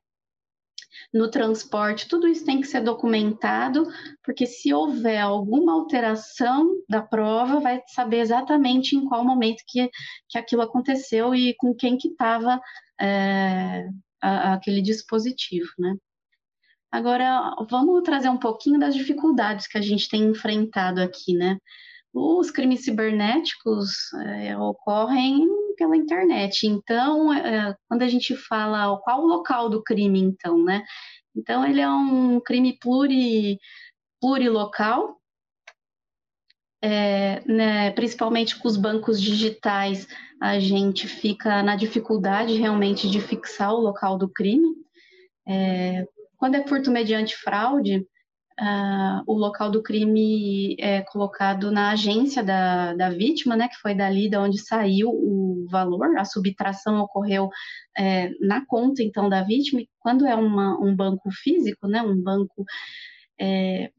no 1.12 1.28
transporte, 1.28 2.08
tudo 2.08 2.28
isso 2.28 2.44
tem 2.44 2.60
que 2.60 2.68
ser 2.68 2.80
documentado, 2.80 3.84
porque 4.22 4.46
se 4.46 4.72
houver 4.72 5.20
alguma 5.20 5.72
alteração 5.72 6.70
da 6.88 7.02
prova, 7.02 7.58
vai 7.58 7.82
saber 7.88 8.20
exatamente 8.20 8.94
em 8.94 9.04
qual 9.04 9.24
momento 9.24 9.64
que, 9.66 9.90
que 10.28 10.38
aquilo 10.38 10.62
aconteceu 10.62 11.34
e 11.34 11.52
com 11.54 11.74
quem 11.74 11.96
que 11.96 12.08
estava 12.08 12.60
é, 13.00 13.88
aquele 14.20 14.80
dispositivo, 14.80 15.68
né? 15.78 15.96
Agora, 16.92 17.56
vamos 17.68 18.04
trazer 18.04 18.28
um 18.28 18.38
pouquinho 18.38 18.78
das 18.78 18.94
dificuldades 18.94 19.66
que 19.66 19.76
a 19.76 19.80
gente 19.80 20.08
tem 20.08 20.22
enfrentado 20.22 21.00
aqui, 21.00 21.34
né? 21.34 21.58
Os 22.14 22.50
crimes 22.50 22.84
cibernéticos 22.84 24.12
é, 24.14 24.56
ocorrem 24.56 25.48
pela 25.76 25.96
internet. 25.96 26.64
Então, 26.64 27.32
é, 27.32 27.76
quando 27.88 28.02
a 28.02 28.08
gente 28.08 28.36
fala 28.36 28.96
qual 28.98 29.22
o 29.22 29.26
local 29.26 29.68
do 29.68 29.82
crime, 29.82 30.20
então, 30.20 30.62
né? 30.62 30.84
Então, 31.36 31.66
ele 31.66 31.80
é 31.80 31.90
um 31.90 32.38
crime 32.38 32.78
pluri, 32.80 33.58
plurilocal, 34.20 35.18
é, 36.80 37.42
né, 37.46 37.90
principalmente 37.92 38.56
com 38.58 38.68
os 38.68 38.76
bancos 38.76 39.20
digitais, 39.20 40.06
a 40.38 40.60
gente 40.60 41.08
fica 41.08 41.62
na 41.62 41.76
dificuldade 41.76 42.54
realmente 42.58 43.08
de 43.10 43.22
fixar 43.22 43.72
o 43.72 43.80
local 43.80 44.18
do 44.18 44.28
crime. 44.28 44.68
É, 45.48 46.06
quando 46.36 46.56
é 46.56 46.68
furto 46.68 46.90
mediante 46.90 47.36
fraude, 47.36 48.06
uh, 48.60 49.22
o 49.26 49.34
local 49.34 49.70
do 49.70 49.82
crime 49.82 50.76
é 50.78 51.02
colocado 51.02 51.70
na 51.70 51.90
agência 51.90 52.42
da, 52.42 52.94
da 52.94 53.10
vítima, 53.10 53.56
né, 53.56 53.68
que 53.68 53.76
foi 53.76 53.94
dali 53.94 54.28
de 54.28 54.36
onde 54.36 54.58
saiu 54.58 55.10
o 55.10 55.66
valor, 55.70 56.16
a 56.16 56.24
subtração 56.24 57.00
ocorreu 57.00 57.48
é, 57.96 58.30
na 58.40 58.64
conta, 58.66 59.02
então, 59.02 59.28
da 59.28 59.42
vítima, 59.42 59.80
e 59.80 59.88
quando 59.98 60.26
é 60.26 60.34
uma, 60.34 60.78
um 60.80 60.94
banco 60.94 61.30
físico, 61.30 61.86
né, 61.88 62.02
um 62.02 62.20
banco 62.20 62.64
é, 63.40 63.90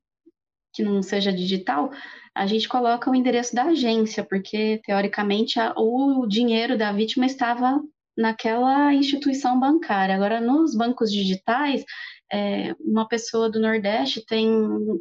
que 0.74 0.84
não 0.84 1.02
seja 1.02 1.32
digital, 1.32 1.92
a 2.34 2.46
gente 2.46 2.68
coloca 2.68 3.10
o 3.10 3.16
endereço 3.16 3.56
da 3.56 3.64
agência, 3.64 4.24
porque, 4.24 4.82
teoricamente, 4.86 5.60
a, 5.60 5.74
o 5.78 6.26
dinheiro 6.28 6.78
da 6.78 6.92
vítima 6.92 7.26
estava 7.26 7.82
naquela 8.18 8.94
instituição 8.94 9.60
bancária. 9.60 10.16
Agora, 10.16 10.40
nos 10.40 10.76
bancos 10.76 11.12
digitais, 11.12 11.84
é, 12.32 12.76
uma 12.80 13.08
pessoa 13.08 13.50
do 13.50 13.60
Nordeste 13.60 14.26
tem 14.26 14.50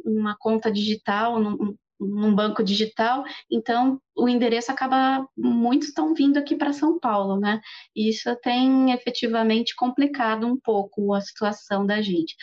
uma 0.05 0.35
conta 0.37 0.71
digital 0.71 1.39
num, 1.39 1.75
num, 1.99 2.35
banco 2.35 2.63
digital, 2.63 3.23
então 3.49 3.99
o 4.15 4.27
endereço 4.29 4.71
acaba 4.71 5.27
muitos 5.35 5.89
estão 5.89 6.13
vindo 6.13 6.37
aqui 6.37 6.55
para 6.55 6.73
São 6.73 6.99
Paulo, 6.99 7.39
né? 7.39 7.61
E 7.95 8.09
isso 8.09 8.35
tem 8.41 8.91
efetivamente 8.91 9.75
complicado 9.75 10.45
um 10.45 10.57
pouco 10.59 11.13
a 11.13 11.21
situação 11.21 11.85
da 11.85 12.01
gente. 12.01 12.35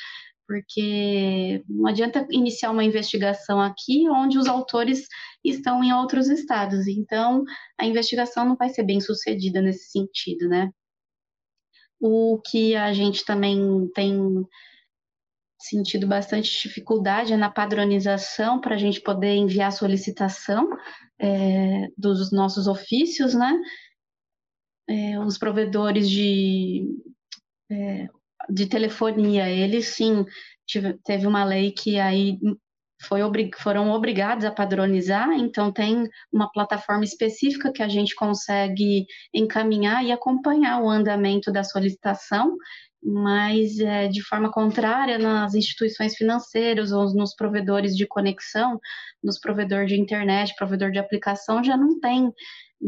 Porque 0.46 1.62
não 1.68 1.86
adianta 1.86 2.26
iniciar 2.30 2.70
uma 2.72 2.84
investigação 2.84 3.60
aqui 3.60 4.08
onde 4.10 4.36
os 4.38 4.46
autores 4.46 5.06
estão 5.44 5.82
em 5.82 5.92
outros 5.92 6.28
estados. 6.28 6.86
Então, 6.88 7.44
a 7.78 7.86
investigação 7.86 8.44
não 8.44 8.56
vai 8.56 8.68
ser 8.68 8.82
bem 8.82 9.00
sucedida 9.00 9.62
nesse 9.62 9.90
sentido, 9.90 10.48
né? 10.48 10.70
O 12.00 12.40
que 12.44 12.74
a 12.74 12.92
gente 12.92 13.24
também 13.24 13.88
tem 13.94 14.44
sentido 15.68 16.06
bastante 16.06 16.62
dificuldade 16.62 17.36
na 17.36 17.50
padronização 17.50 18.60
para 18.60 18.74
a 18.74 18.78
gente 18.78 19.00
poder 19.00 19.34
enviar 19.34 19.72
solicitação 19.72 20.68
é, 21.18 21.88
dos 21.96 22.32
nossos 22.32 22.66
ofícios, 22.66 23.34
né? 23.34 23.58
É, 24.88 25.18
os 25.20 25.38
provedores 25.38 26.08
de, 26.10 26.86
é, 27.70 28.08
de 28.50 28.66
telefonia, 28.66 29.48
eles 29.48 29.88
sim 29.88 30.24
tive, 30.66 30.98
teve 31.04 31.26
uma 31.26 31.44
lei 31.44 31.70
que 31.70 31.98
aí 31.98 32.38
foi, 33.02 33.20
foram 33.58 33.90
obrigados 33.90 34.44
a 34.44 34.50
padronizar, 34.50 35.30
então 35.32 35.72
tem 35.72 36.08
uma 36.32 36.50
plataforma 36.50 37.04
específica 37.04 37.72
que 37.72 37.82
a 37.82 37.88
gente 37.88 38.14
consegue 38.14 39.06
encaminhar 39.34 40.04
e 40.04 40.12
acompanhar 40.12 40.80
o 40.80 40.88
andamento 40.88 41.52
da 41.52 41.64
solicitação 41.64 42.56
mas 43.02 43.78
é, 43.80 44.06
de 44.08 44.22
forma 44.22 44.50
contrária 44.50 45.18
nas 45.18 45.54
instituições 45.54 46.14
financeiras 46.14 46.92
ou 46.92 47.12
nos 47.14 47.34
provedores 47.34 47.96
de 47.96 48.06
conexão, 48.06 48.80
nos 49.22 49.38
provedores 49.38 49.88
de 49.88 50.00
internet, 50.00 50.54
provedor 50.56 50.90
de 50.90 50.98
aplicação, 50.98 51.64
já 51.64 51.76
não 51.76 51.98
tem, 51.98 52.32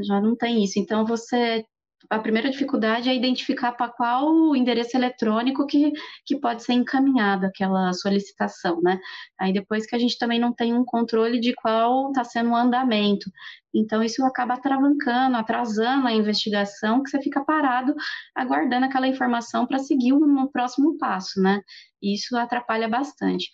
já 0.03 0.21
não 0.21 0.37
tem 0.37 0.63
isso. 0.63 0.79
Então 0.79 1.05
você 1.05 1.65
a 2.11 2.19
primeira 2.19 2.51
dificuldade 2.51 3.09
é 3.09 3.15
identificar 3.15 3.73
para 3.73 3.91
qual 3.91 4.31
o 4.31 4.57
endereço 4.57 4.97
eletrônico 4.97 5.67
que, 5.67 5.93
que 6.25 6.39
pode 6.39 6.63
ser 6.63 6.75
encaminhada 6.75 7.47
aquela 7.47 7.93
solicitação, 7.93 8.81
né? 8.83 8.99
Aí 9.39 9.53
depois 9.53 9.87
que 9.87 9.95
a 9.95 9.99
gente 9.99 10.19
também 10.19 10.39
não 10.39 10.53
tem 10.53 10.75
um 10.75 10.85
controle 10.85 11.41
de 11.41 11.55
qual 11.55 12.09
está 12.09 12.25
sendo 12.25 12.51
o 12.51 12.57
andamento. 12.57 13.31
Então 13.75 14.03
isso 14.03 14.25
acaba 14.25 14.57
travancando, 14.57 15.37
atrasando 15.37 16.07
a 16.07 16.13
investigação, 16.13 17.03
que 17.03 17.11
você 17.11 17.21
fica 17.21 17.45
parado 17.45 17.95
aguardando 18.35 18.87
aquela 18.87 19.09
informação 19.09 19.67
para 19.67 19.79
seguir 19.79 20.13
no 20.13 20.51
próximo 20.51 20.97
passo, 20.99 21.41
né? 21.41 21.61
E 22.03 22.15
isso 22.15 22.37
atrapalha 22.37 22.89
bastante. 22.89 23.51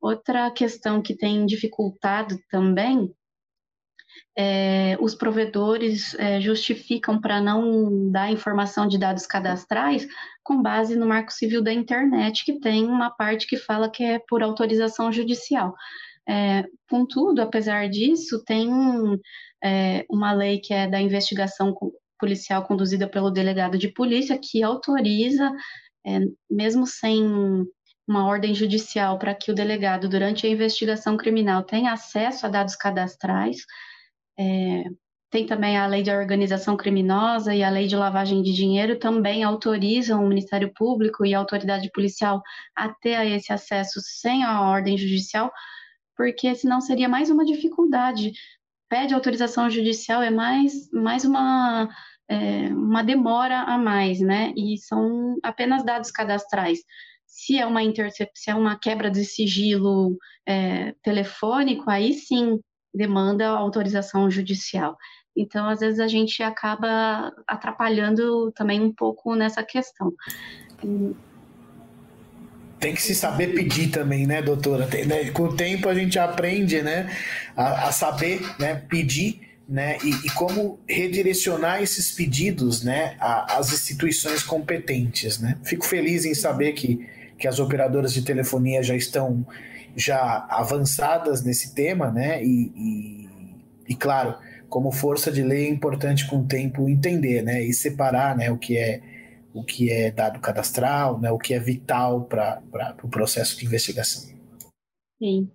Outra 0.00 0.50
questão 0.50 1.02
que 1.02 1.16
tem 1.16 1.44
dificultado 1.44 2.38
também 2.50 3.12
é, 4.40 4.96
os 5.00 5.16
provedores 5.16 6.14
é, 6.14 6.40
justificam 6.40 7.20
para 7.20 7.40
não 7.40 8.08
dar 8.08 8.30
informação 8.30 8.86
de 8.86 8.96
dados 8.96 9.26
cadastrais 9.26 10.06
com 10.44 10.62
base 10.62 10.94
no 10.94 11.08
Marco 11.08 11.32
Civil 11.32 11.60
da 11.60 11.72
Internet, 11.72 12.44
que 12.44 12.60
tem 12.60 12.86
uma 12.86 13.10
parte 13.10 13.48
que 13.48 13.56
fala 13.56 13.90
que 13.90 14.04
é 14.04 14.20
por 14.28 14.40
autorização 14.40 15.10
judicial. 15.10 15.74
É, 16.28 16.64
contudo, 16.88 17.42
apesar 17.42 17.88
disso, 17.88 18.44
tem 18.44 18.70
é, 19.64 20.06
uma 20.08 20.32
lei 20.32 20.60
que 20.60 20.72
é 20.72 20.86
da 20.86 21.00
investigação 21.00 21.76
policial 22.16 22.64
conduzida 22.64 23.08
pelo 23.08 23.32
delegado 23.32 23.76
de 23.76 23.88
polícia 23.88 24.38
que 24.40 24.62
autoriza, 24.62 25.50
é, 26.06 26.20
mesmo 26.48 26.86
sem 26.86 27.24
uma 28.06 28.24
ordem 28.24 28.54
judicial, 28.54 29.18
para 29.18 29.34
que 29.34 29.50
o 29.50 29.54
delegado, 29.54 30.08
durante 30.08 30.46
a 30.46 30.50
investigação 30.50 31.16
criminal, 31.16 31.64
tenha 31.64 31.92
acesso 31.92 32.46
a 32.46 32.48
dados 32.48 32.76
cadastrais 32.76 33.66
é, 34.38 34.84
tem 35.30 35.44
também 35.44 35.76
a 35.76 35.86
lei 35.86 36.02
de 36.02 36.10
organização 36.10 36.76
criminosa 36.76 37.54
e 37.54 37.62
a 37.62 37.68
lei 37.68 37.86
de 37.86 37.96
lavagem 37.96 38.42
de 38.42 38.52
dinheiro 38.52 38.98
também 38.98 39.44
autorizam 39.44 40.24
o 40.24 40.28
Ministério 40.28 40.72
Público 40.74 41.24
e 41.24 41.34
a 41.34 41.38
autoridade 41.38 41.90
policial 41.92 42.42
a 42.74 42.88
ter 42.88 43.26
esse 43.32 43.52
acesso 43.52 44.00
sem 44.00 44.42
a 44.44 44.62
ordem 44.62 44.96
judicial, 44.96 45.52
porque 46.16 46.54
senão 46.54 46.80
seria 46.80 47.08
mais 47.08 47.28
uma 47.30 47.44
dificuldade. 47.44 48.32
Pede 48.88 49.12
autorização 49.12 49.68
judicial 49.68 50.22
é 50.22 50.30
mais, 50.30 50.90
mais 50.92 51.24
uma, 51.26 51.88
é, 52.26 52.68
uma 52.68 53.02
demora 53.02 53.60
a 53.60 53.76
mais, 53.76 54.20
né? 54.20 54.54
E 54.56 54.78
são 54.78 55.36
apenas 55.42 55.84
dados 55.84 56.10
cadastrais. 56.10 56.80
Se 57.26 57.58
é 57.58 57.66
uma 57.66 57.82
intercepção, 57.82 58.56
é 58.56 58.60
uma 58.60 58.78
quebra 58.78 59.10
de 59.10 59.24
sigilo 59.26 60.16
é, 60.46 60.94
telefônico, 61.02 61.90
aí 61.90 62.14
sim 62.14 62.58
demanda 62.98 63.48
autorização 63.48 64.30
judicial. 64.30 64.96
Então, 65.36 65.68
às 65.68 65.78
vezes, 65.78 66.00
a 66.00 66.08
gente 66.08 66.42
acaba 66.42 67.32
atrapalhando 67.46 68.50
também 68.52 68.80
um 68.80 68.92
pouco 68.92 69.36
nessa 69.36 69.62
questão. 69.62 70.12
Tem 72.80 72.94
que 72.94 73.00
se 73.00 73.14
saber 73.14 73.54
pedir 73.54 73.88
também, 73.88 74.26
né, 74.26 74.42
doutora? 74.42 74.86
Tem, 74.86 75.06
né? 75.06 75.30
Com 75.30 75.44
o 75.44 75.56
tempo 75.56 75.88
a 75.88 75.94
gente 75.94 76.18
aprende, 76.18 76.82
né, 76.82 77.08
a, 77.56 77.88
a 77.88 77.92
saber, 77.92 78.40
né, 78.58 78.74
pedir, 78.88 79.40
né, 79.68 79.98
e, 80.02 80.26
e, 80.26 80.30
como 80.30 80.80
redirecionar 80.88 81.82
esses 81.82 82.10
pedidos, 82.10 82.82
né, 82.82 83.16
às 83.20 83.72
instituições 83.72 84.42
competentes, 84.42 85.38
né. 85.38 85.58
Fico 85.62 85.84
feliz 85.84 86.24
em 86.24 86.34
saber 86.34 86.72
que, 86.72 87.06
que 87.38 87.46
as 87.46 87.58
operadoras 87.58 88.12
de 88.12 88.22
telefonia 88.22 88.82
já 88.82 88.96
estão 88.96 89.46
já 89.98 90.46
avançadas 90.48 91.42
nesse 91.42 91.74
tema, 91.74 92.10
né? 92.10 92.42
E, 92.42 92.72
e, 92.76 93.30
e, 93.88 93.94
claro, 93.96 94.36
como 94.68 94.92
força 94.92 95.30
de 95.30 95.42
lei 95.42 95.66
é 95.66 95.70
importante 95.70 96.28
com 96.28 96.40
o 96.40 96.46
tempo 96.46 96.88
entender, 96.88 97.42
né? 97.42 97.62
E 97.62 97.72
separar, 97.72 98.36
né? 98.36 98.50
O 98.50 98.56
que 98.56 98.76
é 98.76 99.00
o 99.52 99.64
que 99.64 99.90
é 99.90 100.10
dado 100.10 100.38
cadastral, 100.40 101.18
né? 101.18 101.30
O 101.32 101.38
que 101.38 101.52
é 101.52 101.58
vital 101.58 102.24
para 102.24 102.62
o 102.62 102.96
pro 102.96 103.08
processo 103.08 103.58
de 103.58 103.66
investigação. 103.66 104.30
Sim. 105.20 105.50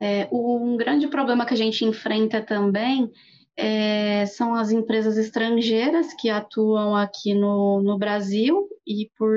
É, 0.00 0.28
um 0.32 0.76
grande 0.76 1.08
problema 1.08 1.46
que 1.46 1.54
a 1.54 1.56
gente 1.56 1.84
enfrenta 1.84 2.42
também 2.42 3.10
é, 3.56 4.26
são 4.26 4.54
as 4.54 4.70
empresas 4.70 5.16
estrangeiras 5.16 6.12
que 6.14 6.30
atuam 6.30 6.96
aqui 6.96 7.34
no, 7.34 7.82
no 7.82 7.98
Brasil 7.98 8.68
e 8.86 9.10
por 9.16 9.36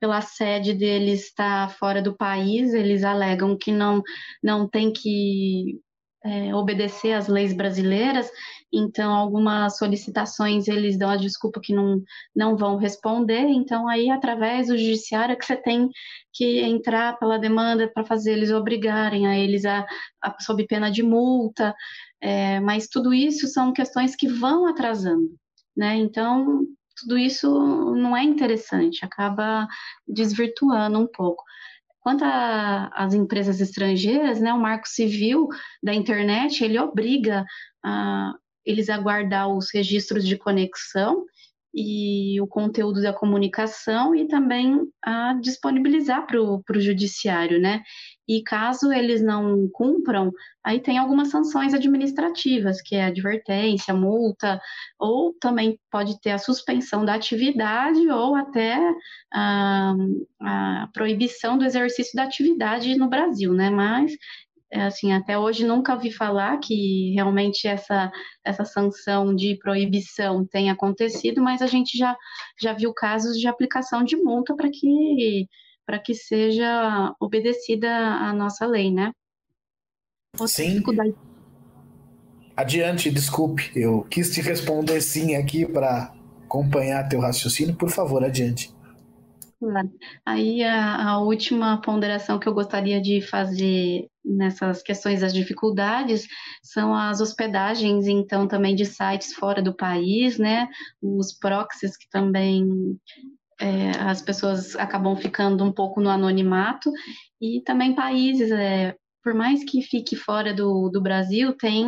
pela 0.00 0.22
sede 0.22 0.72
deles 0.72 1.26
estar 1.26 1.70
fora 1.76 2.00
do 2.00 2.16
país, 2.16 2.72
eles 2.72 3.04
alegam 3.04 3.56
que 3.56 3.70
não, 3.70 4.02
não 4.42 4.66
tem 4.66 4.92
que 4.92 5.78
é, 6.24 6.54
obedecer 6.54 7.12
às 7.12 7.28
leis 7.28 7.52
brasileiras, 7.52 8.30
então 8.72 9.12
algumas 9.12 9.78
solicitações 9.78 10.68
eles 10.68 10.98
dão 10.98 11.10
a 11.10 11.16
desculpa 11.16 11.60
que 11.62 11.74
não, 11.74 12.02
não 12.34 12.56
vão 12.56 12.76
responder, 12.76 13.46
então 13.46 13.88
aí 13.88 14.10
através 14.10 14.68
do 14.68 14.76
judiciário 14.76 15.32
é 15.32 15.36
que 15.36 15.44
você 15.44 15.56
tem 15.56 15.88
que 16.32 16.60
entrar 16.60 17.18
pela 17.18 17.38
demanda 17.38 17.90
para 17.92 18.04
fazer 18.04 18.32
eles 18.32 18.50
obrigarem 18.50 19.26
a 19.26 19.38
eles 19.38 19.64
a, 19.64 19.86
a 20.22 20.36
sob 20.40 20.66
pena 20.66 20.90
de 20.90 21.02
multa, 21.02 21.74
é, 22.20 22.60
mas 22.60 22.86
tudo 22.86 23.14
isso 23.14 23.48
são 23.48 23.72
questões 23.72 24.14
que 24.14 24.28
vão 24.28 24.66
atrasando, 24.66 25.30
né? 25.76 25.96
Então 25.96 26.66
tudo 27.00 27.18
isso 27.18 27.94
não 27.96 28.16
é 28.16 28.22
interessante, 28.22 29.04
acaba 29.04 29.66
desvirtuando 30.06 30.98
um 30.98 31.06
pouco. 31.06 31.42
Quanto 32.00 32.24
às 32.24 33.12
empresas 33.12 33.60
estrangeiras, 33.60 34.40
né, 34.40 34.52
o 34.52 34.60
Marco 34.60 34.88
Civil 34.88 35.48
da 35.82 35.92
internet 35.92 36.64
ele 36.64 36.78
obriga 36.78 37.44
a, 37.84 38.34
eles 38.64 38.88
a 38.88 38.98
guardar 38.98 39.48
os 39.48 39.70
registros 39.72 40.26
de 40.26 40.36
conexão 40.36 41.24
e 41.74 42.40
o 42.40 42.46
conteúdo 42.46 43.00
da 43.00 43.12
comunicação 43.12 44.14
e 44.14 44.26
também 44.26 44.80
a 45.04 45.34
disponibilizar 45.34 46.26
para 46.26 46.40
o 46.40 46.80
judiciário, 46.80 47.60
né? 47.60 47.82
E 48.28 48.42
caso 48.42 48.92
eles 48.92 49.20
não 49.20 49.68
cumpram, 49.72 50.32
aí 50.62 50.80
tem 50.80 50.98
algumas 50.98 51.30
sanções 51.30 51.74
administrativas, 51.74 52.80
que 52.80 52.94
é 52.94 53.04
advertência, 53.04 53.92
multa, 53.92 54.60
ou 54.98 55.34
também 55.40 55.78
pode 55.90 56.20
ter 56.20 56.30
a 56.30 56.38
suspensão 56.38 57.04
da 57.04 57.14
atividade 57.14 58.08
ou 58.08 58.36
até 58.36 58.78
a, 59.32 59.94
a 60.40 60.88
proibição 60.92 61.58
do 61.58 61.64
exercício 61.64 62.14
da 62.14 62.22
atividade 62.22 62.96
no 62.96 63.08
Brasil, 63.08 63.52
né? 63.52 63.68
Mas 63.68 64.12
assim, 64.72 65.12
até 65.12 65.38
hoje 65.38 65.66
nunca 65.66 65.94
ouvi 65.94 66.12
falar 66.12 66.58
que 66.58 67.12
realmente 67.14 67.66
essa, 67.66 68.10
essa 68.44 68.64
sanção 68.64 69.34
de 69.34 69.58
proibição 69.58 70.46
tenha 70.46 70.72
acontecido, 70.72 71.42
mas 71.42 71.60
a 71.60 71.66
gente 71.66 71.98
já, 71.98 72.16
já 72.60 72.72
viu 72.72 72.92
casos 72.94 73.36
de 73.36 73.48
aplicação 73.48 74.04
de 74.04 74.16
multa 74.16 74.54
para 74.54 74.70
que, 74.70 75.46
que 76.04 76.14
seja 76.14 77.14
obedecida 77.20 77.90
a 77.90 78.32
nossa 78.32 78.64
lei, 78.66 78.92
né? 78.92 79.12
Outra 80.38 80.48
sim. 80.48 80.82
Adiante, 82.56 83.10
desculpe, 83.10 83.72
eu 83.74 84.02
quis 84.10 84.30
te 84.30 84.40
responder 84.40 85.00
sim 85.00 85.34
aqui 85.34 85.66
para 85.66 86.12
acompanhar 86.44 87.08
teu 87.08 87.20
raciocínio, 87.20 87.74
por 87.74 87.90
favor, 87.90 88.22
adiante. 88.22 88.70
Aí 90.24 90.62
a, 90.62 91.10
a, 91.10 91.18
última 91.18 91.80
ponderação 91.82 92.38
que 92.38 92.48
eu 92.48 92.54
gostaria 92.54 93.00
de 93.00 93.20
fazer 93.20 94.08
nessas 94.24 94.82
questões 94.82 95.20
das 95.20 95.34
dificuldades 95.34 96.26
são 96.62 96.94
as 96.94 97.20
hospedagens, 97.20 98.06
então 98.06 98.48
também 98.48 98.74
de 98.74 98.86
sites 98.86 99.34
fora 99.34 99.60
do 99.60 99.74
país, 99.74 100.38
né? 100.38 100.66
Os 101.02 101.32
proxies 101.38 101.96
que 101.96 102.08
também 102.08 102.98
é, 103.60 103.90
as 104.00 104.22
pessoas 104.22 104.74
acabam 104.76 105.14
ficando 105.14 105.62
um 105.62 105.72
pouco 105.72 106.00
no 106.00 106.08
anonimato. 106.08 106.90
E 107.40 107.60
também 107.62 107.94
países, 107.94 108.50
é, 108.50 108.96
por 109.22 109.34
mais 109.34 109.62
que 109.64 109.82
fique 109.82 110.16
fora 110.16 110.54
do, 110.54 110.88
do 110.88 111.02
Brasil, 111.02 111.54
tem 111.54 111.86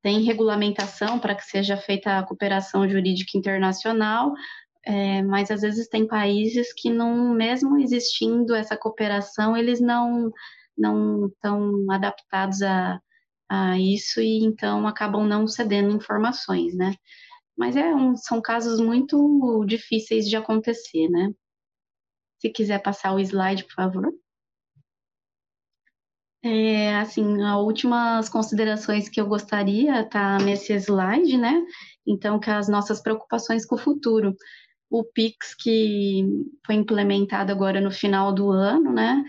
tem 0.00 0.22
regulamentação 0.22 1.18
para 1.18 1.34
que 1.34 1.42
seja 1.42 1.76
feita 1.76 2.18
a 2.18 2.22
cooperação 2.22 2.88
jurídica 2.88 3.36
internacional, 3.36 4.32
é, 4.84 5.22
mas 5.22 5.50
às 5.50 5.62
vezes 5.62 5.88
tem 5.88 6.06
países 6.06 6.72
que 6.72 6.90
não, 6.90 7.34
mesmo 7.34 7.78
existindo 7.78 8.54
essa 8.54 8.76
cooperação, 8.76 9.56
eles 9.56 9.80
não 9.80 10.32
não 10.76 11.26
estão 11.26 11.90
adaptados 11.90 12.62
a, 12.62 13.00
a 13.48 13.78
isso 13.78 14.20
e 14.20 14.44
então 14.44 14.86
acabam 14.86 15.26
não 15.26 15.46
cedendo 15.46 15.94
informações, 15.96 16.74
né? 16.76 16.94
Mas 17.56 17.76
é 17.76 17.94
um, 17.94 18.16
são 18.16 18.40
casos 18.40 18.80
muito 18.80 19.64
difíceis 19.66 20.28
de 20.28 20.36
acontecer, 20.36 21.08
né? 21.08 21.32
Se 22.40 22.48
quiser 22.50 22.80
passar 22.80 23.12
o 23.14 23.20
slide, 23.20 23.64
por 23.64 23.74
favor. 23.74 24.12
É, 26.40 26.94
assim, 26.96 27.42
as 27.42 27.56
últimas 27.56 28.28
considerações 28.28 29.08
que 29.08 29.20
eu 29.20 29.26
gostaria 29.26 30.08
tá 30.08 30.38
nesse 30.38 30.72
slide, 30.74 31.36
né? 31.36 31.60
Então, 32.06 32.38
que 32.38 32.48
as 32.48 32.68
nossas 32.68 33.02
preocupações 33.02 33.66
com 33.66 33.74
o 33.74 33.78
futuro 33.78 34.36
o 34.90 35.04
Pix 35.04 35.54
que 35.54 36.24
foi 36.64 36.74
implementado 36.74 37.52
agora 37.52 37.80
no 37.80 37.90
final 37.90 38.32
do 38.32 38.50
ano, 38.50 38.92
né? 38.92 39.24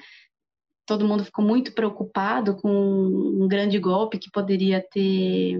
Todo 0.85 1.07
mundo 1.07 1.23
ficou 1.23 1.45
muito 1.45 1.73
preocupado 1.73 2.55
com 2.57 2.69
um 2.71 3.47
grande 3.47 3.77
golpe 3.77 4.17
que 4.17 4.31
poderia 4.31 4.83
ter 4.91 5.59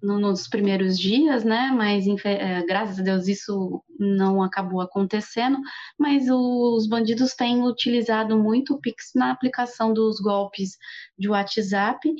nos 0.00 0.46
primeiros 0.46 0.98
dias, 0.98 1.42
né? 1.42 1.72
Mas 1.74 2.06
é, 2.24 2.64
graças 2.64 3.00
a 3.00 3.02
Deus 3.02 3.26
isso 3.26 3.82
não 3.98 4.42
acabou 4.42 4.80
acontecendo. 4.80 5.58
Mas 5.98 6.28
os 6.30 6.86
bandidos 6.86 7.34
têm 7.34 7.62
utilizado 7.64 8.38
muito 8.38 8.74
o 8.74 8.80
Pix 8.80 9.10
na 9.14 9.32
aplicação 9.32 9.92
dos 9.92 10.20
golpes 10.20 10.76
de 11.18 11.28
WhatsApp 11.28 12.14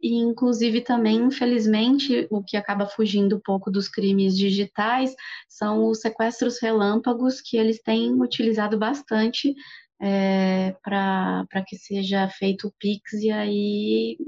e 0.00 0.14
inclusive 0.16 0.80
também, 0.82 1.16
infelizmente, 1.16 2.26
o 2.30 2.42
que 2.42 2.56
acaba 2.56 2.86
fugindo 2.86 3.36
um 3.36 3.40
pouco 3.40 3.70
dos 3.70 3.88
crimes 3.88 4.36
digitais 4.36 5.14
são 5.48 5.88
os 5.88 6.00
sequestros 6.00 6.60
relâmpagos 6.60 7.40
que 7.40 7.56
eles 7.56 7.80
têm 7.82 8.12
utilizado 8.20 8.78
bastante 8.78 9.54
é, 10.00 10.76
para 10.82 11.64
que 11.66 11.76
seja 11.76 12.28
feito 12.28 12.68
o 12.68 12.72
Pix 12.78 13.12
e 13.14 13.30
aí 13.30 14.18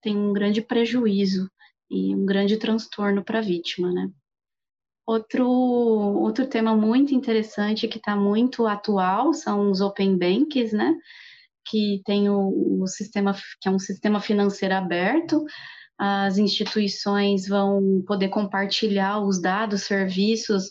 tem 0.00 0.16
um 0.16 0.32
grande 0.32 0.62
prejuízo 0.62 1.50
e 1.90 2.14
um 2.14 2.24
grande 2.24 2.56
transtorno 2.56 3.24
para 3.24 3.38
a 3.38 3.42
vítima, 3.42 3.92
né? 3.92 4.10
Outro, 5.06 5.48
outro 5.48 6.46
tema 6.48 6.74
muito 6.74 7.14
interessante 7.14 7.86
que 7.86 7.98
está 7.98 8.16
muito 8.16 8.66
atual 8.66 9.32
são 9.32 9.70
os 9.70 9.80
open 9.80 10.16
banks, 10.16 10.72
né? 10.72 10.96
Que 11.66 12.00
tem 12.04 12.28
o, 12.30 12.82
o 12.82 12.86
sistema, 12.86 13.34
que 13.60 13.68
é 13.68 13.70
um 13.70 13.78
sistema 13.78 14.20
financeiro 14.20 14.74
aberto, 14.74 15.44
as 15.98 16.36
instituições 16.38 17.48
vão 17.48 18.02
poder 18.06 18.28
compartilhar 18.28 19.20
os 19.20 19.40
dados, 19.40 19.82
serviços 19.82 20.70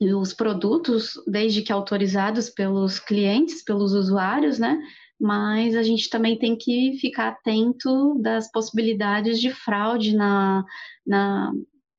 e 0.00 0.12
os 0.14 0.32
produtos, 0.32 1.12
desde 1.26 1.62
que 1.62 1.72
autorizados 1.72 2.50
pelos 2.50 2.98
clientes, 2.98 3.62
pelos 3.64 3.92
usuários, 3.92 4.58
né? 4.58 4.78
Mas 5.18 5.76
a 5.76 5.82
gente 5.82 6.08
também 6.08 6.38
tem 6.38 6.56
que 6.56 6.96
ficar 6.98 7.28
atento 7.28 8.18
das 8.20 8.50
possibilidades 8.50 9.40
de 9.40 9.50
fraude 9.50 10.14
na, 10.14 10.64
na, 11.06 11.52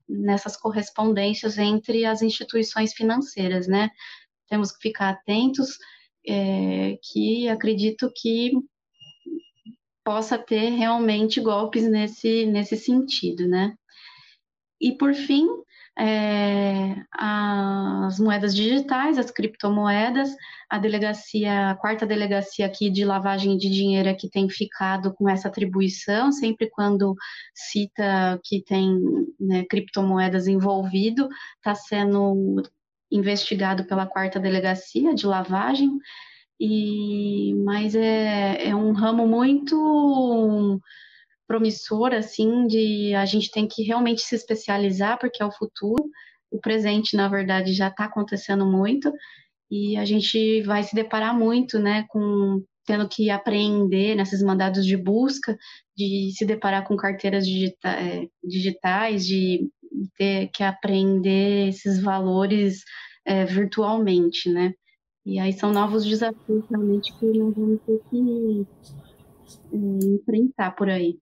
nessas 0.10 0.58
correspondências 0.58 1.58
entre 1.58 2.06
as 2.06 2.22
instituições 2.22 2.94
financeiras, 2.94 3.68
né? 3.68 3.90
Temos 4.48 4.72
que 4.72 4.82
ficar 4.82 5.10
atentos 5.10 5.78
é, 6.28 6.98
que 7.02 7.48
acredito 7.50 8.12
que 8.16 8.52
possa 10.04 10.38
ter 10.38 10.70
realmente 10.70 11.40
golpes 11.40 11.90
nesse, 11.90 12.46
nesse 12.46 12.76
sentido, 12.76 13.48
né? 13.48 13.76
E 14.80 14.98
por 14.98 15.14
fim, 15.14 15.48
é, 16.00 16.96
as 17.14 18.20
moedas 18.20 18.56
digitais, 18.56 19.20
as 19.20 19.30
criptomoedas, 19.30 20.30
a 20.70 20.80
delegacia, 20.80 21.70
a 21.70 21.76
quarta 21.76 22.06
delegacia 22.06 22.66
aqui 22.66 22.90
de 22.90 23.06
lavagem 23.06 23.58
de 23.58 23.70
dinheiro 23.70 24.10
é 24.10 24.14
que 24.14 24.30
tem 24.30 24.50
ficado 24.50 25.14
com 25.14 25.30
essa 25.30 25.50
atribuição, 25.50 26.32
sempre 26.32 26.70
quando 26.70 27.14
cita 27.54 28.40
que 28.44 28.64
tem 28.64 29.00
né, 29.40 29.64
criptomoedas 29.70 30.48
envolvido, 30.48 31.30
está 31.58 31.76
sendo 31.76 32.64
investigado 33.12 33.86
pela 33.86 34.06
quarta 34.06 34.40
delegacia 34.40 35.14
de 35.14 35.26
lavagem, 35.26 35.90
e 36.60 37.54
mas 37.66 37.96
é, 37.96 38.68
é 38.70 38.76
um 38.76 38.92
ramo 38.94 39.28
muito 39.28 40.80
promissor, 41.48 42.14
assim, 42.14 42.68
de 42.68 43.14
a 43.16 43.26
gente 43.26 43.52
tem 43.52 43.68
que 43.68 43.84
realmente 43.84 44.22
se 44.22 44.36
especializar, 44.36 45.20
porque 45.20 45.44
é 45.44 45.46
o 45.46 45.52
futuro. 45.52 46.04
O 46.52 46.60
presente, 46.60 47.16
na 47.18 47.28
verdade, 47.28 47.74
já 47.74 47.88
está 47.90 48.06
acontecendo 48.06 48.66
muito, 48.66 49.12
e 49.70 49.98
a 49.98 50.06
gente 50.06 50.62
vai 50.64 50.84
se 50.84 50.96
deparar 50.96 51.38
muito, 51.38 51.80
né, 51.80 52.06
com 52.10 52.64
tendo 52.86 53.08
que 53.08 53.30
aprender 53.30 54.16
nesses 54.16 54.42
mandados 54.42 54.86
de 54.86 54.98
busca, 54.98 55.58
de 55.96 56.32
se 56.36 56.46
deparar 56.46 56.88
com 56.88 56.96
carteiras 56.96 57.46
é, 57.86 58.28
digitais, 58.44 59.26
de 59.26 59.70
ter 60.18 60.50
que 60.54 60.64
aprender 60.64 61.70
esses 61.70 62.02
valores 62.02 62.84
é, 63.26 63.46
virtualmente, 63.46 64.50
né? 64.50 64.74
E 65.26 65.40
aí 65.40 65.54
são 65.54 65.72
novos 65.72 66.06
desafios 66.06 66.64
realmente 66.70 67.14
que 67.20 67.26
nós 67.38 67.54
vamos 67.56 67.80
ter 67.86 68.02
que 68.10 68.68
é, 69.74 70.16
enfrentar 70.16 70.72
por 70.72 70.90
aí. 70.90 71.20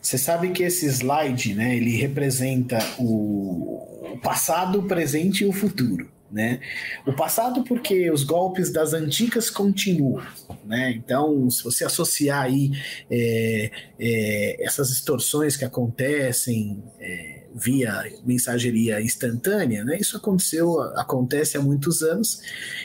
Você 0.00 0.18
sabe 0.18 0.50
que 0.50 0.62
esse 0.62 0.86
slide, 0.86 1.54
né, 1.54 1.76
ele 1.76 1.96
representa 1.96 2.78
o 2.98 4.18
passado, 4.22 4.80
o 4.80 4.86
presente 4.86 5.44
e 5.44 5.46
o 5.46 5.52
futuro. 5.52 6.13
Né? 6.34 6.58
O 7.06 7.12
passado 7.12 7.62
porque 7.62 8.10
os 8.10 8.24
golpes 8.24 8.72
das 8.72 8.92
antigas 8.92 9.48
continuam, 9.48 10.20
né? 10.64 10.90
Então, 10.90 11.48
se 11.48 11.62
você 11.62 11.84
associar 11.84 12.42
aí 12.42 12.72
é, 13.08 13.70
é, 14.00 14.64
essas 14.66 14.90
extorsões 14.90 15.56
que 15.56 15.64
acontecem 15.64 16.82
é, 16.98 17.43
via 17.54 18.12
mensageria 18.24 19.00
instantânea, 19.00 19.84
né? 19.84 19.96
Isso 19.98 20.16
aconteceu, 20.16 20.80
acontece 20.96 21.56
há 21.56 21.60
muitos 21.60 22.02
anos. 22.02 22.40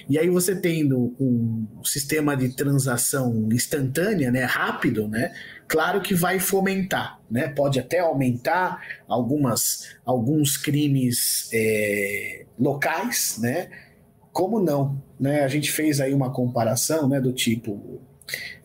E 0.08 0.20
aí 0.20 0.30
você 0.30 0.56
tendo 0.56 1.16
um 1.20 1.66
sistema 1.84 2.38
de 2.38 2.50
transação 2.50 3.50
instantânea, 3.52 4.32
né? 4.32 4.44
Rápido, 4.44 5.08
né? 5.08 5.34
claro 5.70 6.02
que 6.02 6.16
vai 6.16 6.40
fomentar, 6.40 7.22
né? 7.30 7.48
Pode 7.48 7.80
até 7.80 8.00
aumentar 8.00 8.82
algumas, 9.08 9.96
alguns 10.04 10.58
crimes 10.58 11.48
é, 11.54 12.46
locais, 12.60 13.38
né? 13.40 13.70
Como 14.34 14.60
não? 14.60 15.02
Né? 15.20 15.44
A 15.44 15.48
gente 15.48 15.72
fez 15.72 16.02
aí 16.02 16.14
uma 16.14 16.34
comparação, 16.34 17.08
né? 17.08 17.22
Do 17.22 17.32
tipo 17.32 18.02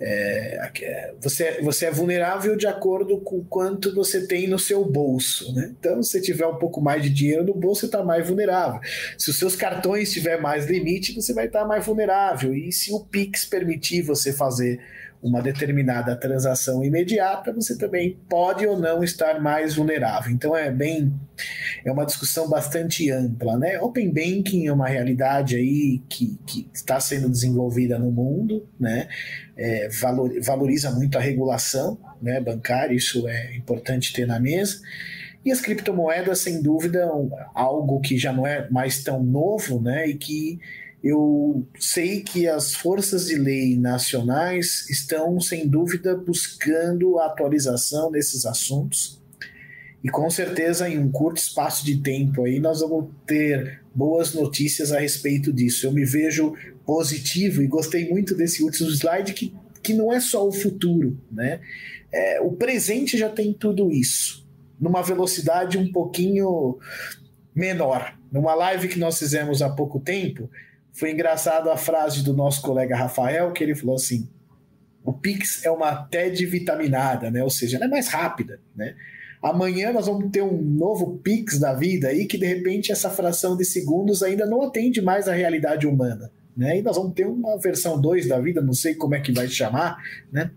é, 0.00 0.70
é 0.82 1.14
você, 1.20 1.60
você 1.62 1.86
é 1.86 1.90
vulnerável 1.90 2.56
de 2.56 2.66
acordo 2.66 3.18
com 3.18 3.42
quanto 3.44 3.94
você 3.94 4.26
tem 4.26 4.46
no 4.46 4.58
seu 4.58 4.84
bolso. 4.84 5.52
Né? 5.54 5.74
Então, 5.78 6.02
se 6.02 6.20
tiver 6.20 6.46
um 6.46 6.56
pouco 6.56 6.80
mais 6.80 7.02
de 7.02 7.10
dinheiro 7.10 7.44
no 7.44 7.54
bolso, 7.54 7.80
você 7.80 7.86
está 7.86 8.02
mais 8.02 8.26
vulnerável. 8.26 8.80
Se 9.18 9.30
os 9.30 9.38
seus 9.38 9.56
cartões 9.56 10.12
tiver 10.12 10.40
mais 10.40 10.66
limite, 10.66 11.14
você 11.14 11.32
vai 11.32 11.46
estar 11.46 11.60
tá 11.60 11.66
mais 11.66 11.84
vulnerável. 11.84 12.54
E 12.54 12.72
se 12.72 12.92
o 12.92 13.00
Pix 13.00 13.44
permitir 13.44 14.02
você 14.02 14.32
fazer 14.32 14.80
uma 15.24 15.40
determinada 15.40 16.14
transação 16.14 16.84
imediata, 16.84 17.50
você 17.50 17.78
também 17.78 18.20
pode 18.28 18.66
ou 18.66 18.78
não 18.78 19.02
estar 19.02 19.40
mais 19.40 19.74
vulnerável. 19.74 20.30
Então 20.30 20.54
é 20.54 20.70
bem 20.70 21.18
é 21.82 21.90
uma 21.90 22.04
discussão 22.04 22.46
bastante 22.46 23.10
ampla, 23.10 23.56
né? 23.56 23.80
Open 23.80 24.12
banking 24.12 24.66
é 24.66 24.72
uma 24.72 24.86
realidade 24.86 25.56
aí 25.56 26.02
que, 26.10 26.38
que 26.46 26.68
está 26.74 27.00
sendo 27.00 27.30
desenvolvida 27.30 27.98
no 27.98 28.12
mundo, 28.12 28.68
né? 28.78 29.08
É, 29.56 29.88
valor, 29.88 30.30
valoriza 30.42 30.90
muito 30.90 31.16
a 31.16 31.22
regulação, 31.22 31.98
né? 32.20 32.38
Bancária, 32.38 32.94
isso 32.94 33.26
é 33.26 33.56
importante 33.56 34.12
ter 34.12 34.26
na 34.26 34.38
mesa. 34.38 34.82
E 35.42 35.50
as 35.50 35.60
criptomoedas, 35.60 36.40
sem 36.40 36.62
dúvida, 36.62 37.10
algo 37.54 37.98
que 38.00 38.18
já 38.18 38.32
não 38.32 38.46
é 38.46 38.68
mais 38.70 39.02
tão 39.02 39.24
novo, 39.24 39.80
né? 39.80 40.06
E 40.06 40.14
que 40.14 40.60
eu 41.04 41.66
sei 41.78 42.22
que 42.22 42.48
as 42.48 42.74
forças 42.74 43.26
de 43.26 43.34
lei 43.34 43.76
nacionais 43.76 44.88
estão, 44.88 45.38
sem 45.38 45.68
dúvida, 45.68 46.16
buscando 46.16 47.18
a 47.18 47.26
atualização 47.26 48.10
desses 48.10 48.46
assuntos. 48.46 49.22
E 50.02 50.08
com 50.08 50.30
certeza, 50.30 50.88
em 50.88 50.98
um 50.98 51.12
curto 51.12 51.36
espaço 51.36 51.84
de 51.84 51.98
tempo 51.98 52.44
aí, 52.44 52.58
nós 52.58 52.80
vamos 52.80 53.10
ter 53.26 53.82
boas 53.94 54.32
notícias 54.32 54.92
a 54.92 54.98
respeito 54.98 55.52
disso. 55.52 55.86
Eu 55.86 55.92
me 55.92 56.06
vejo 56.06 56.54
positivo 56.86 57.62
e 57.62 57.66
gostei 57.66 58.08
muito 58.08 58.34
desse 58.34 58.62
último 58.62 58.88
slide, 58.88 59.34
que, 59.34 59.54
que 59.82 59.92
não 59.92 60.10
é 60.10 60.18
só 60.20 60.48
o 60.48 60.52
futuro, 60.52 61.20
né? 61.30 61.60
É, 62.10 62.40
o 62.40 62.52
presente 62.52 63.18
já 63.18 63.28
tem 63.28 63.52
tudo 63.52 63.92
isso, 63.92 64.46
numa 64.80 65.02
velocidade 65.02 65.76
um 65.76 65.92
pouquinho 65.92 66.78
menor. 67.54 68.18
Numa 68.32 68.54
live 68.54 68.88
que 68.88 68.98
nós 68.98 69.18
fizemos 69.18 69.60
há 69.60 69.68
pouco 69.68 70.00
tempo, 70.00 70.48
foi 70.94 71.10
engraçado 71.10 71.70
a 71.70 71.76
frase 71.76 72.22
do 72.22 72.32
nosso 72.32 72.62
colega 72.62 72.96
Rafael, 72.96 73.52
que 73.52 73.62
ele 73.62 73.74
falou 73.74 73.96
assim: 73.96 74.28
o 75.04 75.12
Pix 75.12 75.64
é 75.64 75.70
uma 75.70 75.94
TED 75.94 76.46
vitaminada, 76.46 77.30
né? 77.30 77.42
Ou 77.42 77.50
seja, 77.50 77.76
ela 77.76 77.86
é 77.86 77.88
mais 77.88 78.08
rápida, 78.08 78.60
né? 78.74 78.94
Amanhã 79.42 79.92
nós 79.92 80.06
vamos 80.06 80.30
ter 80.30 80.40
um 80.40 80.56
novo 80.56 81.18
Pix 81.18 81.58
da 81.58 81.74
vida 81.74 82.08
aí 82.08 82.24
que 82.24 82.38
de 82.38 82.46
repente 82.46 82.90
essa 82.90 83.10
fração 83.10 83.54
de 83.54 83.64
segundos 83.64 84.22
ainda 84.22 84.46
não 84.46 84.62
atende 84.62 85.02
mais 85.02 85.28
à 85.28 85.34
realidade 85.34 85.86
humana. 85.86 86.30
Né? 86.56 86.78
E 86.78 86.82
nós 86.82 86.96
vamos 86.96 87.12
ter 87.14 87.26
uma 87.26 87.58
versão 87.58 88.00
2 88.00 88.28
da 88.28 88.38
vida, 88.38 88.62
não 88.62 88.72
sei 88.72 88.94
como 88.94 89.16
é 89.16 89.20
que 89.20 89.32
vai 89.32 89.48
chamar, 89.48 89.98
né? 90.32 90.52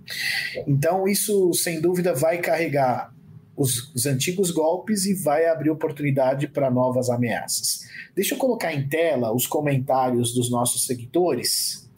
Então 0.68 1.08
isso 1.08 1.52
sem 1.54 1.82
dúvida 1.82 2.14
vai 2.14 2.38
carregar 2.38 3.12
os, 3.58 3.92
os 3.96 4.06
antigos 4.06 4.52
golpes 4.52 5.06
e 5.06 5.16
vai 5.16 5.48
abrir 5.48 5.72
oportunidade 5.72 6.48
para 6.48 6.70
novas 6.70 7.10
ameaças. 7.10 7.82
Deixa 8.16 8.36
eu 8.36 8.38
colocar 8.38 8.72
em 8.72 8.88
tela 8.88 9.34
os 9.34 9.48
comentários 9.48 10.34
dos 10.34 10.50
nossos 10.52 10.86
seguidores. 10.86 11.90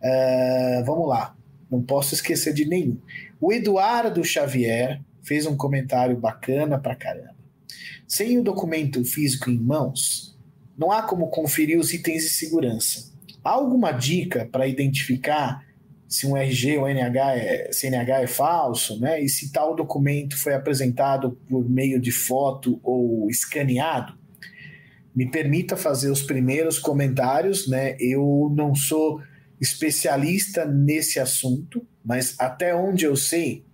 Uh, 0.00 0.84
vamos 0.86 1.08
lá, 1.08 1.36
não 1.68 1.82
posso 1.82 2.14
esquecer 2.14 2.54
de 2.54 2.64
nenhum. 2.64 2.96
O 3.40 3.52
Eduardo 3.52 4.24
Xavier 4.24 5.02
fez 5.22 5.44
um 5.46 5.56
comentário 5.56 6.16
bacana 6.16 6.78
pra 6.78 6.94
caramba. 6.94 7.34
Sem 8.06 8.38
o 8.38 8.42
documento 8.42 9.04
físico 9.04 9.50
em 9.50 9.58
mãos, 9.58 10.38
não 10.78 10.90
há 10.90 11.02
como 11.02 11.28
conferir 11.28 11.78
os 11.78 11.92
itens 11.92 12.22
de 12.22 12.30
segurança. 12.30 13.10
Há 13.42 13.50
alguma 13.50 13.92
dica 13.92 14.48
para 14.50 14.66
identificar 14.66 15.64
se 16.10 16.26
um 16.26 16.36
RG 16.36 16.76
ou 16.76 16.88
NH 16.88 17.36
é, 17.36 17.72
CNH 17.72 18.22
é 18.22 18.26
falso, 18.26 18.98
né? 18.98 19.22
E 19.22 19.28
se 19.28 19.52
tal 19.52 19.76
documento 19.76 20.36
foi 20.36 20.54
apresentado 20.54 21.38
por 21.48 21.70
meio 21.70 22.00
de 22.00 22.10
foto 22.10 22.80
ou 22.82 23.30
escaneado, 23.30 24.18
me 25.14 25.30
permita 25.30 25.76
fazer 25.76 26.10
os 26.10 26.20
primeiros 26.20 26.80
comentários, 26.80 27.68
né? 27.68 27.96
Eu 28.00 28.52
não 28.56 28.74
sou 28.74 29.22
especialista 29.60 30.64
nesse 30.64 31.20
assunto, 31.20 31.86
mas 32.04 32.34
até 32.40 32.74
onde 32.74 33.04
eu 33.04 33.14
sei, 33.14 33.64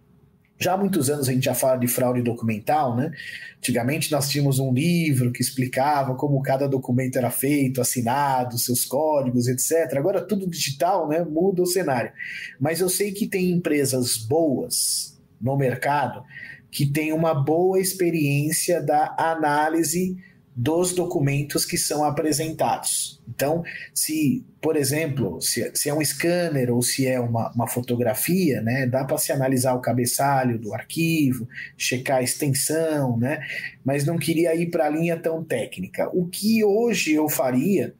já 0.58 0.72
há 0.72 0.76
muitos 0.76 1.10
anos 1.10 1.28
a 1.28 1.32
gente 1.32 1.44
já 1.44 1.54
fala 1.54 1.76
de 1.76 1.86
fraude 1.86 2.22
documental, 2.22 2.96
né? 2.96 3.12
Antigamente 3.58 4.10
nós 4.10 4.28
tínhamos 4.28 4.58
um 4.58 4.72
livro 4.72 5.30
que 5.30 5.42
explicava 5.42 6.14
como 6.14 6.40
cada 6.42 6.66
documento 6.66 7.16
era 7.16 7.30
feito, 7.30 7.80
assinado, 7.80 8.58
seus 8.58 8.84
códigos, 8.84 9.48
etc. 9.48 9.96
Agora 9.96 10.22
tudo 10.22 10.48
digital, 10.48 11.08
né? 11.08 11.22
Muda 11.24 11.62
o 11.62 11.66
cenário. 11.66 12.10
Mas 12.58 12.80
eu 12.80 12.88
sei 12.88 13.12
que 13.12 13.26
tem 13.26 13.50
empresas 13.50 14.16
boas 14.16 15.18
no 15.40 15.56
mercado 15.56 16.22
que 16.70 16.86
têm 16.86 17.12
uma 17.12 17.34
boa 17.34 17.80
experiência 17.80 18.82
da 18.82 19.14
análise 19.18 20.16
dos 20.54 20.94
documentos 20.94 21.66
que 21.66 21.76
são 21.76 22.02
apresentados. 22.02 23.20
Então, 23.36 23.62
se, 23.94 24.42
por 24.62 24.76
exemplo, 24.76 25.42
se, 25.42 25.70
se 25.74 25.90
é 25.90 25.94
um 25.94 26.02
scanner 26.02 26.72
ou 26.72 26.80
se 26.80 27.06
é 27.06 27.20
uma, 27.20 27.52
uma 27.52 27.68
fotografia, 27.68 28.62
né, 28.62 28.86
dá 28.86 29.04
para 29.04 29.18
se 29.18 29.30
analisar 29.30 29.74
o 29.74 29.80
cabeçalho 29.80 30.58
do 30.58 30.72
arquivo, 30.72 31.46
checar 31.76 32.16
a 32.16 32.22
extensão, 32.22 33.18
né, 33.18 33.40
mas 33.84 34.06
não 34.06 34.16
queria 34.16 34.54
ir 34.54 34.70
para 34.70 34.86
a 34.86 34.88
linha 34.88 35.18
tão 35.18 35.44
técnica. 35.44 36.08
O 36.14 36.26
que 36.26 36.64
hoje 36.64 37.12
eu 37.12 37.28
faria, 37.28 37.94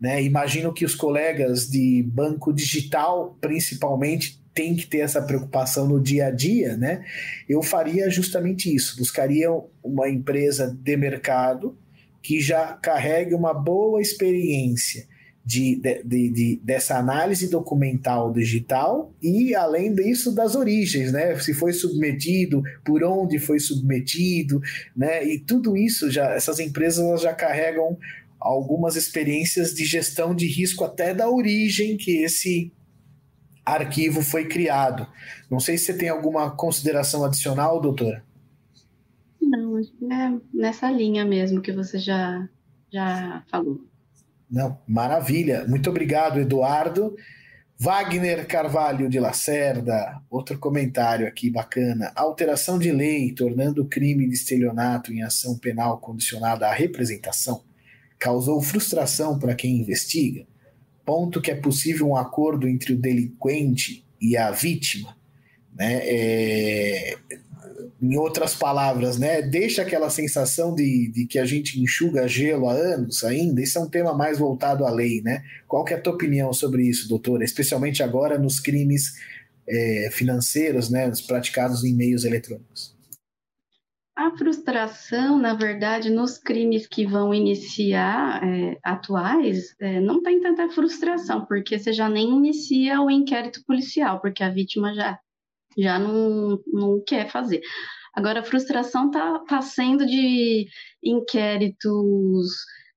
né, 0.00 0.20
imagino 0.20 0.72
que 0.74 0.84
os 0.84 0.96
colegas 0.96 1.70
de 1.70 2.02
banco 2.02 2.52
digital, 2.52 3.38
principalmente, 3.40 4.42
tem 4.52 4.74
que 4.74 4.86
ter 4.88 4.98
essa 4.98 5.22
preocupação 5.22 5.86
no 5.86 6.00
dia 6.00 6.26
a 6.26 6.30
dia, 6.30 6.76
né? 6.76 7.04
Eu 7.48 7.60
faria 7.60 8.08
justamente 8.08 8.72
isso, 8.72 8.96
buscaria 8.96 9.48
uma 9.82 10.08
empresa 10.08 10.72
de 10.80 10.96
mercado 10.96 11.76
que 12.24 12.40
já 12.40 12.72
carregue 12.72 13.34
uma 13.34 13.52
boa 13.52 14.00
experiência 14.00 15.06
de, 15.44 15.78
de, 16.02 16.30
de, 16.30 16.60
dessa 16.64 16.96
análise 16.96 17.50
documental 17.50 18.32
digital 18.32 19.12
e, 19.20 19.54
além 19.54 19.94
disso, 19.94 20.34
das 20.34 20.54
origens, 20.54 21.12
né? 21.12 21.38
Se 21.38 21.52
foi 21.52 21.74
submetido, 21.74 22.62
por 22.82 23.04
onde 23.04 23.38
foi 23.38 23.60
submetido, 23.60 24.58
né? 24.96 25.22
E 25.22 25.38
tudo 25.38 25.76
isso, 25.76 26.10
já 26.10 26.30
essas 26.30 26.58
empresas 26.58 27.20
já 27.20 27.34
carregam 27.34 27.98
algumas 28.40 28.96
experiências 28.96 29.74
de 29.74 29.84
gestão 29.84 30.34
de 30.34 30.46
risco 30.46 30.82
até 30.82 31.12
da 31.12 31.28
origem 31.28 31.98
que 31.98 32.22
esse 32.22 32.72
arquivo 33.66 34.22
foi 34.22 34.46
criado. 34.46 35.06
Não 35.50 35.60
sei 35.60 35.76
se 35.76 35.84
você 35.84 35.94
tem 35.94 36.08
alguma 36.08 36.50
consideração 36.50 37.22
adicional, 37.22 37.82
doutora. 37.82 38.24
Não, 39.56 39.78
é 39.78 40.40
nessa 40.52 40.90
linha 40.90 41.24
mesmo 41.24 41.60
que 41.60 41.72
você 41.72 41.98
já, 41.98 42.48
já 42.92 43.42
falou. 43.50 43.80
Não, 44.50 44.78
maravilha. 44.86 45.64
Muito 45.66 45.90
obrigado, 45.90 46.38
Eduardo. 46.38 47.14
Wagner 47.76 48.46
Carvalho 48.46 49.08
de 49.08 49.18
Lacerda, 49.18 50.20
outro 50.30 50.58
comentário 50.58 51.26
aqui 51.26 51.50
bacana. 51.50 52.12
Alteração 52.14 52.78
de 52.78 52.92
lei 52.92 53.32
tornando 53.32 53.82
o 53.82 53.88
crime 53.88 54.28
de 54.28 54.34
estelionato 54.34 55.12
em 55.12 55.22
ação 55.22 55.58
penal 55.58 55.98
condicionada 55.98 56.68
à 56.68 56.72
representação 56.72 57.64
causou 58.24 58.62
frustração 58.62 59.38
para 59.38 59.54
quem 59.54 59.76
investiga, 59.76 60.46
ponto 61.04 61.42
que 61.42 61.50
é 61.50 61.54
possível 61.54 62.08
um 62.08 62.16
acordo 62.16 62.66
entre 62.66 62.94
o 62.94 62.98
delinquente 62.98 64.02
e 64.18 64.34
a 64.34 64.50
vítima. 64.50 65.14
Né? 65.74 66.00
É, 66.04 67.18
em 68.04 68.16
outras 68.18 68.54
palavras, 68.54 69.18
né, 69.18 69.40
deixa 69.40 69.80
aquela 69.80 70.10
sensação 70.10 70.74
de, 70.74 71.10
de, 71.10 71.26
que 71.26 71.38
a 71.38 71.44
gente 71.46 71.80
enxuga 71.80 72.28
gelo 72.28 72.68
há 72.68 72.74
anos 72.74 73.24
ainda. 73.24 73.62
Isso 73.62 73.78
é 73.78 73.80
um 73.80 73.88
tema 73.88 74.12
mais 74.12 74.38
voltado 74.38 74.84
à 74.84 74.90
lei, 74.90 75.22
né? 75.22 75.42
Qual 75.66 75.84
que 75.84 75.94
é 75.94 75.96
a 75.96 76.00
tua 76.00 76.12
opinião 76.12 76.52
sobre 76.52 76.82
isso, 76.82 77.08
doutora? 77.08 77.44
Especialmente 77.44 78.02
agora 78.02 78.38
nos 78.38 78.60
crimes 78.60 79.14
é, 79.66 80.10
financeiros, 80.12 80.90
né, 80.90 81.10
praticados 81.26 81.82
em 81.82 81.94
meios 81.94 82.24
eletrônicos. 82.24 82.94
A 84.16 84.30
frustração, 84.36 85.38
na 85.38 85.54
verdade, 85.54 86.08
nos 86.08 86.38
crimes 86.38 86.86
que 86.86 87.04
vão 87.04 87.34
iniciar 87.34 88.40
é, 88.44 88.78
atuais, 88.84 89.74
é, 89.80 89.98
não 89.98 90.22
tem 90.22 90.40
tanta 90.40 90.68
frustração, 90.68 91.44
porque 91.46 91.78
você 91.78 91.92
já 91.92 92.08
nem 92.08 92.36
inicia 92.36 93.00
o 93.00 93.10
inquérito 93.10 93.64
policial, 93.66 94.20
porque 94.20 94.44
a 94.44 94.50
vítima 94.50 94.94
já, 94.94 95.18
já 95.76 95.98
não, 95.98 96.60
não 96.72 97.02
quer 97.04 97.30
fazer. 97.30 97.60
Agora, 98.14 98.40
a 98.40 98.44
frustração 98.44 99.06
está 99.06 99.40
tá 99.40 99.60
sendo 99.60 100.06
de 100.06 100.66
inquéritos 101.02 102.48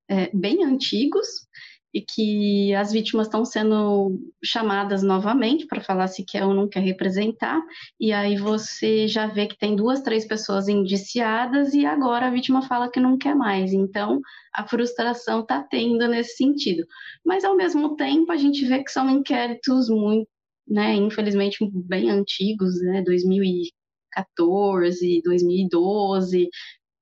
é, 0.08 0.30
bem 0.32 0.64
antigos, 0.64 1.48
e 1.92 2.02
que 2.02 2.74
as 2.74 2.92
vítimas 2.92 3.26
estão 3.26 3.44
sendo 3.44 4.20
chamadas 4.44 5.02
novamente 5.02 5.66
para 5.66 5.80
falar 5.80 6.06
se 6.06 6.24
quer 6.24 6.44
ou 6.44 6.52
não 6.52 6.68
quer 6.68 6.80
representar, 6.80 7.60
e 7.98 8.12
aí 8.12 8.36
você 8.36 9.08
já 9.08 9.26
vê 9.26 9.46
que 9.46 9.58
tem 9.58 9.74
duas, 9.74 10.02
três 10.02 10.26
pessoas 10.26 10.68
indiciadas 10.68 11.72
e 11.74 11.86
agora 11.86 12.26
a 12.26 12.30
vítima 12.30 12.62
fala 12.62 12.90
que 12.90 13.00
não 13.00 13.16
quer 13.16 13.34
mais. 13.34 13.72
Então, 13.72 14.20
a 14.54 14.66
frustração 14.66 15.40
está 15.40 15.62
tendo 15.62 16.06
nesse 16.08 16.36
sentido. 16.36 16.84
Mas, 17.24 17.44
ao 17.44 17.56
mesmo 17.56 17.96
tempo, 17.96 18.30
a 18.32 18.36
gente 18.36 18.64
vê 18.66 18.84
que 18.84 18.92
são 18.92 19.08
inquéritos 19.08 19.88
muito, 19.88 20.28
né, 20.68 20.94
infelizmente, 20.94 21.58
bem 21.72 22.10
antigos, 22.10 22.80
né, 22.82 23.02
2014, 23.02 25.22
2012, 25.24 26.48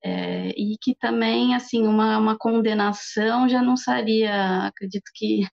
é, 0.05 0.49
e 0.51 0.77
que 0.81 0.95
também, 0.95 1.55
assim, 1.55 1.87
uma, 1.87 2.19
uma 2.19 2.39
condenação 2.39 3.49
já 3.49 3.63
não 3.63 3.77
seria, 3.77 4.67
acredito 4.67 5.11
que, 5.15 5.47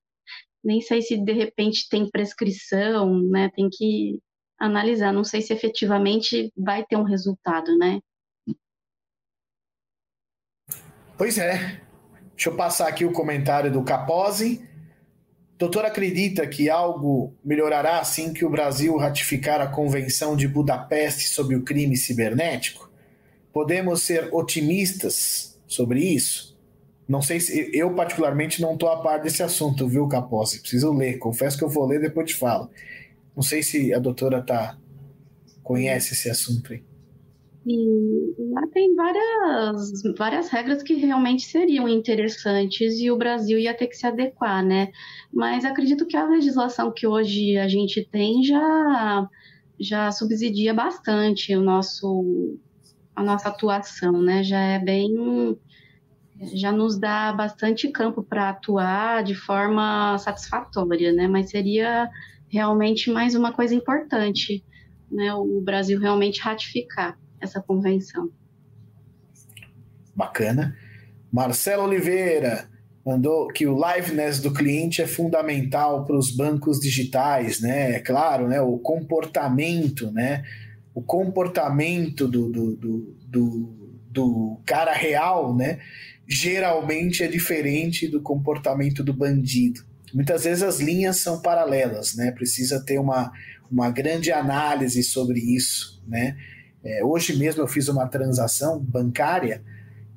nem 0.64 0.82
sei 0.82 1.01
se 1.01 1.18
de 1.18 1.34
repente 1.34 1.88
tem 1.89 2.09
prescrição, 2.09 3.20
né, 3.22 3.49
tem 3.55 3.70
que 3.72 4.20
analisar, 4.59 5.11
não 5.11 5.24
sei 5.24 5.41
se 5.41 5.53
efetivamente 5.53 6.51
vai 6.55 6.86
ter 6.86 6.95
um 6.95 7.03
resultado, 7.03 7.76
né. 7.78 7.99
Pois 11.18 11.38
é. 11.38 11.82
Deixa 12.36 12.49
eu 12.49 12.57
passar 12.57 12.88
aqui 12.88 13.05
o 13.05 13.11
comentário 13.11 13.72
do 13.72 13.84
Capozzi. 13.84 14.68
Doutor 15.64 15.86
acredita 15.86 16.45
que 16.45 16.70
algo 16.70 17.34
melhorará 17.41 18.01
assim 18.01 18.34
que 18.34 18.43
o 18.43 18.49
Brasil 18.49 18.97
ratificar 18.97 19.61
a 19.61 19.68
Convenção 19.68 20.36
de 20.36 20.45
Budapeste 20.45 21.30
sobre 21.30 21.55
o 21.55 21.64
crime 21.64 21.95
cibernético? 21.95 22.91
Podemos 23.53 24.03
ser 24.03 24.28
otimistas 24.34 25.57
sobre 25.66 26.01
isso? 26.01 26.53
Não 27.07 27.22
sei 27.22 27.39
se 27.39 27.72
eu 27.74 27.95
particularmente 27.95 28.61
não 28.61 28.74
estou 28.74 28.89
a 28.89 29.01
par 29.01 29.22
desse 29.22 29.41
assunto, 29.41 29.88
viu, 29.88 30.05
Capozzi? 30.05 30.59
Preciso 30.59 30.91
ler. 30.91 31.18
Confesso 31.18 31.57
que 31.57 31.64
eu 31.64 31.70
vou 31.70 31.86
ler 31.86 32.01
depois 32.01 32.30
te 32.30 32.36
falo. 32.36 32.70
Não 33.34 33.41
sei 33.41 33.64
se 33.64 33.93
a 33.93 33.99
doutora 33.99 34.41
tá 34.41 34.78
conhece 35.64 36.14
esse 36.14 36.30
assunto 36.30 36.74
aí. 36.74 36.84
E 37.66 38.36
lá 38.51 38.68
tem 38.74 38.93
várias, 38.93 40.01
várias 40.18 40.49
regras 40.49 40.84
que 40.84 40.95
realmente 40.95 41.43
seriam 41.43 41.88
interessantes 41.88 42.99
e 42.99 43.09
o 43.09 43.18
Brasil 43.18 43.57
ia 43.57 43.74
ter 43.74 43.88
que 43.88 43.95
se 43.95 44.05
adequar, 44.05 44.64
né? 44.66 44.91
Mas 45.32 45.64
acredito 45.64 46.05
que 46.05 46.18
a 46.18 46.28
legislação 46.28 46.91
que 46.91 47.07
hoje 47.07 47.57
a 47.57 47.68
gente 47.70 48.05
tem 48.11 48.43
já, 48.43 49.30
já 49.80 50.11
subsidia 50.11 50.74
bastante 50.74 51.55
o 51.55 51.61
nosso 51.61 52.57
a 53.16 53.24
nossa 53.24 53.47
atuação, 53.49 54.22
né? 54.22 54.43
Já 54.43 54.59
é 54.59 54.80
bem 54.80 55.57
já 56.53 56.72
nos 56.72 56.99
dá 56.99 57.32
bastante 57.32 57.88
campo 57.89 58.22
para 58.24 58.49
atuar 58.49 59.24
de 59.24 59.36
forma 59.36 60.18
satisfatória, 60.18 61.14
né? 61.14 61.30
Mas 61.30 61.49
seria 61.49 62.09
realmente 62.49 63.09
mais 63.09 63.36
uma 63.36 63.53
coisa 63.53 63.74
importante, 63.74 64.66
né? 65.09 65.34
O 65.34 65.61
Brasil 65.61 65.97
realmente 65.97 66.41
ratificar 66.41 67.18
essa 67.43 67.61
convenção. 67.61 68.29
Bacana. 70.15 70.75
Marcelo 71.31 71.83
Oliveira 71.83 72.69
mandou 73.05 73.47
que 73.47 73.65
o 73.67 73.75
liveness 73.75 74.39
do 74.39 74.53
cliente 74.53 75.01
é 75.01 75.07
fundamental 75.07 76.05
para 76.05 76.15
os 76.15 76.35
bancos 76.35 76.79
digitais, 76.79 77.59
né? 77.59 77.95
É 77.95 77.99
claro, 77.99 78.47
né? 78.47 78.61
O 78.61 78.77
comportamento, 78.77 80.11
né? 80.11 80.43
o 80.93 81.01
comportamento 81.01 82.27
do, 82.27 82.49
do, 82.49 82.75
do, 82.75 83.15
do, 83.27 83.93
do 84.11 84.61
cara 84.65 84.93
real, 84.93 85.55
né? 85.55 85.79
Geralmente 86.27 87.23
é 87.23 87.27
diferente 87.27 88.07
do 88.07 88.21
comportamento 88.21 89.03
do 89.03 89.13
bandido. 89.13 89.81
Muitas 90.13 90.43
vezes 90.43 90.61
as 90.61 90.79
linhas 90.79 91.17
são 91.17 91.41
paralelas, 91.41 92.15
né? 92.15 92.31
Precisa 92.31 92.83
ter 92.83 92.99
uma, 92.99 93.31
uma 93.71 93.89
grande 93.89 94.31
análise 94.31 95.03
sobre 95.03 95.39
isso, 95.39 96.01
né? 96.07 96.37
É, 96.84 97.03
hoje 97.03 97.38
mesmo 97.38 97.61
eu 97.61 97.67
fiz 97.67 97.88
uma 97.88 98.07
transação 98.07 98.79
bancária 98.79 99.63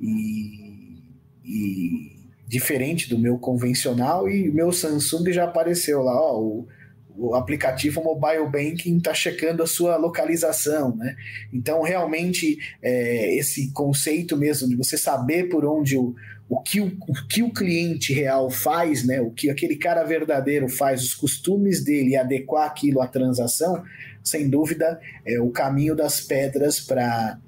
e, 0.01 1.01
e 1.45 2.17
diferente 2.47 3.09
do 3.09 3.19
meu 3.19 3.39
convencional 3.39 4.29
e 4.29 4.51
meu 4.51 4.73
Samsung 4.73 5.33
já 5.33 5.45
apareceu 5.45 6.03
lá, 6.03 6.21
ó, 6.21 6.41
o, 6.41 6.69
o 7.17 7.35
aplicativo 7.35 8.03
mobile 8.03 8.47
banking 8.47 8.99
está 8.99 9.15
checando 9.15 9.63
a 9.63 9.67
sua 9.67 9.97
localização, 9.97 10.95
né? 10.95 11.17
Então, 11.53 11.83
realmente, 11.83 12.59
é, 12.83 13.35
esse 13.37 13.73
conceito 13.73 14.37
mesmo 14.37 14.69
de 14.69 14.77
você 14.77 14.99
saber 14.99 15.49
por 15.49 15.65
onde 15.65 15.97
o, 15.97 16.15
o, 16.49 16.61
que 16.61 16.81
o, 16.81 16.87
o 16.87 17.27
que 17.29 17.43
o 17.43 17.53
cliente 17.53 18.13
real 18.13 18.51
faz, 18.51 19.05
né? 19.05 19.21
O 19.21 19.31
que 19.31 19.51
aquele 19.51 19.77
cara 19.77 20.05
verdadeiro 20.05 20.69
faz, 20.69 21.03
os 21.03 21.15
costumes 21.15 21.83
dele 21.85 22.11
e 22.11 22.17
adequar 22.17 22.67
aquilo 22.67 23.03
à 23.03 23.07
transação, 23.07 23.83
sem 24.23 24.49
dúvida, 24.49 25.01
é 25.25 25.41
o 25.41 25.51
caminho 25.51 25.97
das 25.97 26.21
pedras 26.21 26.81
para 26.81 27.39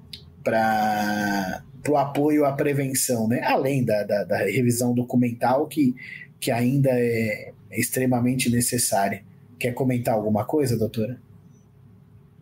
o 1.89 1.97
apoio 1.97 2.45
à 2.45 2.53
prevenção, 2.53 3.29
né? 3.29 3.41
Além 3.45 3.85
da, 3.85 4.03
da, 4.03 4.25
da 4.25 4.39
revisão 4.39 4.93
documental 4.95 5.69
que, 5.69 5.95
que 6.41 6.51
ainda 6.51 6.91
é, 6.91 7.53
é 7.71 7.81
extremamente 7.81 8.51
necessária. 8.51 9.23
Quer 9.59 9.73
comentar 9.73 10.15
alguma 10.15 10.45
coisa, 10.45 10.77
doutora? 10.77 11.21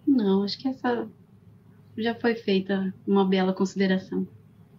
Não, 0.07 0.43
acho 0.43 0.59
que 0.59 0.69
essa 0.69 1.07
já 1.99 2.15
foi 2.15 2.35
feita 2.35 2.95
uma 3.07 3.27
bela 3.27 3.53
consideração. 3.53 4.27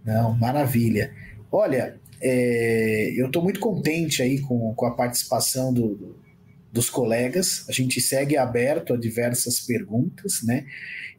Não, 0.06 0.36
maravilha. 0.38 1.12
Olha, 1.52 2.00
é, 2.22 3.14
eu 3.16 3.28
estou 3.28 3.41
muito 3.41 3.60
contente 3.60 4.22
aí 4.22 4.39
com, 4.41 4.74
com 4.74 4.86
a 4.86 4.95
participação 4.95 5.74
do, 5.74 5.95
do, 5.95 6.20
dos 6.72 6.89
colegas. 6.89 7.66
A 7.70 7.72
gente 7.72 8.02
segue 8.02 8.38
aberto 8.38 8.93
a 8.93 8.98
diversas 8.98 9.60
perguntas, 9.60 10.41
né? 10.43 10.66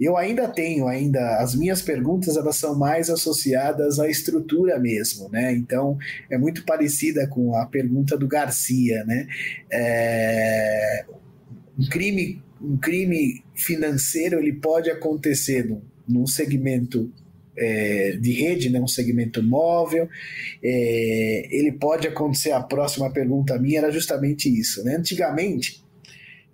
Eu 0.00 0.16
ainda 0.16 0.46
tenho 0.46 0.86
ainda 0.86 1.38
as 1.38 1.54
minhas 1.56 1.82
perguntas, 1.82 2.36
elas 2.36 2.56
são 2.56 2.78
mais 2.78 3.10
associadas 3.10 3.98
à 3.98 4.08
estrutura 4.08 4.78
mesmo, 4.78 5.28
né? 5.28 5.52
Então 5.52 5.98
é 6.30 6.38
muito 6.38 6.64
parecida 6.64 7.26
com 7.26 7.56
a 7.56 7.66
pergunta 7.66 8.16
do 8.16 8.28
Garcia, 8.28 9.04
né? 9.04 9.26
É, 9.70 11.04
um 11.78 11.86
crime 11.88 12.42
um 12.60 12.76
crime 12.76 13.44
financeiro 13.54 14.40
ele 14.40 14.52
pode 14.52 14.90
acontecer 14.90 15.64
num, 15.64 15.80
num 16.08 16.26
segmento 16.26 17.12
é, 17.58 18.16
de 18.20 18.32
rede, 18.32 18.70
né, 18.70 18.80
um 18.80 18.86
segmento 18.86 19.42
móvel. 19.42 20.08
É, 20.62 21.48
ele 21.50 21.72
pode 21.72 22.06
acontecer. 22.06 22.52
A 22.52 22.62
próxima 22.62 23.10
pergunta 23.10 23.58
minha 23.58 23.78
era 23.78 23.90
justamente 23.90 24.48
isso. 24.48 24.84
Né? 24.84 24.96
Antigamente, 24.96 25.84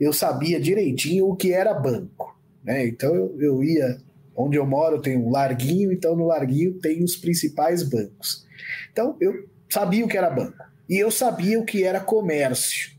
eu 0.01 0.13
sabia 0.13 0.59
direitinho 0.59 1.29
o 1.29 1.37
que 1.37 1.53
era 1.53 1.75
banco. 1.75 2.37
Né? 2.65 2.87
Então, 2.87 3.15
eu, 3.15 3.37
eu 3.41 3.65
ia. 3.65 3.99
Onde 4.37 4.57
eu 4.57 4.67
moro 4.67 5.01
tem 5.01 5.17
um 5.17 5.31
larguinho, 5.31 5.93
então 5.93 6.17
no 6.17 6.27
larguinho 6.27 6.75
tem 6.81 7.05
os 7.05 7.15
principais 7.15 7.85
bancos. 7.85 8.45
Então, 8.91 9.17
eu 9.21 9.49
sabia 9.69 10.05
o 10.05 10.09
que 10.09 10.19
era 10.19 10.29
banco. 10.29 10.57
E 10.89 10.99
eu 10.99 11.09
sabia 11.09 11.61
o 11.61 11.65
que 11.65 11.85
era 11.85 12.01
comércio. 12.01 12.91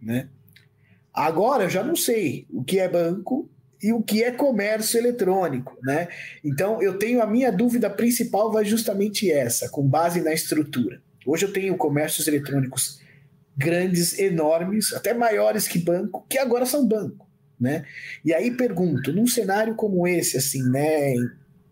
Né? 0.00 0.28
Agora 1.12 1.64
eu 1.64 1.70
já 1.70 1.82
não 1.82 1.96
sei 1.96 2.46
o 2.50 2.62
que 2.62 2.78
é 2.78 2.88
banco 2.88 3.48
e 3.84 3.92
o 3.92 4.00
que 4.00 4.24
é 4.24 4.30
comércio 4.30 4.98
eletrônico, 4.98 5.76
né? 5.82 6.08
Então 6.42 6.80
eu 6.80 6.96
tenho 6.98 7.20
a 7.20 7.26
minha 7.26 7.52
dúvida 7.52 7.90
principal 7.90 8.50
vai 8.50 8.64
justamente 8.64 9.30
essa, 9.30 9.68
com 9.68 9.86
base 9.86 10.22
na 10.22 10.32
estrutura. 10.32 11.02
Hoje 11.26 11.44
eu 11.44 11.52
tenho 11.52 11.76
comércios 11.76 12.26
eletrônicos 12.26 13.02
grandes, 13.54 14.18
enormes, 14.18 14.94
até 14.94 15.12
maiores 15.12 15.68
que 15.68 15.78
banco, 15.78 16.24
que 16.30 16.38
agora 16.38 16.64
são 16.64 16.88
banco, 16.88 17.28
né? 17.60 17.84
E 18.24 18.32
aí 18.32 18.50
pergunto, 18.52 19.12
num 19.12 19.26
cenário 19.26 19.74
como 19.74 20.08
esse, 20.08 20.38
assim, 20.38 20.62
né? 20.70 21.12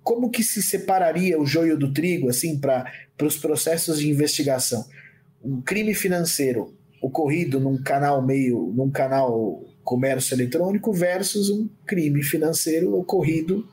Como 0.02 0.28
que 0.28 0.44
se 0.44 0.62
separaria 0.62 1.40
o 1.40 1.46
joio 1.46 1.78
do 1.78 1.94
trigo, 1.94 2.28
assim, 2.28 2.58
para 2.58 2.92
os 3.22 3.38
processos 3.38 3.98
de 3.98 4.10
investigação? 4.10 4.84
Um 5.42 5.62
crime 5.62 5.94
financeiro 5.94 6.76
ocorrido 7.00 7.58
num 7.58 7.82
canal 7.82 8.20
meio, 8.20 8.70
num 8.76 8.90
canal 8.90 9.64
comércio 9.84 10.34
eletrônico 10.34 10.92
versus 10.92 11.50
um 11.50 11.68
crime 11.86 12.22
financeiro 12.22 12.94
ocorrido 12.94 13.66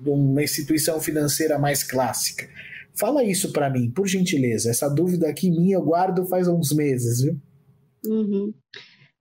numa 0.00 0.42
instituição 0.42 1.00
financeira 1.00 1.58
mais 1.58 1.82
clássica. 1.82 2.48
Fala 2.94 3.24
isso 3.24 3.52
para 3.52 3.70
mim, 3.70 3.90
por 3.90 4.06
gentileza. 4.06 4.70
Essa 4.70 4.88
dúvida 4.88 5.28
aqui 5.28 5.50
minha 5.50 5.76
eu 5.76 5.82
guardo 5.82 6.26
faz 6.26 6.46
uns 6.48 6.72
meses, 6.72 7.22
viu? 7.22 7.40
Uhum. 8.06 8.52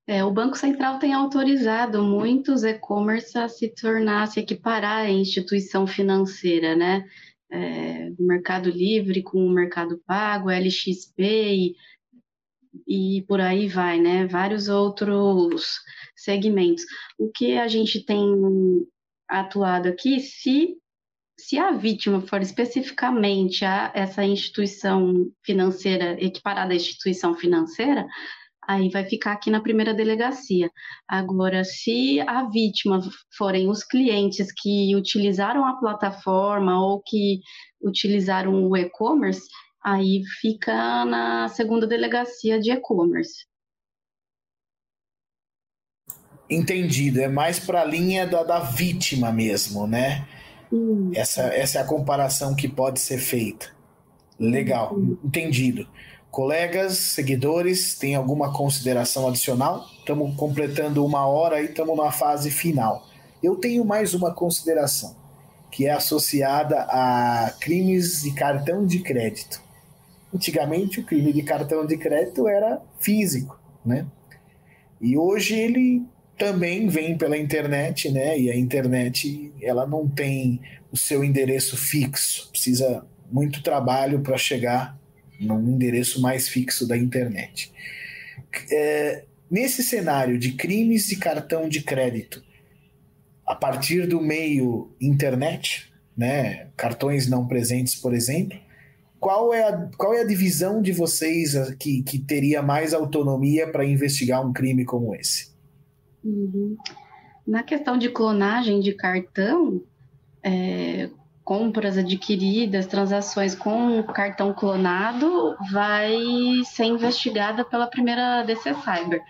É, 0.08 0.24
o 0.24 0.32
Banco 0.32 0.58
Central 0.58 1.00
tem 1.00 1.14
autorizado 1.14 2.04
muitos 2.04 2.64
e-commerce 2.64 3.38
a 3.38 3.48
se 3.48 3.70
tornar, 3.70 4.24
a 4.24 4.28
se 4.28 4.40
equiparar 4.40 5.06
à 5.06 5.10
instituição 5.10 5.88
financeira, 5.88 6.76
né? 6.76 7.06
É, 7.50 8.12
Mercado 8.20 8.70
Livre 8.70 9.22
com 9.22 9.46
o 9.46 9.54
Mercado 9.54 10.02
Pago, 10.06 10.50
LXP 10.50 11.14
e, 11.22 11.76
e 12.88 13.22
por 13.24 13.40
aí 13.40 13.68
vai, 13.68 14.00
né? 14.00 14.26
Vários 14.26 14.68
outros 14.68 15.80
segmentos. 16.24 16.84
O 17.18 17.32
que 17.32 17.58
a 17.58 17.68
gente 17.68 18.06
tem 18.06 18.26
atuado 19.28 19.88
aqui, 19.88 20.20
se 20.20 20.78
se 21.40 21.58
a 21.58 21.72
vítima 21.72 22.22
for 22.22 22.40
especificamente 22.42 23.66
a 23.66 23.92
essa 23.96 24.24
instituição 24.24 25.32
financeira, 25.44 26.16
equiparada 26.24 26.72
à 26.72 26.76
instituição 26.76 27.34
financeira, 27.34 28.06
aí 28.68 28.90
vai 28.90 29.06
ficar 29.06 29.34
aqui 29.34 29.50
na 29.50 29.60
primeira 29.60 29.94
delegacia. 29.94 30.70
Agora, 31.08 31.64
se 31.64 32.22
a 32.22 32.48
vítima 32.48 33.02
forem 33.36 33.70
os 33.70 33.84
clientes 33.84 34.52
que 34.52 34.96
utilizaram 34.96 35.66
a 35.66 35.78
plataforma 35.80 36.80
ou 36.80 37.02
que 37.02 37.40
utilizaram 37.82 38.70
o 38.70 38.78
e-commerce, 38.78 39.48
aí 39.84 40.22
fica 40.40 41.06
na 41.06 41.48
segunda 41.48 41.88
delegacia 41.88 42.60
de 42.60 42.72
e-commerce. 42.72 43.51
Entendido, 46.52 47.22
é 47.22 47.30
mais 47.30 47.60
para 47.60 47.82
a 47.82 47.86
linha 47.86 48.28
da, 48.28 48.44
da 48.44 48.60
vítima 48.60 49.32
mesmo, 49.32 49.88
né? 49.88 50.28
Essa, 51.14 51.44
essa 51.44 51.80
é 51.80 51.82
a 51.82 51.86
comparação 51.86 52.54
que 52.54 52.68
pode 52.68 53.00
ser 53.00 53.20
feita. 53.20 53.68
Legal, 54.38 54.98
entendido. 55.24 55.88
Colegas, 56.30 56.98
seguidores, 56.98 57.98
tem 57.98 58.16
alguma 58.16 58.52
consideração 58.52 59.30
adicional? 59.30 59.86
Estamos 60.00 60.36
completando 60.36 61.06
uma 61.06 61.26
hora 61.26 61.62
e 61.62 61.66
estamos 61.66 61.96
na 61.96 62.12
fase 62.12 62.52
final. 62.52 63.08
Eu 63.42 63.56
tenho 63.56 63.86
mais 63.86 64.14
uma 64.14 64.34
consideração, 64.34 65.16
que 65.72 65.88
é 65.88 65.92
associada 65.92 66.82
a 66.90 67.54
crimes 67.62 68.24
de 68.24 68.34
cartão 68.34 68.86
de 68.86 69.00
crédito. 69.00 69.62
Antigamente, 70.34 71.00
o 71.00 71.06
crime 71.06 71.32
de 71.32 71.44
cartão 71.44 71.86
de 71.86 71.98
crédito 71.98 72.48
era 72.48 72.82
físico, 73.00 73.58
né? 73.86 74.06
E 75.00 75.18
hoje 75.18 75.56
ele 75.56 76.04
também 76.42 76.88
vem 76.88 77.16
pela 77.16 77.38
internet, 77.38 78.10
né? 78.10 78.40
E 78.40 78.50
a 78.50 78.58
internet 78.58 79.54
ela 79.62 79.86
não 79.86 80.10
tem 80.10 80.60
o 80.92 80.98
seu 80.98 81.24
endereço 81.24 81.78
fixo, 81.78 82.50
precisa 82.50 83.06
muito 83.32 83.62
trabalho 83.62 84.22
para 84.22 84.36
chegar 84.40 85.00
num 85.40 85.70
endereço 85.70 86.20
mais 86.20 86.50
fixo 86.50 86.88
da 86.88 86.98
internet. 86.98 87.72
É, 88.72 89.26
nesse 89.52 89.84
cenário 89.84 90.40
de 90.40 90.54
crimes 90.54 91.06
de 91.06 91.18
cartão 91.18 91.70
de 91.70 91.84
crédito, 91.84 92.44
a 93.46 93.54
partir 93.54 94.08
do 94.08 94.20
meio 94.20 94.92
internet, 95.00 95.94
né, 96.18 96.70
cartões 96.76 97.30
não 97.30 97.48
presentes, 97.48 97.94
por 97.94 98.16
exemplo, 98.16 98.58
qual 99.20 99.54
é 99.54 99.62
a, 99.62 99.90
qual 99.96 100.16
é 100.16 100.22
a 100.22 100.28
divisão 100.28 100.82
de 100.82 100.92
vocês 100.92 101.54
que, 101.78 102.02
que 102.02 102.18
teria 102.18 102.64
mais 102.64 102.96
autonomia 102.96 103.72
para 103.72 103.86
investigar 103.86 104.44
um 104.44 104.52
crime 104.52 104.84
como 104.84 105.14
esse? 105.14 105.51
Uhum. 106.24 106.78
Na 107.46 107.64
questão 107.64 107.98
de 107.98 108.10
clonagem 108.10 108.80
de 108.80 108.94
cartão, 108.94 109.82
é, 110.44 111.10
compras 111.44 111.98
adquiridas, 111.98 112.86
transações 112.88 113.56
com 113.56 114.04
cartão 114.04 114.54
clonado, 114.54 115.56
vai 115.72 116.16
ser 116.66 116.86
investigada 116.86 117.66
pela 117.66 117.88
primeira 117.88 118.44
DC 118.44 118.74
Cyber. 118.76 119.22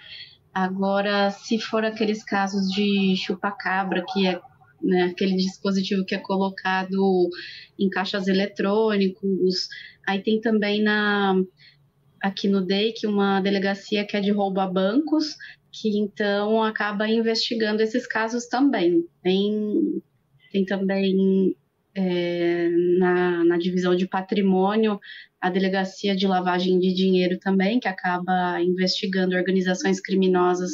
Agora, 0.54 1.32
se 1.32 1.58
for 1.60 1.86
aqueles 1.86 2.24
casos 2.24 2.70
de 2.72 3.16
chupa-cabra, 3.16 4.04
que 4.12 4.28
é 4.28 4.40
né, 4.84 5.04
aquele 5.04 5.36
dispositivo 5.36 6.04
que 6.06 6.16
é 6.16 6.18
colocado 6.18 7.30
em 7.80 7.90
caixas 7.90 8.28
eletrônicos, 8.28 9.70
aí 10.06 10.22
tem 10.22 10.42
também 10.42 10.84
na 10.84 11.36
aqui 12.22 12.48
no 12.48 12.62
DEIC 12.62 13.08
uma 13.08 13.42
delegacia 13.42 14.06
que 14.06 14.16
é 14.16 14.22
de 14.22 14.32
roubo 14.32 14.60
a 14.60 14.68
bancos, 14.68 15.36
que 15.72 15.98
então 15.98 16.64
acaba 16.64 17.08
investigando 17.08 17.82
esses 17.82 18.06
casos 18.06 18.48
também. 18.48 19.08
Tem, 19.24 20.02
tem 20.52 20.66
também 20.66 21.56
é, 21.96 22.70
na, 23.00 23.44
na 23.44 23.58
divisão 23.58 23.96
de 23.96 24.08
patrimônio 24.08 25.00
a 25.40 25.50
delegacia 25.50 26.16
de 26.16 26.28
lavagem 26.28 26.78
de 26.78 26.94
dinheiro 26.94 27.40
também, 27.40 27.80
que 27.80 27.88
acaba 27.88 28.62
investigando 28.62 29.36
organizações 29.36 30.00
criminosas 30.00 30.72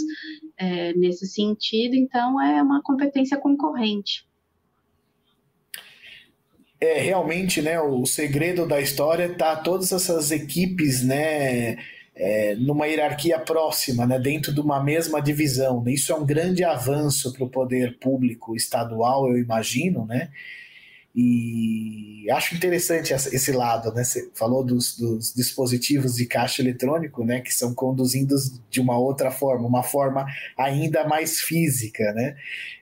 é, 0.57 0.93
nesse 0.93 1.25
sentido, 1.25 1.95
então 1.95 2.41
é 2.41 2.61
uma 2.61 2.81
competência 2.81 3.37
concorrente. 3.37 4.27
É 6.79 6.99
realmente, 6.99 7.61
né, 7.61 7.79
o 7.79 8.05
segredo 8.05 8.67
da 8.67 8.79
história 8.79 9.33
tá 9.33 9.55
todas 9.55 9.91
essas 9.91 10.31
equipes, 10.31 11.03
né, 11.03 11.77
é, 12.19 12.55
numa 12.55 12.87
hierarquia 12.87 13.39
próxima, 13.39 14.05
né, 14.05 14.19
dentro 14.19 14.53
de 14.53 14.59
uma 14.59 14.83
mesma 14.83 15.21
divisão. 15.21 15.83
Isso 15.87 16.11
é 16.11 16.15
um 16.15 16.25
grande 16.25 16.63
avanço 16.63 17.31
para 17.31 17.43
o 17.43 17.49
poder 17.49 17.97
público 17.99 18.55
estadual, 18.55 19.29
eu 19.29 19.37
imagino, 19.37 20.05
né? 20.05 20.29
E 21.19 22.29
acho 22.29 22.53
interessante 22.53 23.11
esse 23.11 23.51
lado, 23.51 23.91
né? 23.91 24.03
Você 24.03 24.29
falou 24.35 24.63
dos, 24.63 24.95
dos, 24.95 25.33
dispositivos 25.33 26.15
de 26.15 26.27
caixa 26.27 26.61
eletrônico, 26.61 27.23
né? 27.23 27.39
Que 27.41 27.51
são 27.51 27.73
conduzidos 27.73 28.61
de 28.69 28.79
uma 28.79 28.99
outra 28.99 29.31
forma, 29.31 29.67
uma 29.67 29.81
forma 29.81 30.27
ainda 30.55 31.07
mais 31.07 31.39
física, 31.39 32.13
né? 32.13 32.35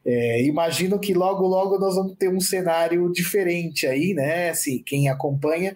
É, 0.06 0.44
imagino 0.44 1.00
que 1.00 1.14
logo, 1.14 1.48
logo 1.48 1.80
nós 1.80 1.96
vamos 1.96 2.18
ter 2.18 2.28
um 2.28 2.42
cenário 2.42 3.10
diferente 3.10 3.88
aí, 3.88 4.14
né? 4.14 4.50
Assim, 4.50 4.80
quem 4.80 5.08
acompanha 5.08 5.76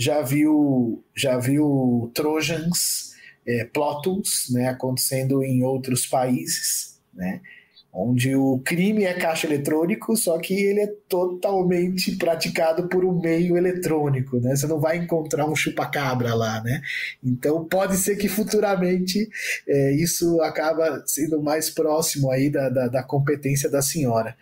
já 0.00 0.22
viu, 0.22 1.04
já 1.14 1.38
viu 1.38 2.10
Trojans, 2.14 3.10
é, 3.46 3.68
né, 4.50 4.68
acontecendo 4.68 5.44
em 5.44 5.62
outros 5.62 6.06
países, 6.06 6.98
né, 7.12 7.42
onde 7.92 8.34
o 8.34 8.58
crime 8.64 9.04
é 9.04 9.12
caixa 9.12 9.46
eletrônico, 9.46 10.16
só 10.16 10.38
que 10.38 10.54
ele 10.54 10.80
é 10.80 10.86
totalmente 11.06 12.16
praticado 12.16 12.88
por 12.88 13.04
um 13.04 13.20
meio 13.20 13.58
eletrônico, 13.58 14.38
né? 14.38 14.54
Você 14.54 14.68
não 14.68 14.78
vai 14.78 14.96
encontrar 14.96 15.44
um 15.44 15.56
chupacabra 15.56 16.32
lá, 16.32 16.62
né? 16.62 16.80
Então 17.22 17.64
pode 17.64 17.96
ser 17.96 18.14
que 18.14 18.28
futuramente 18.28 19.28
é, 19.66 19.92
isso 19.96 20.40
acaba 20.40 21.02
sendo 21.04 21.42
mais 21.42 21.68
próximo 21.68 22.30
aí 22.30 22.48
da, 22.48 22.68
da, 22.68 22.86
da 22.86 23.02
competência 23.02 23.68
da 23.68 23.82
senhora. 23.82 24.36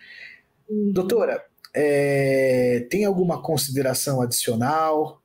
Doutora, 0.93 1.43
é, 1.73 2.85
tem 2.87 3.03
alguma 3.03 3.41
consideração 3.41 4.21
adicional? 4.21 5.19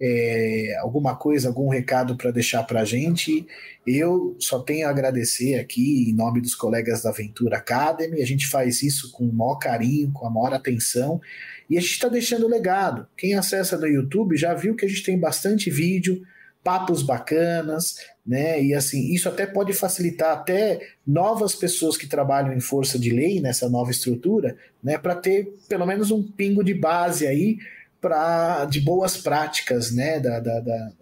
É, 0.00 0.76
alguma 0.80 1.16
coisa, 1.16 1.48
algum 1.48 1.68
recado 1.68 2.16
para 2.16 2.30
deixar 2.30 2.62
para 2.62 2.82
a 2.82 2.84
gente, 2.84 3.46
eu 3.86 4.36
só 4.38 4.60
tenho 4.60 4.86
a 4.86 4.90
agradecer 4.90 5.58
aqui 5.58 6.08
em 6.08 6.14
nome 6.14 6.40
dos 6.40 6.54
colegas 6.54 7.02
da 7.02 7.10
Aventura 7.10 7.56
Academy. 7.56 8.22
A 8.22 8.26
gente 8.26 8.46
faz 8.46 8.82
isso 8.82 9.10
com 9.12 9.24
o 9.24 9.32
maior 9.32 9.56
carinho, 9.56 10.12
com 10.12 10.26
a 10.26 10.30
maior 10.30 10.52
atenção 10.52 11.20
e 11.68 11.76
a 11.76 11.80
gente 11.80 11.92
está 11.92 12.08
deixando 12.08 12.48
legado. 12.48 13.06
Quem 13.16 13.34
acessa 13.34 13.76
no 13.76 13.86
YouTube 13.86 14.36
já 14.36 14.54
viu 14.54 14.74
que 14.74 14.86
a 14.86 14.88
gente 14.88 15.02
tem 15.02 15.18
bastante 15.18 15.70
vídeo, 15.70 16.22
papos 16.62 17.02
bacanas, 17.02 17.96
né? 18.26 18.62
E 18.62 18.74
assim, 18.74 19.12
isso 19.12 19.28
até 19.28 19.46
pode 19.46 19.72
facilitar 19.72 20.32
até 20.32 20.80
novas 21.06 21.54
pessoas 21.54 21.96
que 21.96 22.06
trabalham 22.06 22.52
em 22.52 22.60
força 22.60 22.98
de 22.98 23.10
lei 23.10 23.40
nessa 23.40 23.68
nova 23.68 23.90
estrutura, 23.90 24.56
né? 24.82 24.98
Para 24.98 25.14
ter 25.14 25.54
pelo 25.68 25.86
menos 25.86 26.10
um 26.10 26.22
pingo 26.22 26.62
de 26.62 26.74
base 26.74 27.26
aí 27.26 27.58
pra, 28.00 28.64
de 28.64 28.80
boas 28.80 29.16
práticas 29.16 29.94
né, 29.94 30.20
da, 30.20 30.40
da, 30.40 30.60
da, 30.60 30.92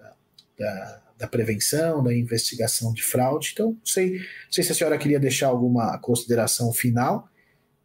da, 0.59 1.03
da 1.18 1.26
prevenção, 1.26 2.03
da 2.03 2.14
investigação 2.14 2.92
de 2.92 3.03
fraude. 3.03 3.51
Então, 3.53 3.70
não 3.72 3.80
sei, 3.84 4.18
não 4.18 4.53
sei 4.53 4.64
se 4.64 4.72
a 4.72 4.74
senhora 4.74 4.99
queria 4.99 5.20
deixar 5.20 5.49
alguma 5.49 5.99
consideração 5.99 6.72
final. 6.72 7.28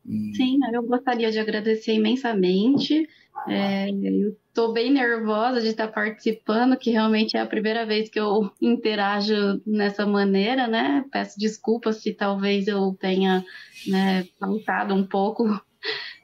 Sim, 0.05 0.57
eu 0.74 0.84
gostaria 0.84 1.32
de 1.32 1.39
agradecer 1.39 1.93
imensamente. 1.93 3.07
É, 3.47 3.89
eu 3.89 4.36
estou 4.47 4.74
bem 4.74 4.91
nervosa 4.91 5.62
de 5.62 5.68
estar 5.68 5.88
participando, 5.88 6.78
que 6.78 6.91
realmente 6.91 7.38
é 7.38 7.39
a 7.39 7.45
primeira 7.45 7.86
vez 7.86 8.09
que 8.09 8.20
eu 8.20 8.51
interajo 8.62 9.62
nessa 9.66 10.05
maneira, 10.05 10.68
né? 10.68 11.05
Peço 11.12 11.39
desculpas 11.39 12.01
se 12.01 12.14
talvez 12.14 12.68
eu 12.68 12.95
tenha 12.99 13.43
né, 13.88 14.26
faltado 14.39 14.93
um 14.93 15.05
pouco 15.05 15.43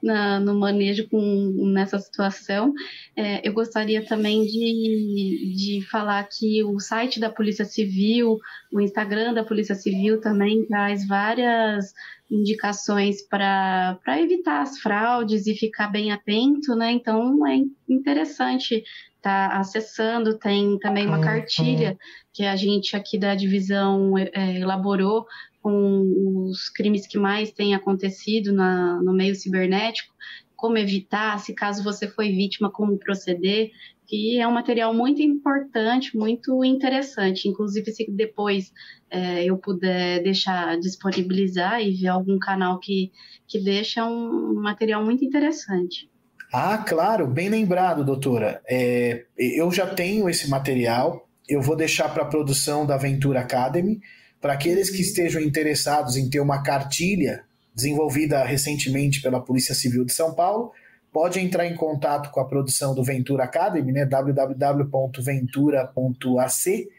na, 0.01 0.39
no 0.39 0.57
manejo 0.59 1.07
com, 1.09 1.71
nessa 1.73 1.99
situação. 1.99 2.73
É, 3.15 3.47
eu 3.47 3.53
gostaria 3.53 4.05
também 4.05 4.43
de, 4.43 5.53
de 5.55 5.87
falar 5.89 6.23
que 6.25 6.63
o 6.63 6.79
site 6.79 7.19
da 7.19 7.29
Polícia 7.29 7.65
Civil, 7.65 8.39
o 8.71 8.81
Instagram 8.81 9.33
da 9.33 9.43
Polícia 9.43 9.75
Civil 9.75 10.21
também 10.21 10.65
traz 10.65 11.07
várias 11.07 11.93
indicações 12.29 13.21
para 13.21 13.97
evitar 14.19 14.61
as 14.61 14.79
fraudes 14.79 15.47
e 15.47 15.55
ficar 15.55 15.87
bem 15.87 16.11
atento, 16.11 16.75
né? 16.75 16.91
Então 16.91 17.47
é 17.47 17.61
interessante 17.87 18.83
está 19.27 19.47
acessando. 19.59 20.37
Tem 20.37 20.79
também 20.79 21.05
uma 21.05 21.21
cartilha 21.21 21.97
que 22.33 22.43
a 22.43 22.55
gente 22.55 22.95
aqui 22.95 23.17
da 23.17 23.35
divisão 23.35 24.17
é, 24.17 24.59
elaborou 24.59 25.25
com 25.61 26.47
os 26.49 26.69
crimes 26.69 27.07
que 27.07 27.17
mais 27.17 27.51
têm 27.51 27.75
acontecido 27.75 28.53
na, 28.53 29.01
no 29.01 29.13
meio 29.13 29.35
cibernético, 29.35 30.13
como 30.55 30.77
evitar, 30.77 31.39
se 31.39 31.53
caso 31.53 31.83
você 31.83 32.07
foi 32.07 32.31
vítima, 32.31 32.71
como 32.71 32.97
proceder, 32.97 33.69
que 34.07 34.39
é 34.39 34.47
um 34.47 34.53
material 34.53 34.93
muito 34.93 35.21
importante, 35.21 36.17
muito 36.17 36.63
interessante. 36.63 37.47
Inclusive, 37.47 37.91
se 37.91 38.09
depois 38.09 38.71
é, 39.09 39.43
eu 39.43 39.57
puder 39.57 40.23
deixar 40.23 40.79
disponibilizar 40.79 41.81
e 41.81 41.93
ver 41.93 42.07
algum 42.07 42.39
canal 42.39 42.79
que, 42.79 43.11
que 43.47 43.59
deixa 43.59 44.05
um 44.05 44.55
material 44.55 45.03
muito 45.05 45.23
interessante. 45.23 46.09
Ah, 46.51 46.77
claro, 46.77 47.27
bem 47.27 47.49
lembrado, 47.49 48.05
doutora. 48.05 48.61
É, 48.67 49.25
eu 49.37 49.69
já 49.71 49.85
tenho 49.85 50.29
esse 50.29 50.49
material, 50.49 51.27
eu 51.47 51.61
vou 51.61 51.75
deixar 51.75 52.09
para 52.09 52.23
a 52.23 52.27
produção 52.27 52.85
da 52.85 52.97
Ventura 52.97 53.41
Academy. 53.41 53.99
Para 54.41 54.53
aqueles 54.53 54.89
que 54.89 55.01
estejam 55.01 55.41
interessados 55.41 56.15
em 56.15 56.29
ter 56.29 56.39
uma 56.39 56.61
cartilha 56.61 57.43
desenvolvida 57.73 58.43
recentemente 58.43 59.21
pela 59.21 59.39
Polícia 59.39 59.75
Civil 59.75 60.05
de 60.05 60.13
São 60.13 60.33
Paulo, 60.33 60.71
pode 61.11 61.39
entrar 61.39 61.65
em 61.65 61.75
contato 61.75 62.31
com 62.31 62.39
a 62.39 62.45
produção 62.45 62.93
do 62.93 63.03
Ventura 63.03 63.43
Academy, 63.43 63.91
né, 63.91 64.05
www.ventura.ac, 64.05 66.89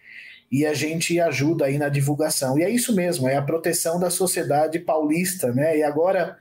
e 0.51 0.65
a 0.65 0.73
gente 0.73 1.21
ajuda 1.21 1.67
aí 1.67 1.79
na 1.79 1.89
divulgação. 1.89 2.59
E 2.59 2.63
é 2.63 2.71
isso 2.71 2.95
mesmo, 2.95 3.29
é 3.29 3.37
a 3.37 3.43
proteção 3.43 4.01
da 4.01 4.09
sociedade 4.09 4.79
paulista, 4.79 5.53
né? 5.53 5.77
E 5.77 5.83
agora, 5.83 6.39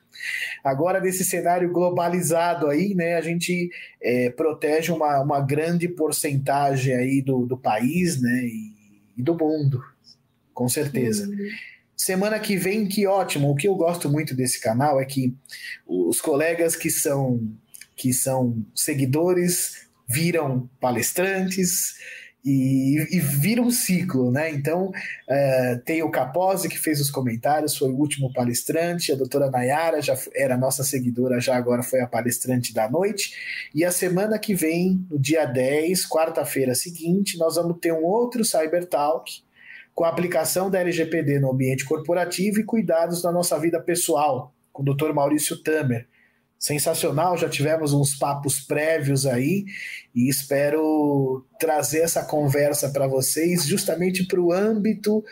agora 0.63 1.01
nesse 1.01 1.25
cenário 1.25 1.71
globalizado 1.71 2.67
aí, 2.67 2.95
né, 2.95 3.15
a 3.15 3.21
gente 3.21 3.69
é, 4.01 4.29
protege 4.29 4.91
uma, 4.91 5.19
uma 5.19 5.41
grande 5.41 5.89
porcentagem 5.89 6.95
aí 6.95 7.21
do, 7.21 7.45
do 7.45 7.57
país, 7.57 8.21
né, 8.21 8.43
e, 8.43 8.71
e 9.17 9.21
do 9.21 9.35
mundo, 9.35 9.83
com 10.57 10.67
certeza. 10.67 11.27
Uhum. 11.27 11.49
Semana 11.95 12.39
que 12.39 12.57
vem, 12.57 12.87
que 12.87 13.05
ótimo. 13.05 13.51
O 13.51 13.55
que 13.55 13.67
eu 13.67 13.75
gosto 13.75 14.09
muito 14.09 14.35
desse 14.35 14.59
canal 14.59 14.99
é 14.99 15.05
que 15.05 15.35
os 15.85 16.19
colegas 16.19 16.75
que 16.75 16.89
são 16.89 17.39
que 17.95 18.11
são 18.13 18.63
seguidores 18.75 19.87
viram 20.07 20.69
palestrantes 20.79 21.95
e, 22.45 22.95
e 23.11 23.19
vira 23.19 23.61
um 23.61 23.69
ciclo, 23.69 24.31
né? 24.31 24.51
Então 24.51 24.87
uh, 24.89 25.81
tem 25.83 26.01
o 26.01 26.09
Capozzi 26.09 26.69
que 26.69 26.77
fez 26.77 26.99
os 27.01 27.11
comentários, 27.11 27.77
foi 27.77 27.89
o 27.89 27.97
último 27.97 28.31
palestrante, 28.33 29.11
a 29.11 29.15
doutora 29.15 29.49
Nayara 29.49 30.01
já 30.01 30.17
era 30.35 30.57
nossa 30.57 30.83
seguidora, 30.83 31.39
já 31.39 31.55
agora 31.55 31.83
foi 31.83 31.99
a 31.99 32.07
palestrante 32.07 32.73
da 32.73 32.89
noite, 32.89 33.33
e 33.75 33.83
a 33.83 33.91
semana 33.91 34.39
que 34.39 34.55
vem, 34.55 35.05
no 35.09 35.19
dia 35.19 35.45
10, 35.45 36.07
quarta-feira 36.07 36.73
seguinte, 36.73 37.37
nós 37.37 37.55
vamos 37.55 37.77
ter 37.79 37.91
um 37.91 38.03
outro 38.03 38.45
Cyber 38.45 38.85
Talk 38.85 39.46
com 39.97 40.03
a 40.03 40.09
aplicação 40.09 40.69
da 40.69 40.79
LGPD 40.79 41.39
no 41.39 41.51
ambiente 41.51 41.83
corporativo 41.83 42.59
e 42.59 42.63
cuidados 42.63 43.19
da 43.19 43.31
nossa 43.31 43.59
vida 43.59 43.81
pessoal, 43.81 44.53
com 44.71 44.83
o 44.83 44.85
Dr. 44.93 45.11
Maurício 45.11 45.57
Tamer. 45.63 46.07
Sensacional, 46.59 47.35
já 47.35 47.49
tivemos 47.49 47.93
uns 47.93 48.13
papos 48.13 48.59
prévios 48.59 49.25
aí 49.25 49.65
e 50.13 50.29
espero 50.29 51.43
trazer 51.59 52.01
essa 52.01 52.23
conversa 52.23 52.89
para 52.89 53.07
vocês 53.07 53.65
justamente 53.65 54.27
para 54.27 54.39
o 54.39 54.53
âmbito 54.53 55.25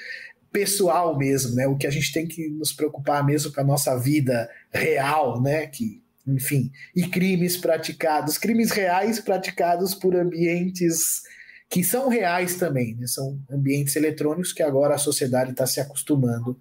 pessoal 0.51 1.15
mesmo, 1.15 1.53
né? 1.53 1.67
O 1.67 1.77
que 1.77 1.85
a 1.85 1.91
gente 1.91 2.11
tem 2.11 2.27
que 2.27 2.49
nos 2.49 2.73
preocupar 2.73 3.23
mesmo 3.23 3.53
com 3.53 3.61
a 3.61 3.63
nossa 3.63 3.95
vida 3.95 4.49
real, 4.71 5.39
né? 5.43 5.67
Que, 5.67 6.01
enfim, 6.27 6.71
e 6.95 7.07
crimes 7.07 7.55
praticados, 7.55 8.35
crimes 8.39 8.71
reais 8.71 9.19
praticados 9.19 9.93
por 9.93 10.15
ambientes 10.15 11.21
que 11.69 11.83
são 11.83 12.07
reais 12.09 12.55
também, 12.55 12.95
né? 12.95 13.07
são 13.07 13.39
ambientes 13.49 13.95
eletrônicos 13.95 14.53
que 14.53 14.63
agora 14.63 14.95
a 14.95 14.99
sociedade 14.99 15.51
está 15.51 15.65
se 15.65 15.79
acostumando 15.79 16.57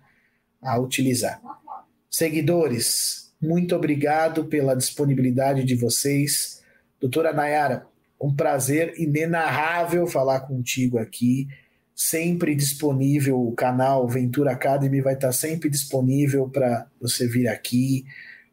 a 0.63 0.79
utilizar. 0.79 1.41
Seguidores, 2.11 3.33
muito 3.41 3.77
obrigado 3.77 4.47
pela 4.47 4.75
disponibilidade 4.75 5.65
de 5.65 5.75
vocês. 5.75 6.63
Doutora 7.01 7.33
Nayara, 7.33 7.87
um 8.21 8.35
prazer 8.35 8.95
inenarrável 8.97 10.07
falar 10.07 10.41
contigo 10.41 10.99
aqui. 10.99 11.47
Sempre 11.95 12.55
disponível, 12.55 13.41
o 13.41 13.53
canal 13.53 14.09
Ventura 14.09 14.53
Academy 14.53 15.01
vai 15.01 15.15
estar 15.15 15.33
sempre 15.33 15.69
disponível 15.69 16.49
para 16.49 16.87
você 17.01 17.29
vir 17.29 17.47
aqui, 17.47 18.05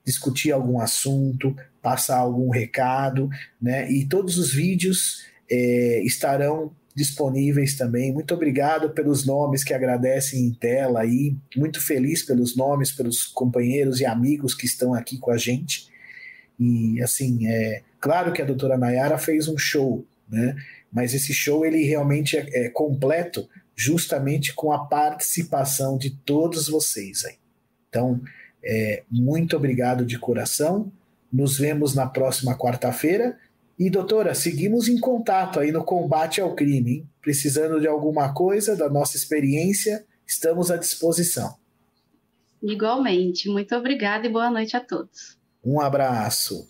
discutir 0.06 0.52
algum 0.52 0.80
assunto, 0.80 1.56
passar 1.82 2.18
algum 2.18 2.50
recado, 2.50 3.30
né? 3.60 3.90
E 3.92 4.06
todos 4.06 4.38
os 4.38 4.54
vídeos 4.54 5.26
é, 5.52 6.02
estarão 6.04 6.72
disponíveis 6.96 7.76
também. 7.76 8.12
Muito 8.12 8.34
obrigado 8.34 8.92
pelos 8.92 9.26
nomes 9.26 9.64
que 9.64 9.74
agradecem 9.74 10.46
em 10.46 10.54
tela 10.54 11.02
aí. 11.02 11.36
Muito 11.56 11.82
feliz 11.82 12.24
pelos 12.24 12.56
nomes, 12.56 12.92
pelos 12.92 13.26
companheiros 13.26 14.00
e 14.00 14.06
amigos 14.06 14.56
que 14.56 14.66
estão 14.66 14.94
aqui 14.94 15.18
com 15.18 15.32
a 15.32 15.38
gente. 15.38 15.90
E 16.58 17.02
assim, 17.02 17.48
é 17.48 17.82
claro 18.00 18.32
que 18.32 18.42
a 18.42 18.46
doutora 18.46 18.78
Nayara 18.78 19.18
fez 19.18 19.48
um 19.48 19.58
show, 19.58 20.06
né? 20.30 20.56
Mas 20.92 21.14
esse 21.14 21.34
show 21.34 21.66
ele 21.66 21.84
realmente 21.84 22.38
é, 22.38 22.66
é 22.66 22.70
completo 22.70 23.48
justamente 23.76 24.54
com 24.54 24.72
a 24.72 24.86
participação 24.86 25.98
de 25.98 26.12
todos 26.12 26.68
vocês 26.68 27.26
aí. 27.26 27.36
Então, 27.90 28.22
é, 28.64 29.04
muito 29.10 29.56
obrigado 29.56 30.06
de 30.06 30.20
coração. 30.20 30.92
Nos 31.32 31.58
vemos 31.58 31.96
na 31.96 32.06
próxima 32.06 32.58
quarta-feira 32.58 33.38
e, 33.78 33.90
doutora, 33.90 34.36
seguimos 34.36 34.88
em 34.88 35.00
contato 35.00 35.60
aí 35.60 35.72
no 35.72 35.84
combate 35.84 36.40
ao 36.40 36.56
crime. 36.56 36.92
Hein? 36.92 37.10
Precisando 37.22 37.80
de 37.80 37.88
alguma 37.88 38.34
coisa 38.34 38.76
da 38.76 38.90
nossa 38.90 39.18
experiência, 39.18 40.06
estamos 40.26 40.70
à 40.70 40.78
disposição. 40.78 41.56
Igualmente. 42.62 43.50
Muito 43.50 43.76
obrigada 43.76 44.28
e 44.28 44.30
boa 44.30 44.50
noite 44.50 44.78
a 44.78 44.80
todos. 44.80 45.38
Um 45.64 45.80
abraço. 45.80 46.68